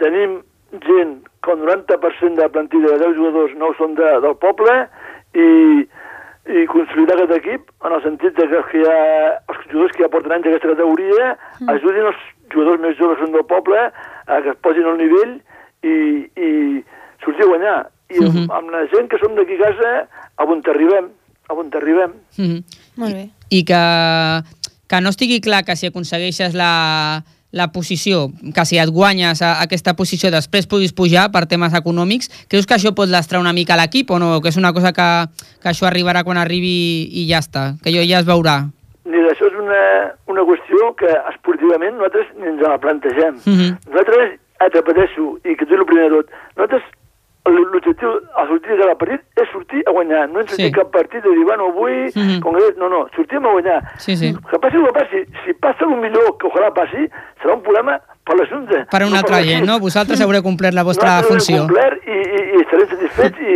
tenim 0.02 0.40
gent 0.86 1.18
que 1.44 1.52
el 1.52 1.64
90% 1.66 2.36
de 2.36 2.44
la 2.46 2.52
plantilla 2.54 2.94
de 2.94 3.00
10 3.06 3.16
jugadors 3.18 3.56
no 3.58 3.72
són 3.78 3.96
de, 3.98 4.10
del 4.22 4.36
poble 4.38 4.76
i, 5.34 5.48
i 6.50 6.66
consolidar 6.72 7.16
aquest 7.18 7.36
equip 7.40 7.72
en 7.88 7.96
el 7.96 8.04
sentit 8.04 8.36
de 8.38 8.48
que 8.52 8.60
els 8.60 8.70
que, 8.72 8.84
ja, 8.86 8.98
els 9.50 9.64
jugadors 9.72 9.96
que 9.96 10.06
ja 10.06 10.12
porten 10.14 10.36
anys 10.36 10.46
a 10.48 10.54
aquesta 10.54 10.74
categoria 10.76 11.34
Mm. 11.60 11.70
ajudin 11.74 12.06
els 12.08 12.20
jugadors 12.54 12.80
més 12.80 12.96
joves 12.98 13.18
que 13.18 13.26
són 13.26 13.34
del 13.36 13.44
poble 13.50 13.80
a 14.30 14.42
que 14.46 14.54
es 14.54 14.60
posin 14.64 14.86
al 14.86 14.98
nivell 15.02 15.36
i, 15.84 15.96
i 16.40 16.50
sortir 17.24 17.44
a 17.46 17.50
guanyar. 17.52 17.80
I 18.10 18.20
Mhm. 18.26 18.48
amb 18.52 18.72
la 18.74 18.86
gent 18.90 19.10
que 19.10 19.20
som 19.22 19.36
d'aquí 19.38 19.54
a 19.60 19.66
casa, 19.68 19.90
a 20.38 20.44
on 20.44 20.62
arribem, 20.66 21.10
a 21.50 21.54
on 21.54 21.70
arribem. 21.74 22.14
Mhm. 22.38 22.64
Molt 22.98 23.14
bé. 23.14 23.30
I 23.50 23.64
que, 23.64 23.82
que 24.88 25.02
no 25.02 25.10
estigui 25.10 25.42
clar 25.42 25.64
que 25.66 25.76
si 25.76 25.88
aconsegueixes 25.88 26.54
la, 26.58 27.24
la 27.52 27.68
posició, 27.72 28.32
que 28.54 28.66
si 28.66 28.78
et 28.82 28.90
guanyes 28.90 29.42
a, 29.42 29.62
aquesta 29.62 29.94
posició 29.96 30.32
després 30.34 30.68
puguis 30.70 30.94
pujar 30.94 31.30
per 31.32 31.46
temes 31.50 31.74
econòmics, 31.74 32.30
creus 32.50 32.66
que 32.66 32.76
això 32.78 32.94
pot 32.96 33.10
lastrar 33.10 33.42
una 33.42 33.54
mica 33.54 33.78
l'equip 33.78 34.10
o 34.12 34.20
no? 34.20 34.42
Que 34.42 34.50
és 34.50 34.58
una 34.58 34.74
cosa 34.74 34.92
que, 34.94 35.10
que 35.62 35.70
això 35.70 35.86
arribarà 35.90 36.24
quan 36.24 36.38
arribi 36.38 37.10
i 37.14 37.28
ja 37.30 37.40
està, 37.42 37.76
que 37.84 37.94
jo 37.94 38.02
ja 38.06 38.20
es 38.22 38.26
veurà. 38.26 38.70
Mira, 39.06 39.32
això 39.34 39.48
és 39.49 39.49
una, 39.70 40.14
una 40.34 40.44
qüestió 40.50 40.94
que 41.00 41.10
esportivament 41.32 41.98
nosaltres 42.00 42.28
ni 42.38 42.48
ens 42.50 42.62
la 42.66 42.78
plantegem. 42.82 43.36
Mhm. 43.46 43.76
Nosaltres, 43.94 44.40
et 44.66 44.74
repeteixo, 44.76 45.38
i 45.46 45.56
que 45.56 45.66
tu 45.66 45.76
el 45.78 45.86
primer 45.86 46.10
de 46.10 46.16
tot, 46.24 46.34
nosaltres 46.58 46.84
l'objectiu 47.50 48.10
a 48.38 48.44
sortir 48.48 48.76
de 48.76 48.78
cada 48.84 48.96
partit 49.00 49.22
és 49.42 49.48
sortir 49.50 49.82
a 49.88 49.92
guanyar. 49.96 50.28
No 50.30 50.42
ens 50.42 50.52
Sí. 50.54 50.72
cap 50.72 50.92
partit 50.92 51.24
de 51.24 51.30
dir, 51.32 51.46
bueno, 51.46 51.70
avui, 51.72 52.12
Mhm. 52.16 52.42
com 52.42 52.54
que... 52.56 52.74
No, 52.78 52.90
no, 52.90 53.08
sortim 53.16 53.46
a 53.46 53.52
guanyar. 53.52 53.82
Sí, 53.98 54.16
sí. 54.16 54.34
Que 54.52 54.60
passi 54.60 54.78
el 54.78 54.86
que 54.86 54.92
passi, 54.94 55.26
si 55.46 55.54
passa 55.54 55.86
el 55.86 55.96
millor, 55.96 56.38
que 56.38 56.48
ojalà 56.48 56.72
passi, 56.74 57.10
serà 57.42 57.54
un 57.56 57.64
problema 57.64 58.00
per 58.30 58.38
l'assumpte. 58.38 58.84
Per 58.92 59.02
una 59.04 59.10
no 59.18 59.22
altra 59.24 59.42
gent, 59.48 59.66
no? 59.66 59.80
Vosaltres 59.82 60.22
haureu 60.22 60.44
complert 60.46 60.78
la 60.78 60.84
vostra 60.86 61.18
Nosaltres 61.20 61.50
hem 61.50 61.58
funció. 61.58 61.64
complert 61.66 62.06
i, 62.06 62.18
i, 62.20 62.42
i 62.54 62.62
estarem 62.64 62.92
satisfets 62.94 63.40
i, 63.42 63.56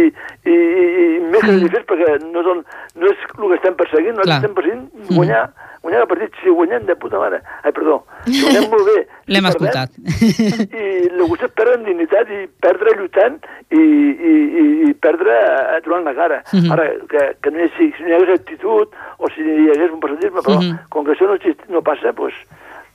i, 0.50 0.56
i, 0.56 0.88
i 1.04 1.20
més 1.30 1.42
que 1.44 1.52
Mm. 1.54 1.60
satisfets 1.62 1.86
perquè 1.92 2.16
no 2.32 2.42
el, 2.54 2.64
no 2.98 3.12
és 3.12 3.28
el 3.30 3.50
que 3.52 3.60
estem 3.62 3.76
perseguint, 3.78 4.16
nosaltres 4.18 4.32
Clar. 4.32 4.42
estem 4.42 4.56
perseguint 4.58 4.84
Mm. 5.04 5.16
guanyar, 5.18 5.44
guanyar 5.84 6.02
el 6.02 6.08
partit. 6.08 6.36
Si 6.42 6.50
guanyem 6.50 6.86
de 6.88 6.96
puta 6.96 7.20
mare, 7.20 7.42
ai, 7.64 7.72
perdó, 7.76 8.00
si 8.26 8.42
guanyem 8.44 8.70
molt 8.72 8.86
bé, 8.90 9.00
L'hem 9.28 9.46
escoltat. 9.52 9.90
i 9.98 11.10
qüestió 11.30 11.48
és 11.48 11.54
perdre 11.58 11.76
en 11.80 11.86
dignitat 11.88 12.30
i 12.32 12.42
perdre 12.64 12.94
lluitant 12.98 13.38
i, 13.72 13.80
i, 13.80 14.34
i, 14.62 14.66
i 14.90 14.94
perdre 15.06 15.34
eh, 15.34 15.80
trobant 15.86 16.06
la 16.08 16.14
cara. 16.18 16.42
Mhm. 16.54 16.72
Ara, 16.72 16.86
que, 17.12 17.24
que 17.44 17.52
no 17.52 17.64
hi, 17.64 17.70
si, 17.78 17.92
si 17.98 18.04
no 18.04 18.10
hi 18.10 18.14
hagués 18.20 18.40
actitud 18.40 18.88
o 19.18 19.30
si 19.36 19.42
hi 19.44 19.70
hagués 19.74 19.92
un 19.92 20.00
percentisme, 20.00 20.42
però 20.42 20.60
Mhm. 20.62 20.78
com 20.90 21.06
que 21.06 21.12
això 21.16 21.28
no, 21.30 21.38
no 21.70 21.82
passa, 21.82 22.12
doncs 22.14 22.34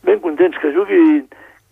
ben 0.02 0.20
contents 0.20 0.56
que 0.62 0.72
jugui 0.72 1.24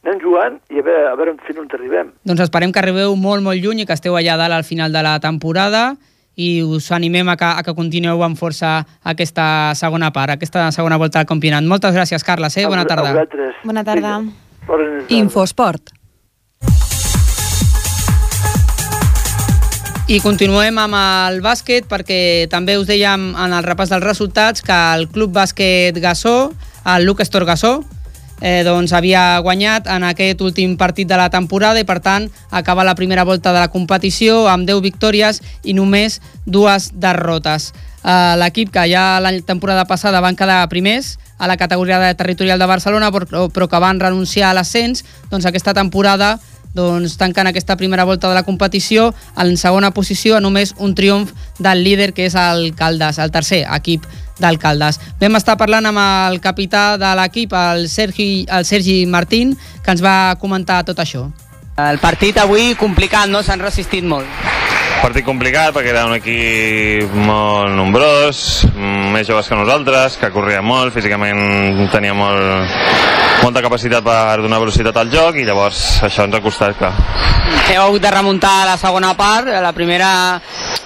anem 0.07 0.21
jugant 0.23 0.59
i 0.71 0.81
a 0.81 0.85
veure, 0.87 1.09
a 1.11 1.17
veure 1.19 1.35
fins 1.47 1.59
on 1.61 1.69
arribem. 1.75 2.13
Doncs 2.25 2.45
esperem 2.47 2.73
que 2.73 2.83
arribeu 2.83 3.17
molt, 3.19 3.43
molt 3.43 3.59
lluny 3.63 3.83
i 3.83 3.87
que 3.87 3.97
esteu 3.97 4.17
allà 4.17 4.37
dalt 4.39 4.55
al 4.55 4.65
final 4.65 4.95
de 4.95 5.03
la 5.03 5.19
temporada 5.21 5.97
i 6.37 6.63
us 6.63 6.91
animem 6.93 7.29
a 7.33 7.37
que, 7.41 7.49
a 7.49 7.65
que 7.65 7.75
continueu 7.75 8.23
amb 8.23 8.39
força 8.39 8.79
aquesta 9.03 9.75
segona 9.75 10.13
part, 10.13 10.37
aquesta 10.37 10.69
segona 10.71 10.99
volta 11.01 11.21
al 11.21 11.29
campionat. 11.29 11.65
Moltes 11.65 11.97
gràcies, 11.97 12.25
Carles, 12.25 12.57
eh? 12.61 12.67
Bona 12.69 12.85
tarda. 12.85 13.25
Bona 13.65 13.85
tarda. 13.85 14.21
Infosport. 15.09 15.95
I 20.07 20.21
continuem 20.23 20.77
amb 20.79 20.95
el 20.95 21.41
bàsquet 21.43 21.89
perquè 21.91 22.47
també 22.53 22.77
us 22.79 22.87
dèiem 22.87 23.33
en 23.35 23.57
el 23.57 23.65
repàs 23.67 23.91
dels 23.91 24.05
resultats 24.05 24.63
que 24.63 24.77
el 24.95 25.09
Club 25.11 25.33
Bàsquet 25.35 25.99
Gassó, 25.99 26.53
el 26.87 27.09
Lucas 27.09 27.33
Gassó, 27.33 27.81
eh, 28.41 28.63
doncs 28.65 28.93
havia 28.93 29.39
guanyat 29.41 29.89
en 29.93 30.05
aquest 30.05 30.41
últim 30.45 30.77
partit 30.77 31.09
de 31.09 31.17
la 31.17 31.31
temporada 31.31 31.81
i 31.81 31.87
per 31.89 32.01
tant 32.01 32.29
acaba 32.51 32.85
la 32.85 32.95
primera 32.95 33.25
volta 33.25 33.53
de 33.53 33.61
la 33.63 33.73
competició 33.73 34.47
amb 34.49 34.69
10 34.69 34.83
victòries 34.85 35.43
i 35.65 35.75
només 35.75 36.21
dues 36.45 36.91
derrotes. 36.95 37.73
Eh, 38.05 38.35
L'equip 38.39 38.73
que 38.73 38.89
ja 38.91 39.21
la 39.21 39.33
temporada 39.43 39.87
passada 39.87 40.21
van 40.21 40.37
quedar 40.37 40.67
primers 40.69 41.19
a 41.39 41.47
la 41.47 41.57
categoria 41.57 41.99
de 42.01 42.15
territorial 42.15 42.59
de 42.59 42.67
Barcelona 42.67 43.11
però, 43.13 43.49
però 43.53 43.69
que 43.69 43.81
van 43.83 44.01
renunciar 44.01 44.51
a 44.51 44.55
l'ascens, 44.57 45.05
doncs 45.31 45.47
aquesta 45.47 45.75
temporada 45.75 46.39
doncs, 46.77 47.17
tancant 47.19 47.49
aquesta 47.51 47.77
primera 47.81 48.05
volta 48.05 48.29
de 48.29 48.37
la 48.37 48.45
competició 48.45 49.13
en 49.37 49.57
segona 49.57 49.91
posició 49.97 50.37
a 50.37 50.43
només 50.45 50.75
un 50.79 50.95
triomf 50.95 51.33
del 51.59 51.83
líder 51.85 52.13
que 52.13 52.29
és 52.29 52.37
el 52.37 52.75
Caldes, 52.77 53.19
el 53.19 53.33
tercer 53.35 53.65
equip 53.79 54.05
del 54.39 54.61
Caldes. 54.61 55.01
Vam 55.21 55.41
estar 55.41 55.57
parlant 55.57 55.89
amb 55.89 56.03
el 56.05 56.41
capità 56.45 56.85
de 57.01 57.15
l'equip, 57.19 57.57
el 57.57 57.89
Sergi, 57.89 58.47
el 58.53 58.69
Sergi 58.69 59.01
Martín, 59.07 59.57
que 59.83 59.97
ens 59.97 60.05
va 60.05 60.37
comentar 60.41 60.85
tot 60.85 61.01
això. 61.01 61.27
El 61.77 61.99
partit 62.01 62.39
avui 62.41 62.75
complicat, 62.81 63.29
no? 63.29 63.43
S'han 63.45 63.61
resistit 63.61 64.05
molt. 64.05 64.66
Partit 65.07 65.23
complicat 65.23 65.71
perquè 65.71 65.93
era 65.93 66.01
un 66.09 66.17
equip 66.17 67.13
molt 67.15 67.71
nombrós, 67.79 68.41
més 69.15 69.29
joves 69.29 69.47
que 69.47 69.55
nosaltres, 69.55 70.17
que 70.19 70.33
corria 70.35 70.65
molt, 70.67 70.91
físicament 70.97 71.87
tenia 71.93 72.11
molt, 72.11 72.75
molta 73.45 73.63
capacitat 73.63 74.03
per 74.03 74.43
donar 74.43 74.59
velocitat 74.65 74.99
al 74.99 75.13
joc 75.13 75.39
i 75.39 75.47
llavors 75.47 75.85
això 76.03 76.27
ens 76.27 76.35
ha 76.35 76.43
costat, 76.43 76.75
clar. 76.81 76.91
Heu 77.71 77.85
hagut 77.85 78.03
de 78.03 78.11
remuntar 78.11 78.57
la 78.67 78.75
segona 78.83 79.13
part, 79.15 79.47
la 79.63 79.71
primera 79.77 80.11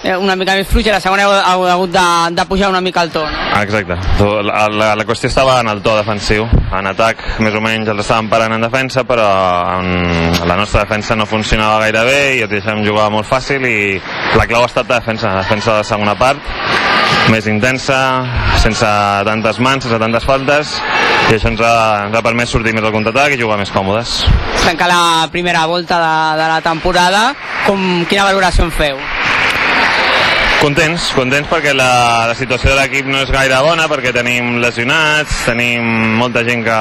eh, 0.03 0.15
una 0.17 0.35
mica 0.35 0.55
més 0.57 0.69
fluixa, 0.69 0.93
la 0.93 1.01
segona 1.01 1.25
heu, 1.25 1.33
heu 1.33 1.65
hagut 1.69 1.93
de, 1.93 2.05
de 2.37 2.45
pujar 2.49 2.69
una 2.69 2.81
mica 2.81 3.01
el 3.05 3.11
to. 3.13 3.23
No? 3.25 3.47
Ah, 3.53 3.63
Exacte. 3.63 3.97
La, 4.45 4.67
la, 4.69 4.91
la 4.97 5.05
qüestió 5.05 5.29
estava 5.29 5.59
en 5.61 5.69
el 5.71 5.81
to 5.81 5.95
defensiu. 5.97 6.47
En 6.71 6.87
atac, 6.87 7.21
més 7.43 7.55
o 7.57 7.61
menys, 7.63 7.89
els 7.91 8.03
estàvem 8.05 8.29
parant 8.31 8.55
en 8.55 8.65
defensa, 8.65 9.03
però 9.07 9.27
en, 9.79 10.31
la 10.47 10.57
nostra 10.57 10.85
defensa 10.85 11.17
no 11.17 11.27
funcionava 11.29 11.81
gaire 11.85 12.05
bé 12.07 12.21
i 12.37 12.43
et 12.45 12.51
deixem 12.51 12.85
jugar 12.85 13.09
molt 13.13 13.29
fàcil 13.29 13.65
i 13.67 13.77
la 14.37 14.47
clau 14.47 14.63
ha 14.63 14.69
estat 14.69 14.89
la 14.89 14.99
defensa, 14.99 15.31
la 15.35 15.43
defensa 15.43 15.71
de 15.71 15.77
la 15.83 15.87
segona 15.87 16.15
part, 16.19 16.51
més 17.31 17.47
intensa, 17.47 17.97
sense 18.61 18.87
tantes 19.27 19.59
mans, 19.63 19.85
sense 19.85 19.99
tantes 20.01 20.25
faltes, 20.27 20.75
i 21.29 21.35
això 21.37 21.51
ens 21.51 21.63
ha, 21.63 21.73
ens 22.07 22.17
ha 22.17 22.23
permès 22.25 22.51
sortir 22.53 22.73
més 22.75 22.85
al 22.87 22.93
contraatac 22.95 23.35
i 23.35 23.41
jugar 23.41 23.59
més 23.61 23.71
còmodes. 23.73 24.21
Tancar 24.65 24.89
la 24.91 25.01
primera 25.33 25.65
volta 25.69 25.99
de, 26.01 26.15
de 26.41 26.51
la 26.55 26.61
temporada, 26.65 27.25
com, 27.67 28.05
quina 28.09 28.27
valoració 28.27 28.67
en 28.67 28.73
feu? 28.75 29.01
Contents, 30.61 31.07
contents 31.17 31.47
perquè 31.49 31.71
la, 31.73 32.27
la 32.29 32.35
situació 32.37 32.69
de 32.69 32.75
l'equip 32.77 33.07
no 33.09 33.17
és 33.23 33.31
gaire 33.33 33.57
bona 33.65 33.87
perquè 33.89 34.11
tenim 34.13 34.59
lesionats, 34.61 35.39
tenim 35.47 35.81
molta 36.19 36.43
gent 36.45 36.61
que 36.67 36.75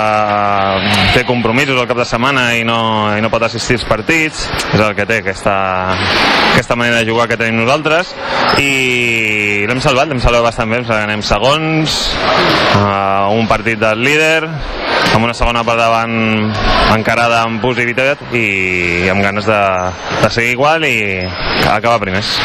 té 1.14 1.22
compromisos 1.24 1.80
al 1.80 1.88
cap 1.88 2.02
de 2.02 2.04
setmana 2.04 2.42
i 2.58 2.66
no, 2.68 2.76
i 3.16 3.24
no 3.24 3.30
pot 3.32 3.46
assistir 3.48 3.78
als 3.78 3.86
partits, 3.88 4.44
és 4.68 4.84
el 4.84 4.92
que 4.98 5.08
té 5.08 5.22
aquesta, 5.22 5.56
aquesta 6.50 6.76
manera 6.76 7.00
de 7.00 7.08
jugar 7.08 7.24
que 7.30 7.40
tenim 7.40 7.62
nosaltres. 7.62 8.12
I 8.60 9.64
l'hem 9.64 9.80
salvat, 9.80 10.12
l'hem 10.12 10.20
salvat 10.20 10.50
bastant 10.50 10.76
bé, 10.76 10.84
anem 11.00 11.24
segons, 11.24 12.02
uh, 12.76 13.32
un 13.32 13.48
partit 13.48 13.80
del 13.80 14.04
líder, 14.04 14.42
amb 15.14 15.24
una 15.24 15.34
segona 15.34 15.64
part 15.66 15.80
davant 15.80 16.14
encarada 16.94 17.42
amb 17.44 17.62
positivitat 17.62 18.22
i 18.36 19.08
amb 19.10 19.22
ganes 19.24 19.46
de, 19.48 19.60
de 20.22 20.30
seguir 20.30 20.54
igual 20.54 20.84
i 20.86 20.96
acabar 21.68 21.98
primers. 22.02 22.36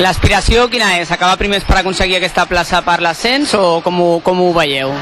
L'aspiració 0.00 0.70
quina 0.72 0.94
és? 1.02 1.10
Acabar 1.12 1.36
primers 1.36 1.66
per 1.68 1.82
aconseguir 1.82 2.16
aquesta 2.16 2.46
plaça 2.48 2.80
per 2.86 3.02
l'ascens 3.04 3.52
o 3.58 3.82
com 3.84 4.00
ho, 4.00 4.10
com 4.24 4.40
ho 4.40 4.48
veieu? 4.56 4.94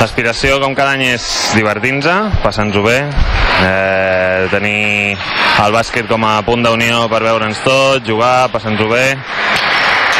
L'aspiració, 0.00 0.56
com 0.62 0.72
cada 0.72 0.94
any, 0.96 1.10
és 1.12 1.24
divertir-nos, 1.52 2.38
passar-nos-ho 2.40 2.80
bé, 2.86 3.02
eh, 3.66 4.48
tenir 4.48 5.18
el 5.60 5.74
bàsquet 5.76 6.08
com 6.08 6.24
a 6.24 6.38
punt 6.46 6.64
d'unió 6.64 7.04
per 7.12 7.20
veure'ns 7.26 7.60
tot, 7.66 8.00
jugar, 8.08 8.48
passar-nos-ho 8.54 8.88
bé, 8.88 9.04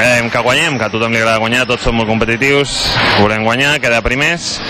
eh, 0.00 0.28
que 0.30 0.38
guanyem, 0.38 0.78
que 0.78 0.86
a 0.86 0.92
tothom 0.92 1.12
li 1.12 1.20
agrada 1.20 1.40
guanyar, 1.42 1.66
tots 1.68 1.84
som 1.84 1.96
molt 1.96 2.08
competitius, 2.08 2.74
volem 3.20 3.44
guanyar, 3.44 3.78
quedar 3.82 4.02
primers. 4.04 4.60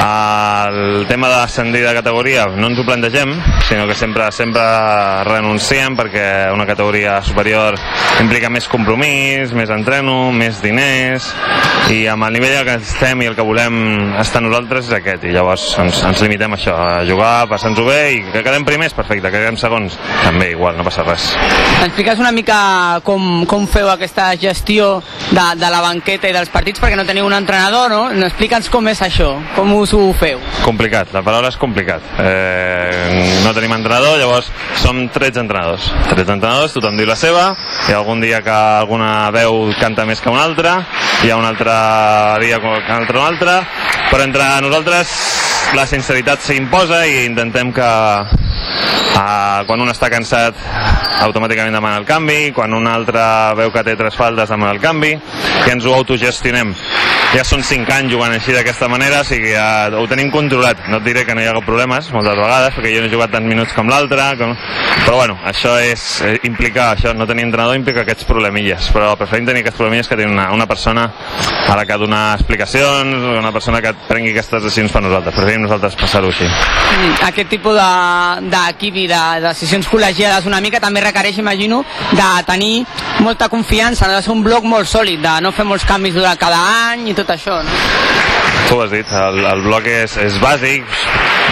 El 0.00 1.04
tema 1.10 1.28
d'ascendir 1.28 1.82
de 1.84 1.92
categoria 1.94 2.46
no 2.54 2.70
ens 2.70 2.80
ho 2.80 2.86
plantegem, 2.86 3.34
sinó 3.68 3.86
que 3.86 3.94
sempre 3.98 4.30
sempre 4.32 4.62
renunciem 5.28 5.96
perquè 5.98 6.24
una 6.54 6.66
categoria 6.66 7.18
superior 7.26 7.76
implica 8.22 8.50
més 8.52 8.68
compromís, 8.70 9.52
més 9.56 9.70
entreno, 9.74 10.30
més 10.32 10.62
diners, 10.64 11.30
i 11.92 12.04
amb 12.10 12.26
el 12.28 12.38
nivell 12.38 12.64
que 12.66 12.78
estem 12.80 13.22
i 13.22 13.30
el 13.30 13.36
que 13.38 13.46
volem 13.46 14.16
estar 14.20 14.42
nosaltres 14.42 14.88
és 14.88 14.96
aquest, 14.96 15.26
i 15.28 15.34
llavors 15.34 15.66
ens, 15.82 16.02
ens 16.06 16.24
limitem 16.24 16.56
a 16.56 16.58
això, 16.58 16.74
a 16.76 17.04
jugar, 17.08 17.48
passar-nos-ho 17.50 17.86
bé, 17.88 18.00
i 18.16 18.20
que 18.30 18.44
quedem 18.46 18.66
primers, 18.66 18.96
perfecte, 18.96 19.28
que 19.28 19.36
quedem 19.36 19.58
segons, 19.60 19.98
també 20.24 20.50
igual, 20.54 20.76
no 20.78 20.86
passa 20.86 21.04
res. 21.06 21.30
Ens 21.36 21.88
expliques 21.90 22.20
una 22.22 22.32
mica 22.34 22.60
com, 23.06 23.44
com 23.50 23.68
feu 23.70 23.90
aquesta 23.92 24.30
gestió 24.40 24.79
de, 24.80 25.44
de 25.60 25.70
la 25.72 25.80
banqueta 25.84 26.28
i 26.30 26.34
dels 26.34 26.50
partits 26.52 26.80
perquè 26.82 26.98
no 26.98 27.06
teniu 27.08 27.26
un 27.28 27.36
entrenador, 27.36 27.92
no? 27.92 28.26
Explica'ns 28.26 28.70
com 28.72 28.88
és 28.90 29.02
això, 29.04 29.30
com 29.56 29.72
us 29.76 29.94
ho 29.96 30.02
feu. 30.18 30.40
Complicat, 30.64 31.12
la 31.16 31.22
paraula 31.26 31.50
és 31.52 31.58
complicat. 31.60 32.04
Eh, 32.22 33.40
no 33.44 33.54
tenim 33.56 33.74
entrenador, 33.76 34.18
llavors 34.20 34.50
som 34.82 35.02
13 35.12 35.44
entrenadors. 35.44 35.90
13 36.10 36.36
entrenadors, 36.38 36.74
tothom 36.76 36.98
diu 36.98 37.08
la 37.08 37.18
seva, 37.18 37.50
hi 37.88 37.94
ha 37.94 38.00
algun 38.00 38.22
dia 38.24 38.42
que 38.46 38.54
alguna 38.54 39.30
veu 39.34 39.70
canta 39.80 40.06
més 40.08 40.22
que 40.22 40.32
una 40.32 40.44
altra, 40.44 40.78
hi 41.24 41.30
ha 41.30 41.38
un 41.38 41.46
altre 41.46 41.76
dia 42.44 42.60
que 42.62 42.76
altre 42.96 43.18
un 43.18 43.26
altre, 43.26 43.56
però 44.10 44.24
entre 44.26 44.46
nosaltres 44.64 45.14
la 45.76 45.86
sinceritat 45.86 46.42
s'imposa 46.42 47.04
i 47.06 47.24
intentem 47.28 47.70
que 47.74 47.90
Uh, 49.10 49.66
quan 49.68 49.82
un 49.82 49.90
està 49.92 50.08
cansat 50.12 50.56
automàticament 51.26 51.74
demana 51.76 52.00
el 52.00 52.08
canvi. 52.08 52.52
Quan 52.56 52.74
un 52.76 52.88
altre 52.90 53.22
veu 53.58 53.74
que 53.74 53.84
té 53.86 53.96
tres 53.98 54.16
faldes 54.16 54.52
demana 54.52 54.74
el 54.76 54.82
canvi. 54.82 55.16
I 55.66 55.74
ens 55.74 55.86
ho 55.86 55.94
autogestionem 55.96 56.74
ja 57.34 57.44
són 57.46 57.62
5 57.62 57.92
anys 57.94 58.10
jugant 58.12 58.32
així 58.34 58.52
d'aquesta 58.54 58.88
manera, 58.90 59.20
o 59.22 59.24
sigui, 59.24 59.52
ja 59.54 59.88
ho 59.94 60.06
tenim 60.10 60.30
controlat. 60.34 60.80
No 60.90 60.98
et 60.98 61.04
diré 61.06 61.24
que 61.26 61.34
no 61.34 61.42
hi 61.42 61.46
ha 61.46 61.52
hagut 61.54 61.64
problemes 61.66 62.08
moltes 62.10 62.34
vegades, 62.34 62.74
perquè 62.74 62.94
jo 62.96 63.02
no 63.04 63.06
he 63.06 63.12
jugat 63.12 63.30
tants 63.34 63.46
minuts 63.46 63.74
com 63.76 63.88
l'altre, 63.90 64.24
com... 64.40 64.54
però 65.04 65.16
bueno, 65.20 65.38
això 65.46 65.76
és 65.82 66.06
eh, 66.26 66.34
implicar, 66.48 66.96
això 66.96 67.12
no 67.14 67.26
tenir 67.30 67.44
entrenador 67.46 67.76
implica 67.78 68.02
aquests 68.02 68.26
problemilles, 68.28 68.90
però 68.94 69.12
preferim 69.20 69.46
tenir 69.46 69.62
aquests 69.62 69.78
problemilles 69.78 70.08
que 70.10 70.16
tenir 70.18 70.32
una, 70.32 70.48
una 70.52 70.66
persona 70.66 71.06
a 71.70 71.76
la 71.78 71.84
que 71.86 71.96
donar 72.02 72.34
explicacions, 72.34 73.14
una 73.38 73.52
persona 73.52 73.80
que 73.80 73.94
prengui 74.08 74.32
aquestes 74.34 74.62
decisions 74.66 74.90
per 74.92 75.02
nosaltres. 75.04 75.34
Preferim 75.36 75.62
nosaltres 75.62 75.94
passar-ho 76.00 76.32
així. 76.32 76.44
Mm, 76.50 77.14
Aquest 77.30 77.48
tipus 77.54 77.76
de- 77.78 78.48
d'equip 78.50 78.96
i 78.96 79.06
de 79.10 79.22
decisions 79.46 79.86
col·legiades 79.88 80.46
una 80.50 80.60
mica 80.60 80.80
també 80.80 81.00
requereix, 81.04 81.38
imagino, 81.38 81.84
de 82.12 82.28
tenir 82.46 82.84
molta 83.20 83.48
confiança, 83.48 84.08
de 84.08 84.20
ser 84.22 84.32
un 84.32 84.42
bloc 84.42 84.64
molt 84.64 84.88
sòlid, 84.88 85.20
de 85.22 85.40
no 85.44 85.52
fer 85.52 85.64
molts 85.64 85.84
canvis 85.86 86.14
durant 86.14 86.36
cada 86.40 86.58
any 86.90 87.08
i 87.10 87.14
tot 87.14 87.19
això. 87.28 87.60
No? 87.62 87.80
Tu 88.68 88.76
ho 88.76 88.82
has 88.84 88.90
dit, 88.90 89.12
el, 89.12 89.44
el 89.52 89.62
bloc 89.66 89.86
és, 89.90 90.16
és 90.22 90.38
bàsic, 90.40 90.86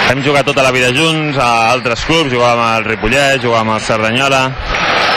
hem 0.09 0.22
jugat 0.24 0.46
tota 0.48 0.62
la 0.64 0.70
vida 0.72 0.88
junts 0.96 1.36
a 1.36 1.68
altres 1.68 2.04
clubs, 2.09 2.32
jugàvem 2.32 2.62
al 2.64 2.86
Ripollet, 2.86 3.42
jugàvem 3.44 3.74
al 3.74 3.84
Cerdanyola, 3.84 4.42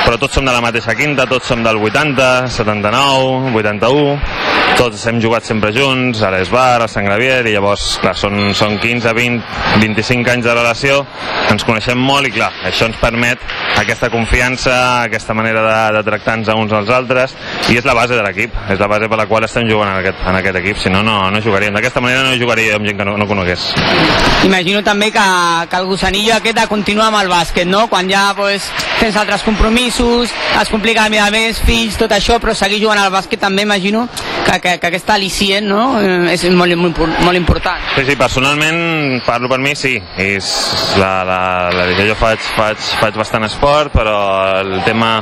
però 0.03 0.17
tots 0.19 0.35
som 0.35 0.45
de 0.45 0.51
la 0.51 0.63
mateixa 0.63 0.95
quinta, 0.99 1.27
tots 1.29 1.47
som 1.47 1.63
del 1.63 1.79
80, 1.79 2.49
79, 2.51 3.53
81, 3.55 4.17
tots 4.75 5.03
hem 5.07 5.19
jugat 5.21 5.45
sempre 5.45 5.71
junts, 5.75 6.23
a 6.25 6.31
l'Esbar, 6.33 6.81
a 6.83 6.87
Sant 6.91 7.05
Gravier, 7.05 7.45
i 7.47 7.53
llavors, 7.53 7.99
clar, 8.01 8.15
són, 8.17 8.51
són 8.57 8.77
15, 8.81 9.13
20, 9.15 9.41
25 9.83 10.31
anys 10.33 10.47
de 10.47 10.55
relació, 10.57 10.97
ens 11.51 11.65
coneixem 11.67 11.99
molt 12.01 12.27
i, 12.27 12.33
clar, 12.35 12.49
això 12.67 12.87
ens 12.89 12.99
permet 12.99 13.43
aquesta 13.79 14.09
confiança, 14.13 14.73
aquesta 15.05 15.35
manera 15.37 15.63
de, 15.67 15.77
de 15.99 16.03
tractar-nos 16.07 16.49
uns 16.55 16.75
als 16.81 16.91
altres, 16.97 17.35
i 17.71 17.77
és 17.79 17.87
la 17.87 17.95
base 17.97 18.17
de 18.17 18.25
l'equip, 18.25 18.57
és 18.73 18.81
la 18.81 18.89
base 18.91 19.09
per 19.11 19.21
la 19.21 19.27
qual 19.29 19.45
estem 19.47 19.69
jugant 19.69 19.93
en 19.93 20.01
aquest, 20.01 20.25
en 20.27 20.39
aquest 20.41 20.61
equip, 20.63 20.81
si 20.81 20.93
no, 20.93 21.03
no, 21.05 21.17
no 21.31 21.43
jugaríem. 21.43 21.77
D'aquesta 21.77 22.03
manera 22.03 22.25
no 22.25 22.35
jugaria 22.41 22.75
amb 22.79 22.89
gent 22.89 22.99
que 22.99 23.07
no, 23.07 23.15
no 23.21 23.29
conegués. 23.29 23.71
Imagino 24.47 24.80
també 24.85 25.11
que, 25.13 25.25
que 25.69 25.79
el 25.79 25.87
gossanillo 25.89 26.35
aquest 26.35 26.59
de 26.59 26.67
continuar 26.71 27.09
amb 27.11 27.21
el 27.21 27.31
bàsquet, 27.31 27.67
no? 27.69 27.87
Quan 27.91 28.09
ja 28.11 28.29
pues, 28.37 28.69
tens 28.99 29.17
altres 29.17 29.43
compromisos, 29.47 30.31
es 30.61 30.69
complica 30.69 31.07
la 31.07 31.13
vida 31.13 31.29
més, 31.33 31.61
fills, 31.65 31.97
tot 31.99 32.11
això, 32.15 32.39
però 32.41 32.55
seguir 32.57 32.81
jugant 32.83 33.01
al 33.01 33.11
bàsquet 33.13 33.41
també 33.41 33.65
imagino 33.67 34.07
que, 34.45 34.59
que, 34.59 34.77
que 34.81 34.91
aquesta 34.91 35.15
al·licient 35.17 35.67
no? 35.67 35.81
Eh, 36.01 36.33
és 36.35 36.45
molt, 36.55 36.75
molt, 36.77 37.01
molt 37.21 37.37
important. 37.37 37.81
Sí, 37.95 38.05
sí, 38.07 38.17
personalment, 38.19 39.21
parlo 39.25 39.49
per 39.51 39.59
mi, 39.63 39.75
sí. 39.77 39.97
És 40.21 40.51
la, 40.99 41.13
la, 41.27 41.41
la, 41.75 41.89
jo 41.97 42.17
faig, 42.19 42.41
faig, 42.57 42.91
faig 43.01 43.19
bastant 43.19 43.47
esport, 43.47 43.93
però 43.95 44.17
el 44.61 44.79
tema 44.87 45.17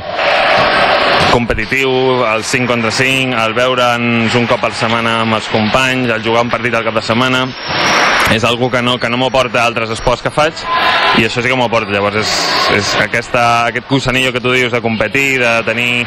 competitiu, 1.30 1.90
el 2.26 2.44
5 2.44 2.66
contra 2.66 2.90
5, 2.90 3.36
el 3.38 3.54
veure'ns 3.54 4.34
un 4.34 4.48
cop 4.50 4.64
la 4.66 4.74
setmana 4.74 5.20
amb 5.22 5.38
els 5.38 5.48
companys, 5.52 6.10
el 6.10 6.24
jugar 6.26 6.42
un 6.46 6.50
partit 6.50 6.74
al 6.74 6.86
cap 6.86 6.96
de 6.98 7.04
setmana, 7.06 7.44
és 8.30 8.44
algo 8.44 8.70
que 8.70 8.82
no, 8.82 8.98
que 8.98 9.10
no 9.10 9.18
m'ho 9.18 9.30
porta 9.34 9.62
a 9.62 9.66
altres 9.66 9.90
esports 9.90 10.22
que 10.22 10.30
faig 10.30 10.54
i 11.18 11.26
això 11.26 11.42
sí 11.42 11.50
que 11.50 11.58
m'ho 11.58 11.70
porta. 11.72 11.90
Llavors 11.90 12.20
és, 12.22 12.34
és 12.78 12.94
aquesta, 13.02 13.66
aquest 13.70 13.88
cusanillo 13.90 14.32
que 14.32 14.42
tu 14.42 14.52
dius 14.54 14.72
de 14.72 14.80
competir, 14.80 15.40
de 15.42 15.54
tenir 15.66 16.06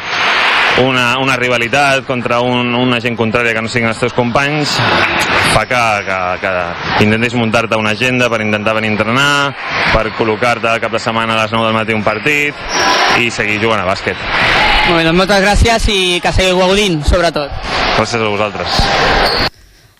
una, 0.81 1.19
una 1.19 1.35
rivalitat 1.35 2.05
contra 2.07 2.39
un, 2.41 2.73
una 2.75 2.99
gent 3.01 3.17
contrària 3.19 3.53
que 3.53 3.61
no 3.61 3.69
siguin 3.69 3.91
els 3.91 3.99
teus 4.01 4.15
companys 4.17 4.73
fa 5.53 5.67
que, 5.69 5.81
que, 6.07 6.17
que 6.41 7.03
intentis 7.05 7.35
muntar-te 7.37 7.77
una 7.77 7.93
agenda 7.93 8.29
per 8.31 8.41
intentar 8.41 8.73
venir 8.79 8.89
a 8.89 8.95
entrenar, 8.95 9.29
per 9.93 10.07
col·locar-te 10.17 10.79
cap 10.81 10.97
de 10.97 11.01
setmana 11.03 11.37
a 11.37 11.43
les 11.43 11.53
9 11.53 11.69
del 11.69 11.77
matí 11.77 11.93
un 11.93 12.03
partit 12.05 12.57
i 13.21 13.29
seguir 13.29 13.61
jugant 13.61 13.83
a 13.83 13.87
bàsquet. 13.91 14.17
Molt 14.89 14.97
bé, 14.97 15.05
doncs 15.05 15.19
moltes 15.21 15.45
gràcies 15.45 15.89
i 15.93 16.01
que 16.23 16.33
seguiu 16.33 16.59
gaudint, 16.65 17.01
sobretot. 17.05 17.53
Gràcies 17.99 18.21
a 18.21 18.29
vosaltres. 18.33 19.51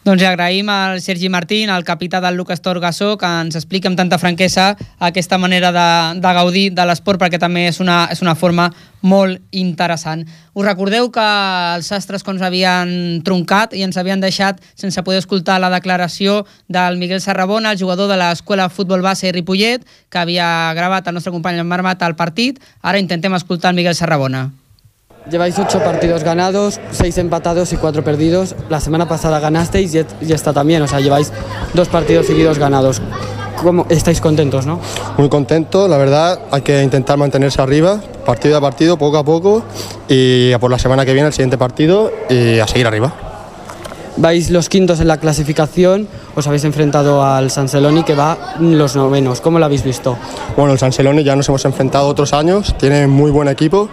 Doncs 0.04 0.20
agraïm 0.28 0.68
al 0.68 1.00
Sergi 1.00 1.30
Martín, 1.32 1.70
el 1.72 1.86
capità 1.88 2.20
del 2.20 2.36
Lucas 2.36 2.60
Torgasó, 2.60 3.14
que 3.16 3.28
ens 3.40 3.56
explica 3.56 3.88
amb 3.88 3.96
tanta 3.96 4.18
franquesa 4.20 4.74
aquesta 5.00 5.38
manera 5.40 5.70
de, 5.72 6.20
de 6.20 6.34
gaudir 6.36 6.64
de 6.76 6.84
l'esport, 6.84 7.22
perquè 7.22 7.40
també 7.40 7.70
és 7.70 7.80
una, 7.80 8.10
és 8.12 8.20
una 8.20 8.34
forma 8.36 8.66
molt 9.00 9.40
interessant. 9.56 10.26
Us 10.52 10.66
recordeu 10.68 11.08
que 11.08 11.24
els 11.24 11.88
sastres 11.88 12.28
quan 12.28 12.36
ens 12.36 12.44
havien 12.44 12.92
truncat 13.24 13.72
i 13.80 13.86
ens 13.88 13.96
havien 13.96 14.20
deixat 14.20 14.60
sense 14.76 15.00
poder 15.08 15.22
escoltar 15.24 15.62
la 15.64 15.72
declaració 15.72 16.42
del 16.68 17.00
Miguel 17.00 17.24
Sarrabona, 17.24 17.72
el 17.72 17.80
jugador 17.80 18.12
de 18.12 18.18
l'Escola 18.20 18.68
Futbol 18.68 19.06
Base 19.08 19.32
Ripollet, 19.32 19.88
que 20.12 20.20
havia 20.20 20.74
gravat 20.76 21.08
el 21.08 21.16
nostre 21.16 21.32
company 21.32 21.64
en 21.64 21.72
Marmat 21.72 22.04
al 22.04 22.20
partit. 22.20 22.60
Ara 22.82 23.00
intentem 23.00 23.40
escoltar 23.40 23.72
el 23.72 23.80
Miguel 23.80 23.96
Sarrabona. 23.96 24.50
Lleváis 25.32 25.58
ocho 25.58 25.80
partidos 25.80 26.22
ganados, 26.22 26.82
seis 26.92 27.18
empatados 27.18 27.72
y 27.72 27.78
cuatro 27.78 28.04
perdidos. 28.04 28.56
La 28.70 28.82
semana 28.82 29.08
pasada 29.08 29.40
ganasteis 29.40 29.96
y, 29.96 30.34
esta 30.34 30.52
también, 30.52 30.82
o 30.82 30.88
sea, 30.88 31.00
lleváis 31.00 31.32
dos 31.74 31.88
partidos 31.88 32.28
seguidos 32.28 32.60
ganados. 32.60 33.02
¿Cómo 33.62 33.86
estáis 33.88 34.20
contentos, 34.20 34.66
no? 34.66 34.82
Muy 35.18 35.30
contento, 35.30 35.88
la 35.88 35.98
verdad, 35.98 36.40
hay 36.52 36.62
que 36.62 36.84
intentar 36.84 37.18
mantenerse 37.18 37.62
arriba, 37.62 38.02
partido 38.26 38.58
a 38.58 38.62
partido, 38.62 38.98
poco 38.98 39.18
a 39.18 39.24
poco, 39.24 39.64
y 40.10 40.52
a 40.52 40.60
por 40.60 40.70
la 40.70 40.78
semana 40.78 41.06
que 41.06 41.14
viene 41.14 41.28
el 41.28 41.34
siguiente 41.34 41.58
partido 41.58 42.12
y 42.30 42.60
a 42.60 42.68
seguir 42.68 42.86
arriba. 42.86 43.14
Vais 44.18 44.50
los 44.50 44.68
quintos 44.68 45.00
en 45.00 45.08
la 45.08 45.18
clasificación, 45.18 46.10
os 46.36 46.46
habéis 46.48 46.66
enfrentado 46.66 47.24
al 47.24 47.50
San 47.50 47.70
Celoni 47.70 48.04
que 48.04 48.14
va 48.14 48.56
los 48.60 48.98
novenos. 48.98 49.40
¿Cómo 49.40 49.58
lo 49.58 49.66
habéis 49.66 49.84
visto? 49.84 50.18
Bueno, 50.58 50.74
el 50.74 50.80
San 50.80 50.92
Celoni 50.92 51.24
ya 51.24 51.38
nos 51.38 51.48
hemos 51.48 51.64
enfrentado 51.64 52.08
otros 52.08 52.34
años, 52.34 52.76
tiene 52.78 53.08
muy 53.08 53.32
buen 53.32 53.48
equipo 53.48 53.90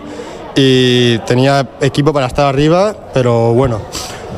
y 0.56 1.18
tenía 1.20 1.66
equipo 1.80 2.12
para 2.12 2.26
estar 2.26 2.46
arriba, 2.46 2.94
pero 3.14 3.52
bueno, 3.54 3.80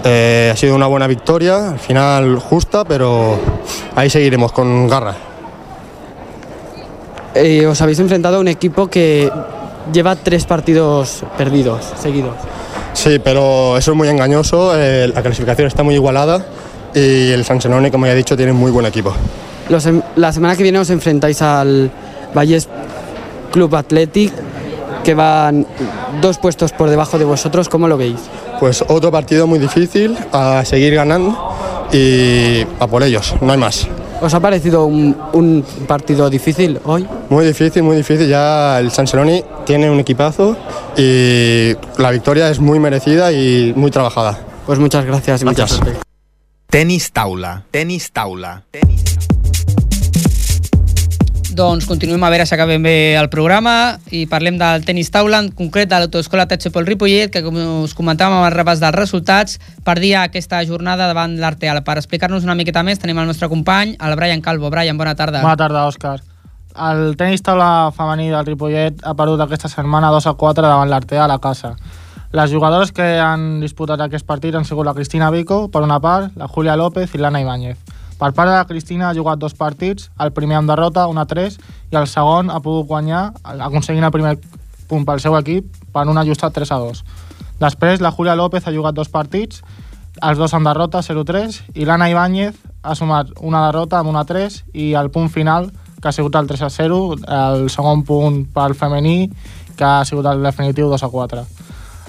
eh, 0.05 0.51
ha 0.53 0.57
sido 0.57 0.75
una 0.75 0.87
buena 0.87 1.07
victoria, 1.07 1.71
al 1.71 1.79
final 1.79 2.39
justa, 2.39 2.85
pero 2.85 3.39
ahí 3.97 4.11
seguiremos 4.11 4.53
con 4.53 4.89
garra. 4.89 5.15
Eh, 7.35 7.67
os 7.67 7.81
habéis 7.81 7.99
enfrentado 7.99 8.37
a 8.37 8.41
un 8.41 8.49
equipo 8.49 8.89
que 8.89 9.31
lleva 9.93 10.17
tres 10.17 10.45
partidos 10.45 11.25
perdidos, 11.39 11.85
seguidos. 12.01 12.35
Sí, 12.93 13.19
pero 13.25 13.79
eso 13.79 13.93
es 13.93 13.97
muy 13.97 14.09
engañoso, 14.09 14.73
eh, 14.79 15.09
la 15.09 15.23
clasificación 15.23 15.67
está 15.67 15.83
muy 15.83 15.95
igualada 15.95 16.45
y 16.95 17.31
el 17.31 17.45
San 17.45 17.61
Celoni, 17.61 17.91
como 17.91 18.05
ya 18.07 18.13
he 18.13 18.17
dicho, 18.17 18.37
tiene 18.37 18.53
muy 18.53 18.71
buen 18.71 18.85
equipo. 18.85 19.15
Los 19.71 19.87
em- 19.87 20.03
la 20.17 20.31
semana 20.33 20.57
que 20.57 20.63
viene 20.63 20.79
os 20.79 20.91
enfrentáis 20.91 21.41
al 21.41 21.91
Valles 22.37 22.69
Club 23.51 23.75
Athletic, 23.77 24.33
que 25.05 25.15
van 25.15 25.67
dos 26.21 26.39
puestos 26.39 26.73
por 26.73 26.89
debajo 26.91 27.19
de 27.19 27.25
vosotros. 27.25 27.69
¿Cómo 27.69 27.89
lo 27.89 27.97
veis? 27.97 28.19
Pues 28.61 28.85
otro 28.89 29.11
partido 29.11 29.47
muy 29.47 29.59
difícil, 29.59 30.17
a 30.33 30.65
seguir 30.65 30.95
ganando 30.95 31.37
y 31.93 32.63
a 32.79 32.87
por 32.87 33.03
ellos, 33.03 33.35
no 33.41 33.53
hay 33.53 33.59
más. 33.59 33.87
¿Os 34.21 34.33
ha 34.35 34.39
parecido 34.41 34.85
un, 34.85 35.17
un 35.33 35.65
partido 35.89 36.31
difícil 36.31 36.79
hoy? 36.85 37.05
Muy 37.29 37.45
difícil, 37.45 37.83
muy 37.83 37.97
difícil. 37.97 38.29
Ya 38.29 38.79
el 38.79 38.93
San 38.93 39.09
Celoni 39.09 39.43
tiene 39.67 39.91
un 39.91 39.99
equipazo 39.99 40.57
y 40.97 41.73
la 41.99 42.11
victoria 42.13 42.49
es 42.49 42.61
muy 42.61 42.79
merecida 42.79 43.33
y 43.33 43.73
muy 43.75 43.91
trabajada. 43.91 44.39
Pues 44.65 44.79
muchas 44.79 45.05
gracias 45.05 45.43
y 45.43 45.45
mucha 45.45 45.63
Gracias. 45.67 45.81
suerte. 45.81 46.01
Tenis 46.71 47.11
taula, 47.13 47.65
tenis 47.73 48.13
taula. 48.13 48.63
Doncs 51.53 51.85
continuem 51.85 52.23
a 52.25 52.31
veure 52.33 52.47
si 52.49 52.55
acabem 52.57 52.81
bé 52.81 53.13
el 53.21 53.27
programa 53.29 53.99
i 54.09 54.23
parlem 54.31 54.57
del 54.57 54.87
tenis 54.89 55.11
taula, 55.13 55.43
en 55.43 55.51
concret 55.53 55.91
de 55.91 55.99
l'autoescola 56.01 56.47
Tachepol 56.49 56.87
Ripollet, 56.89 57.29
que 57.29 57.43
com 57.45 57.59
us 57.83 57.93
comentàvem 57.99 58.39
amb 58.39 58.47
el 58.47 58.55
repàs 58.55 58.81
dels 58.81 58.97
resultats, 58.97 59.59
perdia 59.85 60.23
aquesta 60.25 60.63
jornada 60.65 61.11
davant 61.11 61.35
l'Arteal. 61.37 61.83
Per 61.85 61.99
explicar-nos 62.01 62.49
una 62.49 62.57
miqueta 62.57 62.81
més 62.87 63.03
tenim 63.03 63.21
el 63.21 63.29
nostre 63.29 63.51
company, 63.53 63.99
el 64.01 64.17
Brian 64.17 64.41
Calvo. 64.41 64.71
Brian, 64.73 64.97
bona 64.97 65.13
tarda. 65.15 65.45
Bona 65.45 65.61
tarda, 65.61 65.85
Òscar. 65.93 66.23
El 66.73 67.19
tenis 67.21 67.45
taula 67.45 67.93
femení 67.93 68.31
del 68.33 68.49
Ripollet 68.49 69.05
ha 69.05 69.13
perdut 69.13 69.45
aquesta 69.45 69.69
setmana 69.69 70.09
2 70.15 70.33
a 70.33 70.39
4 70.41 70.65
davant 70.65 70.89
l'Artea 70.89 71.27
a 71.27 71.29
la 71.29 71.41
casa. 71.43 71.75
Les 72.33 72.49
jugadores 72.49 72.97
que 72.97 73.19
han 73.21 73.61
disputat 73.61 74.01
aquest 74.01 74.25
partit 74.25 74.57
han 74.57 74.65
sigut 74.65 74.89
la 74.89 74.97
Cristina 74.97 75.29
Vico, 75.31 75.67
per 75.69 75.85
una 75.85 76.01
part, 76.01 76.33
la 76.41 76.49
Júlia 76.49 76.81
López 76.81 77.13
i 77.13 77.21
l'Anna 77.21 77.45
Ibáñez. 77.45 78.01
Per 78.23 78.29
part 78.31 78.47
de 78.47 78.55
la 78.55 78.67
Cristina 78.71 79.09
ha 79.09 79.15
jugat 79.17 79.41
dos 79.43 79.57
partits, 79.59 80.13
el 80.23 80.31
primer 80.31 80.55
amb 80.55 80.71
derrota, 80.71 81.09
1 81.11 81.19
a 81.19 81.25
3, 81.27 81.57
i 81.91 81.97
el 81.99 82.05
segon 82.07 82.53
ha 82.55 82.61
pogut 82.63 82.87
guanyar, 82.87 83.23
aconseguint 83.43 84.07
el 84.07 84.13
primer 84.15 84.37
punt 84.87 85.03
pel 85.09 85.19
seu 85.25 85.35
equip 85.35 85.81
per 85.91 86.05
un 86.07 86.21
ajustat 86.23 86.55
3 86.55 86.71
a 86.71 86.79
2. 86.85 87.01
Després, 87.65 87.99
la 87.99 88.13
Júlia 88.15 88.37
López 88.39 88.63
ha 88.63 88.75
jugat 88.77 88.95
dos 88.95 89.11
partits, 89.11 89.65
els 90.23 90.39
dos 90.39 90.55
amb 90.55 90.71
derrota, 90.71 91.03
0-3, 91.03 91.59
i 91.75 91.89
l'Anna 91.89 92.13
Ibáñez 92.15 92.63
ha 92.85 92.95
sumat 92.95 93.35
una 93.41 93.65
derrota 93.67 93.99
amb 93.99 94.15
una 94.15 94.23
3 94.23 94.61
i 94.71 94.93
el 94.95 95.11
punt 95.11 95.27
final, 95.27 95.73
que 95.99 96.07
ha 96.07 96.15
sigut 96.15 96.39
el 96.39 96.47
3 96.47 96.63
a 96.63 96.71
0, 96.71 97.03
el 97.27 97.67
segon 97.75 98.07
punt 98.07 98.45
pel 98.55 98.79
femení, 98.79 99.33
que 99.75 99.83
ha 99.83 100.05
sigut 100.07 100.31
el 100.31 100.47
definitiu 100.47 100.95
2 100.95 101.03
a 101.03 101.11
4. 101.11 101.43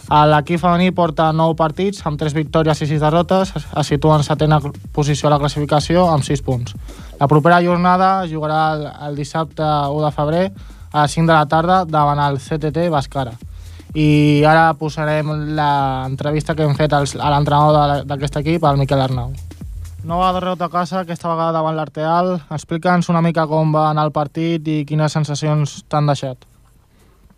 L'equip 0.10 0.60
femení 0.60 0.92
porta 0.92 1.30
9 1.32 1.56
partits, 1.56 2.02
amb 2.06 2.20
3 2.20 2.36
victòries 2.36 2.82
i 2.84 2.88
6 2.90 3.00
derrotes, 3.02 3.54
es 3.56 3.88
situa 3.88 4.18
en 4.20 4.26
setena 4.28 4.60
posició 4.92 5.30
a 5.30 5.34
la 5.34 5.40
classificació 5.40 6.10
amb 6.12 6.28
6 6.28 6.44
punts. 6.44 6.76
La 7.20 7.30
propera 7.32 7.62
jornada 7.64 8.28
jugarà 8.28 8.60
el, 8.76 8.86
el 9.08 9.16
dissabte 9.16 9.64
1 9.64 10.04
de 10.04 10.12
febrer 10.12 10.44
a 10.92 11.02
les 11.06 11.16
5 11.16 11.28
de 11.28 11.34
la 11.34 11.48
tarda 11.48 11.84
davant 11.86 12.20
el 12.20 12.38
CTT 12.38 12.90
Bascara. 12.92 13.34
I 13.96 14.44
ara 14.50 14.74
posarem 14.74 15.30
l'entrevista 15.56 16.56
que 16.58 16.66
hem 16.68 16.76
fet 16.76 16.94
als, 16.94 17.16
a 17.16 17.30
l'entrenador 17.34 18.06
d'aquest 18.10 18.42
equip, 18.42 18.64
el 18.66 18.82
Miquel 18.82 19.02
Arnau. 19.02 19.34
Nova 20.04 20.34
derrota 20.36 20.66
a 20.68 20.74
casa, 20.74 21.00
aquesta 21.00 21.30
vegada 21.32 21.54
davant 21.56 21.78
l'Arteal. 21.78 22.34
Explica'ns 22.52 23.08
una 23.14 23.22
mica 23.24 23.48
com 23.48 23.72
va 23.72 23.90
anar 23.92 24.10
el 24.10 24.12
partit 24.12 24.68
i 24.68 24.82
quines 24.90 25.16
sensacions 25.16 25.84
t'han 25.88 26.10
deixat. 26.12 26.53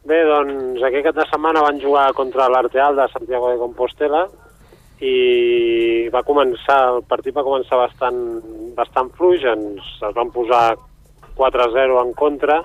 Bé, 0.06 0.20
doncs 0.30 0.84
aquest 0.86 1.08
cap 1.08 1.16
de 1.18 1.26
setmana 1.32 1.64
van 1.66 1.80
jugar 1.82 2.12
contra 2.14 2.46
l'Arteal 2.54 2.98
de 3.00 3.08
Santiago 3.10 3.50
de 3.50 3.58
Compostela 3.58 4.26
i 5.02 6.08
va 6.14 6.22
començar, 6.24 6.78
el 6.94 7.02
partit 7.10 7.34
va 7.36 7.44
començar 7.44 7.80
bastant, 7.82 8.20
bastant 8.78 9.10
fluix, 9.18 9.44
ens 9.50 9.82
es 10.06 10.14
van 10.16 10.30
posar 10.32 10.76
4-0 11.40 11.98
en 12.04 12.14
contra 12.14 12.62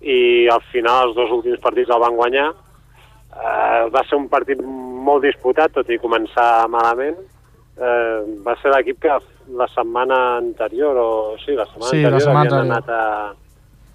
i 0.00 0.46
al 0.48 0.62
final 0.70 1.08
els 1.08 1.16
dos 1.18 1.34
últims 1.34 1.58
partits 1.60 1.90
el 1.90 2.00
van 2.00 2.16
guanyar. 2.16 2.46
Eh, 3.38 3.82
va 3.90 4.04
ser 4.06 4.16
un 4.16 4.28
partit 4.30 4.62
molt 4.62 5.26
disputat, 5.26 5.74
tot 5.74 5.90
i 5.90 5.98
començar 5.98 6.68
malament. 6.70 7.18
Eh, 7.78 8.38
va 8.46 8.54
ser 8.62 8.70
l'equip 8.72 9.02
que 9.02 9.18
la 9.58 9.66
setmana 9.74 10.38
anterior, 10.38 10.96
o 10.96 11.10
sí, 11.42 11.58
la 11.58 11.66
setmana 11.66 11.90
Sí, 11.90 12.00
la 12.02 12.14
anterior 12.14 12.24
setmana 12.24 12.40
havien 12.46 12.72
anterior. 12.72 12.78
anat 12.78 12.88
a, 12.88 13.47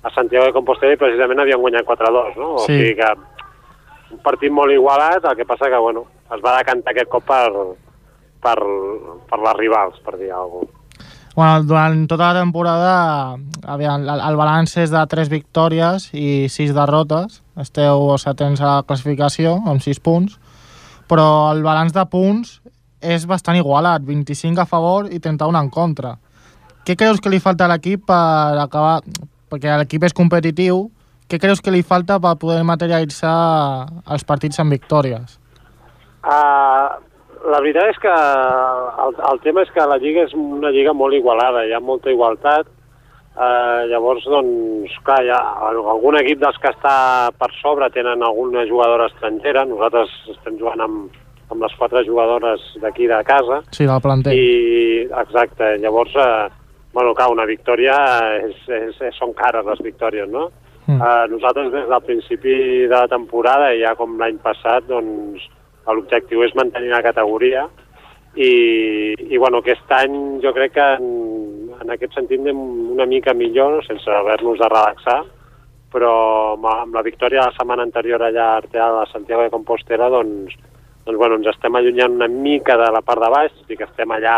a 0.04 0.10
Santiago 0.14 0.46
de 0.50 0.54
Compostela 0.56 0.94
i 0.94 1.00
precisament 1.00 1.40
havien 1.40 1.62
guanyat 1.62 1.86
4-2, 1.88 2.36
no? 2.38 2.54
O 2.56 2.60
Sí. 2.68 2.76
sigui 2.78 2.96
que 3.00 3.10
un 4.14 4.20
partit 4.24 4.52
molt 4.52 4.72
igualat, 4.72 5.24
el 5.26 5.36
que 5.36 5.46
passa 5.46 5.70
que, 5.72 5.78
bueno, 5.80 6.06
es 6.34 6.42
va 6.44 6.58
decantar 6.60 6.92
aquest 6.92 7.10
cop 7.10 7.24
per, 7.26 7.50
per, 8.44 8.58
per 9.30 9.40
les 9.40 9.58
rivals, 9.58 10.00
per 10.06 10.18
dir 10.20 10.32
alguna 10.32 10.68
cosa. 10.68 10.80
Bueno, 11.36 11.64
durant 11.66 12.04
tota 12.08 12.28
la 12.34 12.42
temporada 12.42 13.38
aviam, 13.66 14.04
el, 14.06 14.20
el 14.22 14.36
balanç 14.38 14.76
és 14.84 14.92
de 14.94 15.02
3 15.10 15.30
victòries 15.32 16.12
i 16.14 16.48
6 16.48 16.76
derrotes. 16.78 17.40
Esteu 17.58 18.12
setents 18.22 18.62
a 18.62 18.68
la 18.76 18.84
classificació, 18.86 19.56
amb 19.66 19.82
6 19.82 20.00
punts. 20.00 20.38
Però 21.10 21.52
el 21.52 21.64
balanç 21.66 21.92
de 21.96 22.06
punts 22.06 22.60
és 23.02 23.26
bastant 23.26 23.58
igualat, 23.58 24.06
25 24.06 24.62
a 24.62 24.66
favor 24.70 25.10
i 25.12 25.18
31 25.20 25.58
en 25.60 25.70
contra. 25.74 26.14
Què 26.86 26.96
creus 26.96 27.20
que 27.20 27.30
li 27.34 27.40
falta 27.42 27.66
a 27.66 27.72
l'equip 27.74 28.06
per 28.06 28.60
acabar... 28.62 29.00
Perquè 29.54 29.70
l'equip 29.78 30.02
és 30.08 30.16
competitiu, 30.18 30.88
què 31.30 31.38
creus 31.38 31.60
que 31.62 31.70
li 31.70 31.84
falta 31.86 32.16
per 32.18 32.32
poder 32.42 32.64
materialitzar 32.66 33.34
els 34.10 34.24
partits 34.26 34.58
en 34.64 34.72
victòries? 34.74 35.36
Uh, 36.26 36.90
la 37.54 37.60
veritat 37.62 37.92
és 37.92 38.00
que 38.02 38.14
el, 39.04 39.14
el 39.30 39.42
tema 39.44 39.62
és 39.62 39.70
que 39.76 39.86
la 39.86 40.00
Lliga 40.02 40.24
és 40.26 40.34
una 40.34 40.72
lliga 40.74 40.96
molt 40.98 41.14
igualada, 41.14 41.68
hi 41.68 41.76
ha 41.76 41.82
molta 41.84 42.10
igualtat, 42.10 42.66
uh, 43.38 43.84
llavors, 43.92 44.26
doncs, 44.34 44.96
clar, 45.06 45.22
ha 45.38 45.70
algun 45.70 46.18
equip 46.24 46.42
dels 46.42 46.58
que 46.64 46.74
està 46.74 46.96
per 47.38 47.52
sobre 47.60 47.92
tenen 47.94 48.26
alguna 48.26 48.66
jugadora 48.66 49.12
estrangera, 49.12 49.68
nosaltres 49.70 50.18
estem 50.34 50.58
jugant 50.58 50.82
amb, 50.88 51.22
amb 51.54 51.62
les 51.62 51.78
quatre 51.78 52.02
jugadores 52.10 52.66
d'aquí 52.82 53.06
de 53.12 53.22
casa, 53.30 53.62
Sí, 53.70 53.86
del 53.86 54.02
planter. 54.02 54.34
i, 54.34 55.06
exacte, 55.28 55.76
llavors, 55.84 56.18
eh, 56.18 56.63
bueno, 56.94 57.14
clar, 57.18 57.32
una 57.34 57.48
victòria 57.50 57.96
és, 58.40 58.58
és, 58.70 59.00
és, 59.10 59.18
són 59.18 59.34
cares 59.38 59.66
les 59.66 59.82
victòries, 59.86 60.30
no? 60.30 60.50
Mm. 60.86 61.00
Uh, 61.00 61.26
nosaltres 61.32 61.72
des 61.74 61.88
del 61.90 62.06
principi 62.06 62.56
de 62.86 62.96
la 62.96 63.08
temporada, 63.08 63.72
ja 63.80 63.96
com 64.00 64.18
l'any 64.20 64.38
passat, 64.44 64.86
doncs 64.90 65.46
l'objectiu 65.88 66.44
és 66.46 66.54
mantenir 66.56 66.94
la 66.94 67.04
categoria 67.04 67.66
i, 68.36 69.14
i 69.14 69.38
bueno, 69.38 69.60
aquest 69.62 69.92
any 69.94 70.16
jo 70.44 70.54
crec 70.56 70.74
que 70.78 70.86
en, 70.98 71.08
en 71.82 71.94
aquest 71.94 72.16
sentit 72.18 72.42
anem 72.42 72.60
una 72.96 73.06
mica 73.10 73.34
millor, 73.38 73.82
sense 73.86 74.10
haver-nos 74.10 74.60
de 74.62 74.70
relaxar, 74.72 75.20
però 75.94 76.14
amb, 76.56 76.66
amb 76.72 76.98
la 76.98 77.06
victòria 77.06 77.44
de 77.44 77.52
la 77.52 77.58
setmana 77.58 77.86
anterior 77.86 78.24
allà 78.26 78.48
a 78.52 78.62
Arteal, 78.62 79.02
a 79.02 79.12
Santiago 79.12 79.46
de 79.46 79.54
Compostela, 79.54 80.10
doncs, 80.10 80.56
doncs 81.06 81.20
bueno, 81.20 81.38
ens 81.38 81.52
estem 81.54 81.76
allunyant 81.78 82.18
una 82.18 82.30
mica 82.32 82.78
de 82.82 82.90
la 82.96 83.04
part 83.06 83.22
de 83.22 83.30
baix, 83.34 83.60
i 83.70 83.78
que 83.78 83.86
estem 83.86 84.14
allà, 84.16 84.38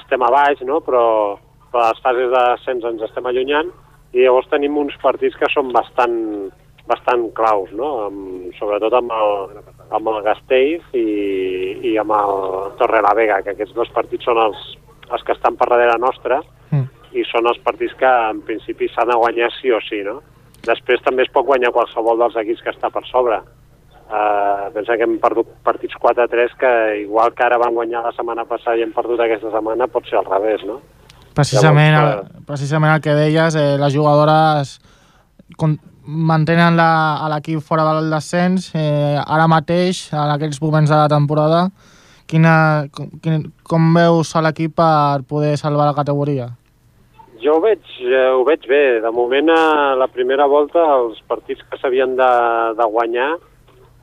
estem 0.00 0.22
a 0.22 0.30
baix, 0.32 0.60
no? 0.66 0.80
però, 0.84 1.04
però 1.72 1.86
a 1.86 1.92
les 1.92 2.02
fases 2.04 2.30
d'ascens 2.34 2.86
ens 2.90 3.06
estem 3.08 3.26
allunyant, 3.30 3.72
i 4.14 4.22
llavors 4.22 4.50
tenim 4.52 4.76
uns 4.78 4.94
partits 5.02 5.36
que 5.40 5.50
són 5.50 5.72
bastant, 5.74 6.16
bastant 6.86 7.28
claus, 7.34 7.72
no? 7.74 7.90
amb, 8.06 8.50
sobretot 8.58 8.94
amb 8.94 9.14
el, 9.14 9.60
amb 9.96 10.10
el 10.12 10.20
Gasteiz 10.26 10.84
i, 10.94 11.06
i 11.90 11.96
amb 11.98 12.14
el 12.14 12.74
Torrelavega, 12.80 13.42
que 13.42 13.56
aquests 13.56 13.74
dos 13.74 13.90
partits 13.96 14.26
són 14.28 14.42
els, 14.44 14.66
els 15.10 15.24
que 15.26 15.34
estan 15.34 15.58
per 15.58 15.70
darrere 15.72 15.98
nostra 16.02 16.42
Mm. 16.74 16.86
i 17.14 17.24
són 17.30 17.46
els 17.50 17.60
partits 17.64 17.94
que 18.00 18.10
en 18.30 18.40
principi 18.46 18.88
s'han 18.90 19.12
de 19.12 19.18
guanyar 19.20 19.50
sí 19.54 19.70
o 19.70 19.80
sí, 19.84 20.00
no? 20.06 20.20
Després 20.64 21.02
també 21.04 21.24
es 21.26 21.32
pot 21.32 21.46
guanyar 21.46 21.74
qualsevol 21.74 22.18
dels 22.22 22.38
equips 22.40 22.64
que 22.64 22.72
està 22.72 22.90
per 22.90 23.04
sobre. 23.10 23.40
Uh, 24.04 24.68
pensa 24.74 24.98
que 25.00 25.06
hem 25.06 25.14
perdut 25.18 25.48
partits 25.64 25.96
4-3 25.96 26.52
que 26.60 26.72
igual 27.00 27.32
que 27.32 27.42
ara 27.42 27.56
van 27.58 27.72
guanyar 27.72 28.02
la 28.04 28.12
setmana 28.12 28.44
passada 28.44 28.76
i 28.76 28.84
hem 28.84 28.92
perdut 28.92 29.22
aquesta 29.24 29.48
setmana 29.54 29.88
pot 29.88 30.04
ser 30.10 30.18
al 30.20 30.28
revés, 30.28 30.60
no? 30.68 30.82
Precisament, 31.34 31.96
Llavors, 31.96 32.28
el, 32.28 32.44
precisament 32.46 32.92
el 32.92 33.00
que 33.02 33.14
deies, 33.16 33.56
eh, 33.56 33.78
les 33.80 33.96
jugadores 33.96 34.76
con, 35.56 35.78
mantenen 36.04 36.76
l'equip 36.76 37.64
fora 37.64 37.86
del 37.88 38.12
descens. 38.12 38.68
Eh, 38.76 39.16
ara 39.24 39.48
mateix, 39.50 40.06
en 40.12 40.34
aquests 40.34 40.60
moments 40.62 40.92
de 40.92 40.98
la 41.00 41.08
temporada, 41.08 41.64
quina, 42.30 42.84
quin, 43.24 43.48
com 43.64 43.88
veus 43.96 44.34
a 44.36 44.44
l'equip 44.44 44.76
per 44.76 45.24
poder 45.28 45.56
salvar 45.58 45.88
la 45.88 45.96
categoria? 45.96 46.50
Jo 47.42 47.56
ho 47.56 47.64
veig, 47.64 47.82
eh, 48.04 48.28
ho 48.30 48.44
veig 48.44 48.68
bé. 48.68 49.00
De 49.00 49.10
moment, 49.10 49.50
a 49.50 49.96
la 49.98 50.08
primera 50.08 50.46
volta, 50.46 50.84
els 51.00 51.18
partits 51.28 51.64
que 51.70 51.80
s'havien 51.80 52.14
de, 52.20 52.30
de 52.78 52.92
guanyar 52.94 53.32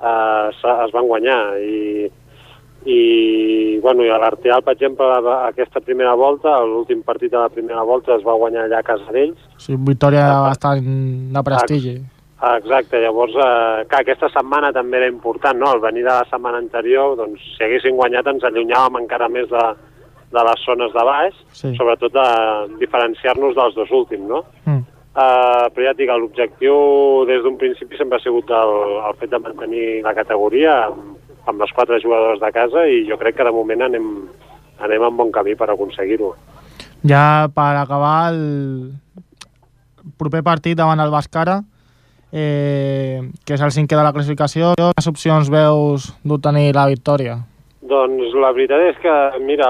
eh, 0.02 0.49
es 0.86 0.91
van 0.93 1.08
guanyar. 1.08 1.41
I, 1.62 2.10
i, 2.86 3.80
bueno, 3.82 4.04
i 4.04 4.10
a 4.10 4.18
l'Arteal, 4.18 4.64
per 4.66 4.74
exemple, 4.74 5.06
aquesta 5.47 5.82
primera 5.86 6.16
volta, 6.18 6.56
l'últim 6.66 7.04
partit 7.06 7.32
de 7.32 7.38
la 7.38 7.49
primera 7.54 7.84
volta 7.86 8.16
es 8.16 8.24
va 8.26 8.34
guanyar 8.41 8.64
allà 8.66 8.80
a 8.82 8.88
casa 8.88 9.12
d'ells. 9.14 9.38
Sí, 9.62 9.76
victòria 9.78 10.26
bastant 10.47 10.88
de 11.36 11.43
prestigi. 11.45 11.95
Ah, 12.41 12.56
Exacte, 12.58 12.97
llavors, 12.97 13.36
eh, 13.38 13.84
clar, 13.86 14.02
aquesta 14.02 14.28
setmana 14.34 14.72
també 14.74 14.97
era 14.97 15.08
important, 15.12 15.60
no? 15.62 15.76
El 15.76 15.80
venir 15.84 16.02
de 16.02 16.10
la 16.10 16.26
setmana 16.26 16.58
anterior, 16.58 17.16
doncs, 17.20 17.38
si 17.56 17.64
haguessin 17.64 17.95
guanyat 17.95 18.26
ens 18.34 18.43
allunyàvem 18.43 18.97
encara 19.04 19.28
més 19.30 19.45
de, 19.52 19.66
de 20.34 20.45
les 20.47 20.64
zones 20.66 20.89
de 20.95 21.04
baix, 21.06 21.36
Sí. 21.54 21.76
sobretot 21.78 22.12
de 22.18 22.26
diferenciar-nos 22.80 23.54
dels 23.54 23.76
dos 23.76 23.91
últims, 23.91 24.26
no? 24.28 24.41
Mm. 24.66 24.82
Uh, 25.12 25.68
però 25.76 25.89
ja 25.89 25.91
et 25.91 25.97
dic, 25.99 26.07
l'objectiu 26.07 26.76
des 27.28 27.41
d'un 27.43 27.57
principi 27.59 27.97
sempre 27.99 28.16
ha 28.16 28.24
sigut 28.24 28.47
el, 28.55 28.70
el 29.09 29.18
fet 29.20 29.34
de 29.34 29.41
mantenir 29.43 29.88
la 30.05 30.14
categoria 30.16 30.86
amb, 30.86 31.18
amb 31.51 31.59
les 31.59 31.74
quatre 31.76 31.99
jugadors 31.99 32.39
de 32.39 32.51
casa 32.55 32.86
i 32.88 33.03
jo 33.09 33.18
crec 33.20 33.36
que 33.36 33.43
de 33.43 33.51
moment 33.51 33.84
anem, 33.89 34.07
anem 34.80 35.07
en 35.09 35.18
bon 35.20 35.34
camí 35.36 35.57
per 35.59 35.68
aconseguir-ho. 35.74 36.32
Ja 37.03 37.49
per 37.51 37.74
acabar 37.82 38.32
el 38.32 38.41
proper 40.22 40.45
partit 40.47 40.80
davant 40.80 41.03
el 41.03 41.12
Bascara, 41.12 41.59
eh, 42.32 43.20
que 43.43 43.59
és 43.59 43.62
el 43.68 43.76
cinquè 43.76 43.99
de 43.99 44.07
la 44.07 44.16
classificació, 44.16 44.74
quines 44.80 45.12
opcions 45.12 45.51
veus 45.51 46.12
d'obtenir 46.24 46.72
la 46.78 46.88
victòria? 46.88 47.41
Doncs 47.92 48.36
la 48.39 48.54
veritat 48.56 48.80
és 48.88 49.00
que, 49.04 49.16
mira, 49.44 49.68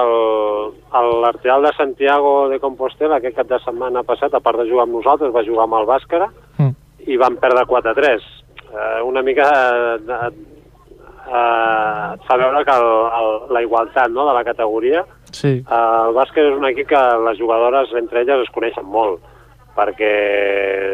l'Arteal 1.22 1.64
de 1.66 1.72
Santiago 1.74 2.48
de 2.52 2.60
Compostela 2.62 3.18
aquest 3.18 3.34
cap 3.40 3.48
de 3.50 3.58
setmana 3.64 4.04
passat, 4.06 4.34
a 4.34 4.40
part 4.44 4.60
de 4.62 4.68
jugar 4.70 4.86
amb 4.86 5.00
nosaltres, 5.00 5.34
va 5.34 5.42
jugar 5.46 5.66
amb 5.66 5.80
el 5.80 5.88
Bàscara 5.90 6.30
Mm. 6.58 6.74
i 7.08 7.16
van 7.18 7.36
perdre 7.42 7.64
4-3. 7.66 8.22
Eh, 8.72 9.02
una 9.02 9.22
mica 9.22 9.48
eh, 9.48 9.96
eh, 9.98 10.30
eh, 11.26 12.14
et 12.14 12.22
fa 12.28 12.36
veure 12.38 12.62
que 12.64 12.76
el, 12.76 12.86
el, 13.18 13.32
la 13.56 13.62
igualtat 13.64 14.12
no, 14.12 14.28
de 14.28 14.34
la 14.36 14.44
categoria 14.44 15.04
Sí. 15.32 15.62
Uh, 15.64 16.08
el 16.08 16.14
bàsquet 16.16 16.44
és 16.44 16.56
un 16.58 16.66
equip 16.68 16.90
que 16.90 17.02
les 17.24 17.38
jugadores 17.40 17.92
entre 17.96 18.20
elles 18.20 18.42
es 18.44 18.50
coneixen 18.52 18.84
molt, 18.84 19.22
perquè 19.78 20.10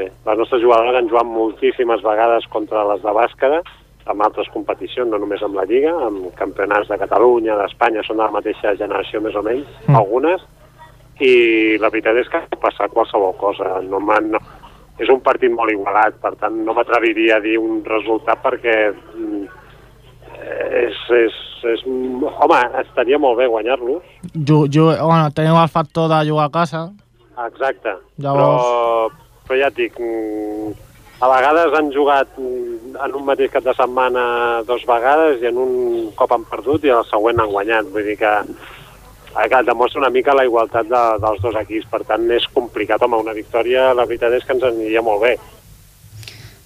les 0.06 0.38
nostres 0.38 0.62
jugadores 0.62 0.94
han 0.94 1.08
jugat 1.10 1.26
moltíssimes 1.26 2.04
vegades 2.06 2.46
contra 2.52 2.84
les 2.92 3.02
de 3.02 3.14
bàsquet, 3.16 3.72
amb 4.08 4.22
altres 4.24 4.48
competicions, 4.54 5.10
no 5.10 5.18
només 5.18 5.42
amb 5.42 5.54
la 5.58 5.64
Lliga, 5.68 5.92
amb 6.06 6.30
campionats 6.38 6.88
de 6.88 6.98
Catalunya, 6.98 7.56
d'Espanya, 7.60 8.02
són 8.06 8.16
de 8.16 8.22
la 8.24 8.30
mateixa 8.34 8.74
generació 8.76 9.20
més 9.20 9.34
o 9.36 9.42
menys, 9.42 9.66
Mm. 9.86 9.96
algunes, 9.96 10.40
i 11.20 11.76
la 11.78 11.90
veritat 11.90 12.16
és 12.16 12.28
que 12.28 12.40
pot 12.50 12.60
passar 12.60 12.88
qualsevol 12.88 13.36
cosa. 13.36 13.80
No, 13.82 13.98
no, 13.98 14.38
és 14.98 15.08
un 15.10 15.20
partit 15.20 15.50
molt 15.52 15.70
igualat, 15.70 16.14
per 16.22 16.34
tant 16.36 16.54
no 16.64 16.74
m'atreviria 16.74 17.36
a 17.36 17.40
dir 17.40 17.58
un 17.58 17.82
resultat 17.84 18.40
perquè 18.42 18.92
mm, 18.94 19.44
és, 20.84 20.96
és, 21.10 21.34
és, 21.74 21.84
home, 21.86 22.60
estaria 22.82 23.18
molt 23.18 23.38
bé 23.38 23.46
guanyar-lo, 23.46 24.00
bueno, 25.02 25.30
teniu 25.34 25.56
el 25.60 25.68
factor 25.68 26.08
de 26.08 26.28
jugar 26.30 26.46
a 26.46 26.50
casa. 26.50 26.90
Exacte. 27.46 27.90
Llavors- 28.18 28.64
Però, 28.64 29.10
però 29.48 29.58
ja 29.60 29.66
et 29.68 29.74
dic, 29.76 29.98
mm, 29.98 30.72
a 31.20 31.26
vegades 31.26 31.74
han 31.74 31.90
jugat 31.90 32.36
en 32.38 33.14
un 33.18 33.24
mateix 33.26 33.50
cap 33.50 33.64
de 33.66 33.74
setmana 33.74 34.24
dos 34.68 34.84
vegades 34.86 35.42
i 35.42 35.48
en 35.50 35.58
un 35.58 35.72
cop 36.18 36.34
han 36.34 36.44
perdut 36.46 36.86
i 36.86 36.94
el 36.94 37.06
següent 37.10 37.42
han 37.42 37.50
guanyat. 37.50 37.90
Vull 37.90 38.06
dir 38.06 38.14
que, 38.20 38.32
eh, 39.34 39.48
que 39.50 39.62
demostra 39.66 40.04
una 40.04 40.14
mica 40.14 40.36
la 40.38 40.46
igualtat 40.46 40.86
de, 40.86 41.04
dels 41.24 41.42
dos 41.42 41.58
equips. 41.64 41.90
Per 41.90 42.04
tant, 42.06 42.30
és 42.30 42.46
complicat. 42.54 43.02
Home, 43.02 43.18
una 43.26 43.34
victòria, 43.34 43.92
la 43.94 44.06
veritat 44.06 44.38
és 44.38 44.46
que 44.46 44.54
ens 44.54 44.68
aniria 44.70 45.02
molt 45.02 45.22
bé. 45.26 45.34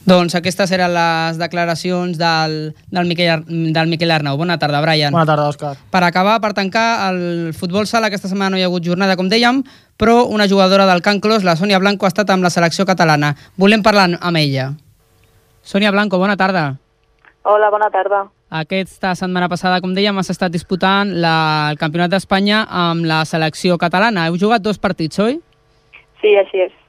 Doncs 0.03 0.35
aquestes 0.35 0.73
eren 0.75 0.91
les 0.91 1.37
declaracions 1.39 2.19
del, 2.19 2.75
del, 2.91 3.07
Miquel, 3.07 3.45
del 3.47 3.91
Miquel 3.91 4.11
Arnau. 4.11 4.37
Bona 4.37 4.59
tarda, 4.59 4.81
Brian. 4.83 5.15
Bona 5.15 5.29
tarda, 5.29 5.47
Òscar. 5.53 5.77
Per 5.95 6.03
acabar, 6.03 6.41
per 6.43 6.51
tancar, 6.59 7.13
el 7.13 7.53
futbol 7.55 7.87
sala 7.87 8.11
aquesta 8.11 8.31
setmana 8.33 8.51
no 8.57 8.59
hi 8.59 8.67
ha 8.67 8.71
hagut 8.71 8.83
jornada, 8.83 9.15
com 9.17 9.31
dèiem, 9.31 9.63
però 10.01 10.25
una 10.27 10.49
jugadora 10.51 10.89
del 10.91 11.05
Can 11.07 11.23
Clos, 11.23 11.47
la 11.47 11.55
Sònia 11.55 11.79
Blanco, 11.79 12.09
ha 12.09 12.11
estat 12.11 12.35
amb 12.35 12.43
la 12.43 12.51
selecció 12.51 12.87
catalana. 12.89 13.37
Volem 13.57 13.87
parlar 13.87 14.09
amb 14.19 14.43
ella. 14.43 14.73
Sònia 15.63 15.95
Blanco, 15.95 16.19
bona 16.19 16.37
tarda. 16.37 16.73
Hola, 17.47 17.71
bona 17.71 17.91
tarda. 17.95 18.27
Aquesta 18.51 19.15
setmana 19.15 19.49
passada, 19.49 19.79
com 19.81 19.95
dèiem, 19.95 20.19
has 20.19 20.35
estat 20.35 20.51
disputant 20.53 21.15
la, 21.23 21.71
el 21.71 21.79
Campionat 21.79 22.11
d'Espanya 22.11 22.67
amb 22.67 23.07
la 23.07 23.23
selecció 23.25 23.79
catalana. 23.79 24.27
Heu 24.27 24.37
jugat 24.37 24.67
dos 24.67 24.83
partits, 24.83 25.23
oi? 25.23 25.39
Sí, 26.21 26.35
així 26.37 26.67
és. 26.67 26.82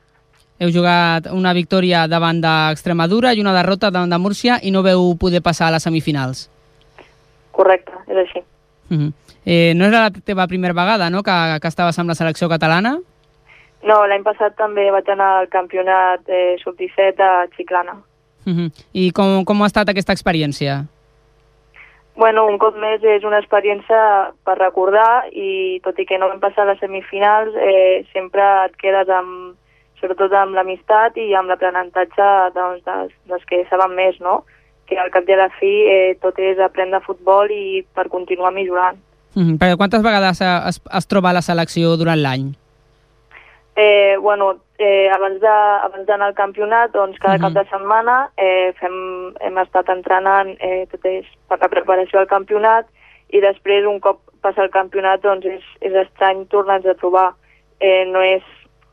Heu 0.63 0.71
jugat 0.71 1.25
una 1.35 1.51
victòria 1.51 2.05
davant 2.07 2.37
d'Extremadura 2.39 3.33
i 3.35 3.41
una 3.43 3.51
derrota 3.51 3.89
davant 3.91 4.13
de 4.13 4.19
Múrcia 4.21 4.61
i 4.63 4.71
no 4.71 4.83
veu 4.85 5.09
poder 5.19 5.41
passar 5.43 5.67
a 5.67 5.73
les 5.75 5.83
semifinals. 5.83 6.45
Correcte, 7.51 7.91
és 8.07 8.17
així. 8.21 8.39
Uh 8.89 8.97
-huh. 8.97 9.13
eh, 9.45 9.73
no 9.75 9.85
era 9.85 10.03
la 10.07 10.11
teva 10.11 10.47
primera 10.47 10.73
vegada, 10.73 11.09
no?, 11.09 11.23
que, 11.23 11.59
que 11.61 11.67
estaves 11.67 11.99
amb 11.99 12.09
la 12.09 12.15
selecció 12.15 12.47
catalana? 12.47 12.99
No, 13.83 14.07
l'any 14.07 14.23
passat 14.23 14.55
també 14.55 14.89
vaig 14.91 15.09
anar 15.09 15.39
al 15.39 15.49
campionat 15.49 16.21
eh, 16.27 16.55
sub-17 16.63 17.19
a 17.19 17.47
Xiclana. 17.57 17.95
Uh 18.45 18.53
-huh. 18.53 18.71
I 18.93 19.11
com, 19.11 19.43
com 19.45 19.61
ha 19.61 19.65
estat 19.65 19.89
aquesta 19.89 20.13
experiència? 20.13 20.85
Bueno, 22.15 22.45
un 22.45 22.59
cop 22.59 22.75
més 22.77 23.03
és 23.03 23.23
una 23.23 23.39
experiència 23.39 24.31
per 24.45 24.57
recordar 24.59 25.25
i 25.31 25.79
tot 25.83 25.97
i 25.99 26.05
que 26.05 26.19
no 26.19 26.29
vam 26.29 26.39
passar 26.39 26.61
a 26.63 26.71
les 26.71 26.79
semifinals, 26.79 27.55
eh, 27.55 28.05
sempre 28.13 28.41
et 28.65 28.75
quedes 28.77 29.09
amb, 29.09 29.55
sobretot 30.03 30.33
amb 30.35 30.57
l'amistat 30.57 31.15
i 31.17 31.31
amb 31.39 31.49
l'aprenentatge 31.51 32.27
doncs, 32.57 32.83
dels, 32.83 33.13
dels 33.31 33.45
que 33.47 33.63
saben 33.69 33.95
més, 33.95 34.19
no? 34.19 34.41
Que 34.89 34.99
al 34.99 35.11
cap 35.13 35.23
de 35.25 35.37
la 35.39 35.47
fi 35.59 35.71
eh, 35.87 36.15
tot 36.21 36.37
és 36.43 36.59
aprendre 36.59 36.99
futbol 37.07 37.51
i 37.51 37.85
per 37.95 38.09
continuar 38.11 38.51
millorant. 38.51 38.99
Uh 39.33 39.41
-huh. 39.41 39.55
Perquè 39.57 39.77
quantes 39.77 40.03
vegades 40.03 40.41
es, 40.41 40.81
es 40.99 41.07
troba 41.07 41.33
la 41.33 41.41
selecció 41.41 41.95
durant 41.97 42.19
l'any? 42.19 42.51
Eh, 43.75 44.17
bueno, 44.21 44.57
eh, 44.77 45.09
abans 45.09 45.39
d'anar 45.39 46.27
al 46.27 46.35
campionat, 46.35 46.91
doncs 46.91 47.17
cada 47.19 47.37
Mhm. 47.37 47.41
cap 47.41 47.53
de 47.53 47.69
setmana 47.69 48.29
eh, 48.37 48.73
fem, 48.79 49.33
hem 49.39 49.57
estat 49.57 49.89
entrenant 49.89 50.55
eh, 50.59 50.85
tot 50.91 51.05
és 51.05 51.25
per 51.47 51.57
la 51.59 51.69
preparació 51.69 52.19
al 52.19 52.27
campionat 52.27 52.85
i 53.29 53.41
després 53.41 53.85
un 53.85 53.99
cop 53.99 54.19
passa 54.41 54.61
el 54.63 54.69
campionat 54.69 55.21
doncs 55.21 55.45
és, 55.45 55.63
és 55.81 55.93
estrany 55.93 56.45
tornar-nos 56.47 56.91
a 56.91 56.99
trobar. 56.99 57.33
Eh, 57.79 58.05
no 58.05 58.21
és, 58.21 58.43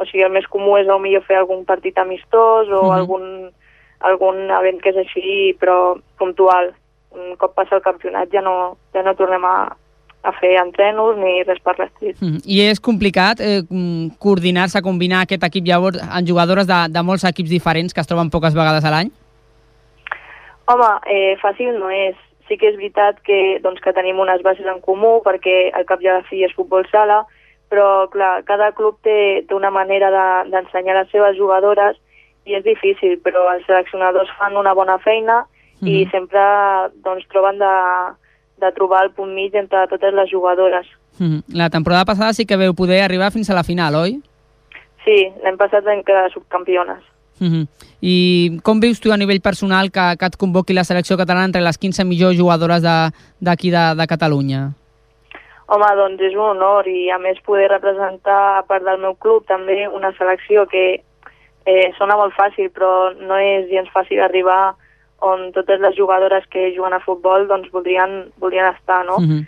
o 0.00 0.06
sigui, 0.08 0.24
el 0.24 0.32
més 0.32 0.46
comú 0.48 0.78
és 0.80 0.88
millor 0.88 1.24
fer 1.28 1.36
algun 1.36 1.64
partit 1.68 1.98
amistós 1.98 2.68
o 2.68 2.82
Mhm. 2.88 2.96
algun, 2.96 3.50
algun 4.00 4.50
event 4.50 4.80
que 4.80 4.90
és 4.90 4.96
així, 4.96 5.56
però 5.60 6.00
puntual. 6.18 6.72
Un 7.12 7.36
cop 7.36 7.54
passa 7.54 7.76
el 7.76 7.82
campionat 7.82 8.30
ja 8.32 8.40
no, 8.40 8.76
ja 8.94 9.02
no 9.02 9.14
tornem 9.14 9.44
a, 9.44 9.76
a 10.22 10.32
fer 10.32 10.54
entrenos 10.60 11.16
ni 11.18 11.42
res 11.42 11.58
per 11.60 11.78
l'estil. 11.78 12.14
Uh 12.20 12.28
-huh. 12.28 12.42
I 12.46 12.60
és 12.70 12.80
complicat 12.80 13.40
eh, 13.40 13.62
mm, 13.68 14.16
coordinar-se, 14.18 14.82
combinar 14.82 15.22
aquest 15.22 15.42
equip 15.44 15.66
llavors 15.66 15.98
amb 15.98 16.28
jugadores 16.28 16.66
de, 16.66 16.88
de 16.88 17.02
molts 17.02 17.24
equips 17.24 17.50
diferents 17.50 17.92
que 17.92 18.00
es 18.00 18.06
troben 18.06 18.30
poques 18.30 18.54
vegades 18.54 18.84
a 18.84 18.90
l'any? 18.90 19.10
Home, 20.66 20.90
eh, 21.06 21.36
fàcil 21.42 21.78
no 21.78 21.90
és. 21.90 22.16
Sí 22.48 22.56
que 22.56 22.68
és 22.68 22.76
veritat 22.76 23.20
que, 23.22 23.60
doncs, 23.62 23.80
que 23.80 23.92
tenim 23.92 24.18
unes 24.18 24.42
bases 24.42 24.66
en 24.66 24.80
comú 24.80 25.20
perquè 25.22 25.70
al 25.72 25.84
cap 25.84 26.00
i 26.02 26.08
a 26.08 26.14
la 26.14 26.22
fi 26.22 26.44
és 26.44 26.54
futbol 26.54 26.84
sala, 26.90 27.24
però 27.70 28.08
clar, 28.10 28.42
cada 28.44 28.72
club 28.72 28.96
té, 29.02 29.44
té 29.48 29.54
una 29.54 29.70
manera 29.70 30.10
de- 30.10 30.50
d'ensenyar 30.50 30.96
de, 30.96 31.02
les 31.04 31.10
seves 31.12 31.36
jugadores 31.38 31.96
i 32.44 32.54
és 32.54 32.64
difícil, 32.64 33.20
però 33.22 33.46
els 33.54 33.64
seleccionadors 33.66 34.28
fan 34.38 34.56
una 34.56 34.72
bona 34.74 34.98
feina 34.98 35.46
i 35.82 36.04
Mhm. 36.04 36.10
sempre 36.10 36.40
doncs, 37.04 37.26
troben 37.28 37.58
de, 37.58 37.74
de 38.60 38.72
trobar 38.72 39.04
el 39.04 39.10
punt 39.12 39.32
mig 39.34 39.54
entre 39.54 39.86
totes 39.88 40.12
les 40.12 40.30
jugadores. 40.30 40.86
Uh 41.20 41.26
-huh. 41.26 41.42
La 41.54 41.70
temporada 41.70 42.04
passada 42.04 42.32
sí 42.32 42.44
que 42.46 42.56
veu 42.56 42.74
poder 42.74 43.02
arribar 43.02 43.30
fins 43.32 43.48
a 43.50 43.54
la 43.54 43.62
final, 43.62 43.94
oi? 43.94 44.20
Sí, 45.04 45.32
l'any 45.42 45.56
passat 45.56 45.84
vam 45.84 46.02
quedar 46.02 46.30
subcampiones. 46.32 46.98
Uh 47.40 47.46
-huh. 47.46 47.66
I 48.02 48.58
com 48.62 48.80
veus 48.80 49.00
tu 49.00 49.12
a 49.12 49.16
nivell 49.16 49.40
personal 49.40 49.90
que, 49.90 50.16
que 50.18 50.26
et 50.26 50.36
convoqui 50.36 50.72
la 50.74 50.84
selecció 50.84 51.16
catalana 51.16 51.46
entre 51.46 51.60
les 51.62 51.78
15 51.78 52.04
millors 52.04 52.36
jugadores 52.36 52.82
de- 52.82 53.10
d'aquí 53.40 53.70
de, 53.70 53.76
de, 53.78 53.94
de 53.96 54.06
Catalunya? 54.06 54.70
Home, 55.70 55.86
doncs 55.94 56.22
és 56.26 56.34
un 56.34 56.48
honor 56.48 56.88
i 56.90 57.10
a 57.14 57.18
més 57.22 57.38
poder 57.46 57.68
representar 57.70 58.40
a 58.58 58.62
part 58.66 58.82
del 58.82 58.98
meu 58.98 59.14
club 59.14 59.44
també 59.46 59.84
una 59.86 60.10
selecció 60.16 60.64
que 60.66 60.84
eh, 60.98 61.92
sona 61.98 62.16
molt 62.18 62.34
fàcil 62.34 62.72
però 62.74 63.12
no 63.20 63.38
és 63.38 63.68
gens 63.70 63.92
fàcil 63.94 64.22
arribar 64.24 64.74
on 65.22 65.50
totes 65.54 65.78
les 65.78 65.94
jugadores 65.94 66.46
que 66.50 66.72
juguen 66.74 66.96
a 66.96 67.02
futbol 67.04 67.46
doncs 67.46 67.70
voldrien, 67.70 68.32
voldrien 68.42 68.72
estar, 68.72 69.04
no? 69.06 69.20
Uh 69.20 69.28
-huh. 69.28 69.46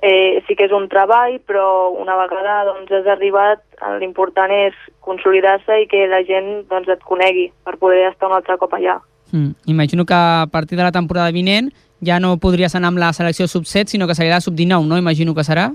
eh, 0.00 0.42
sí 0.46 0.56
que 0.56 0.64
és 0.64 0.72
un 0.72 0.88
treball 0.88 1.40
però 1.46 1.92
una 2.00 2.16
vegada 2.16 2.64
doncs 2.64 2.90
has 2.90 3.06
arribat 3.06 3.60
l'important 4.00 4.50
és 4.50 4.74
consolidar-se 5.00 5.82
i 5.82 5.86
que 5.86 6.06
la 6.06 6.22
gent 6.24 6.68
doncs 6.68 6.88
et 6.88 7.02
conegui 7.02 7.52
per 7.64 7.76
poder 7.76 8.08
estar 8.08 8.28
un 8.28 8.34
altre 8.34 8.56
cop 8.56 8.72
allà. 8.72 9.00
Mm. 9.32 9.52
Imagino 9.66 10.04
que 10.04 10.14
a 10.14 10.46
partir 10.50 10.78
de 10.78 10.84
la 10.84 10.92
temporada 10.92 11.30
vinent 11.30 11.72
ja 12.04 12.18
no 12.20 12.36
podries 12.36 12.74
anar 12.74 12.88
amb 12.88 12.98
la 12.98 13.12
selecció 13.12 13.46
sub-7, 13.46 13.86
sinó 13.86 14.06
que 14.06 14.14
seria 14.14 14.34
la 14.34 14.40
sub-19, 14.40 14.84
no? 14.86 14.98
Imagino 14.98 15.34
que 15.34 15.42
serà. 15.42 15.72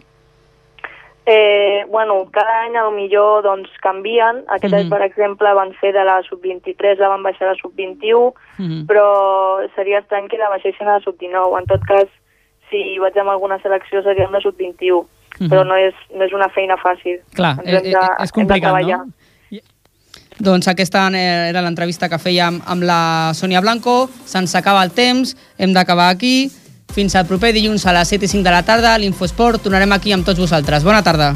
Eh, 1.29 1.85
bueno, 1.89 2.25
cada 2.31 2.63
any 2.63 2.75
a 2.77 2.83
lo 2.83 2.91
millor 2.91 3.43
doncs, 3.43 3.69
canvien. 3.81 4.45
Aquest 4.47 4.73
any, 4.73 4.83
Mhm. 4.85 4.89
per 4.89 5.01
exemple, 5.01 5.53
van 5.53 5.73
fer 5.73 5.91
de 5.93 6.03
la 6.05 6.21
sub-23, 6.23 6.97
la 6.99 7.09
van 7.09 7.21
baixar 7.23 7.49
a 7.49 7.51
la 7.51 7.57
sub-21, 7.57 8.33
Mhm. 8.57 8.85
però 8.87 9.59
seria 9.75 9.99
estrany 9.99 10.29
que 10.29 10.37
la 10.37 10.47
baixessin 10.49 10.87
a 10.87 10.93
la 10.93 10.99
sub-19. 11.01 11.59
En 11.59 11.65
tot 11.65 11.81
cas, 11.85 12.07
si 12.69 12.97
vaig 12.99 13.17
amb 13.17 13.29
alguna 13.29 13.59
selecció 13.61 14.01
seria 14.03 14.23
amb 14.25 14.33
la 14.35 14.39
sub-21, 14.39 15.05
Mhm. 15.39 15.49
però 15.49 15.65
no 15.65 15.75
és, 15.75 15.93
no 16.15 16.23
és 16.23 16.31
una 16.31 16.47
feina 16.47 16.77
fàcil. 16.77 17.19
Clar, 17.35 17.57
Ens 17.59 17.67
eh, 17.73 17.75
hem 17.77 17.83
de- 17.83 17.89
eh, 17.89 17.93
és 17.93 18.19
hem 18.19 18.25
de 18.25 18.31
complicat, 18.31 18.61
treballar. 18.73 18.97
no? 18.99 19.11
Doncs 20.39 20.69
aquesta 20.69 21.07
eh, 21.13 21.49
era 21.49 21.63
l'entrevista 21.65 22.09
que 22.09 22.21
fèiem 22.21 22.61
amb 22.65 22.85
la 22.85 23.33
Sònia 23.37 23.61
Blanco. 23.61 24.05
Se'ns 24.25 24.55
acaba 24.55 24.85
el 24.85 24.93
temps, 24.93 25.35
hem 25.57 25.73
d'acabar 25.73 26.11
aquí. 26.13 26.49
Fins 26.93 27.17
al 27.17 27.27
proper 27.27 27.51
dilluns 27.53 27.85
a 27.85 27.93
les 27.97 28.15
7 28.15 28.25
i 28.25 28.31
5 28.37 28.45
de 28.45 28.53
la 28.53 28.63
tarda, 28.63 28.97
l'Infosport. 28.97 29.65
Tornarem 29.65 29.97
aquí 29.97 30.13
amb 30.15 30.25
tots 30.25 30.39
vosaltres. 30.39 30.85
Bona 30.87 31.03
tarda. 31.03 31.33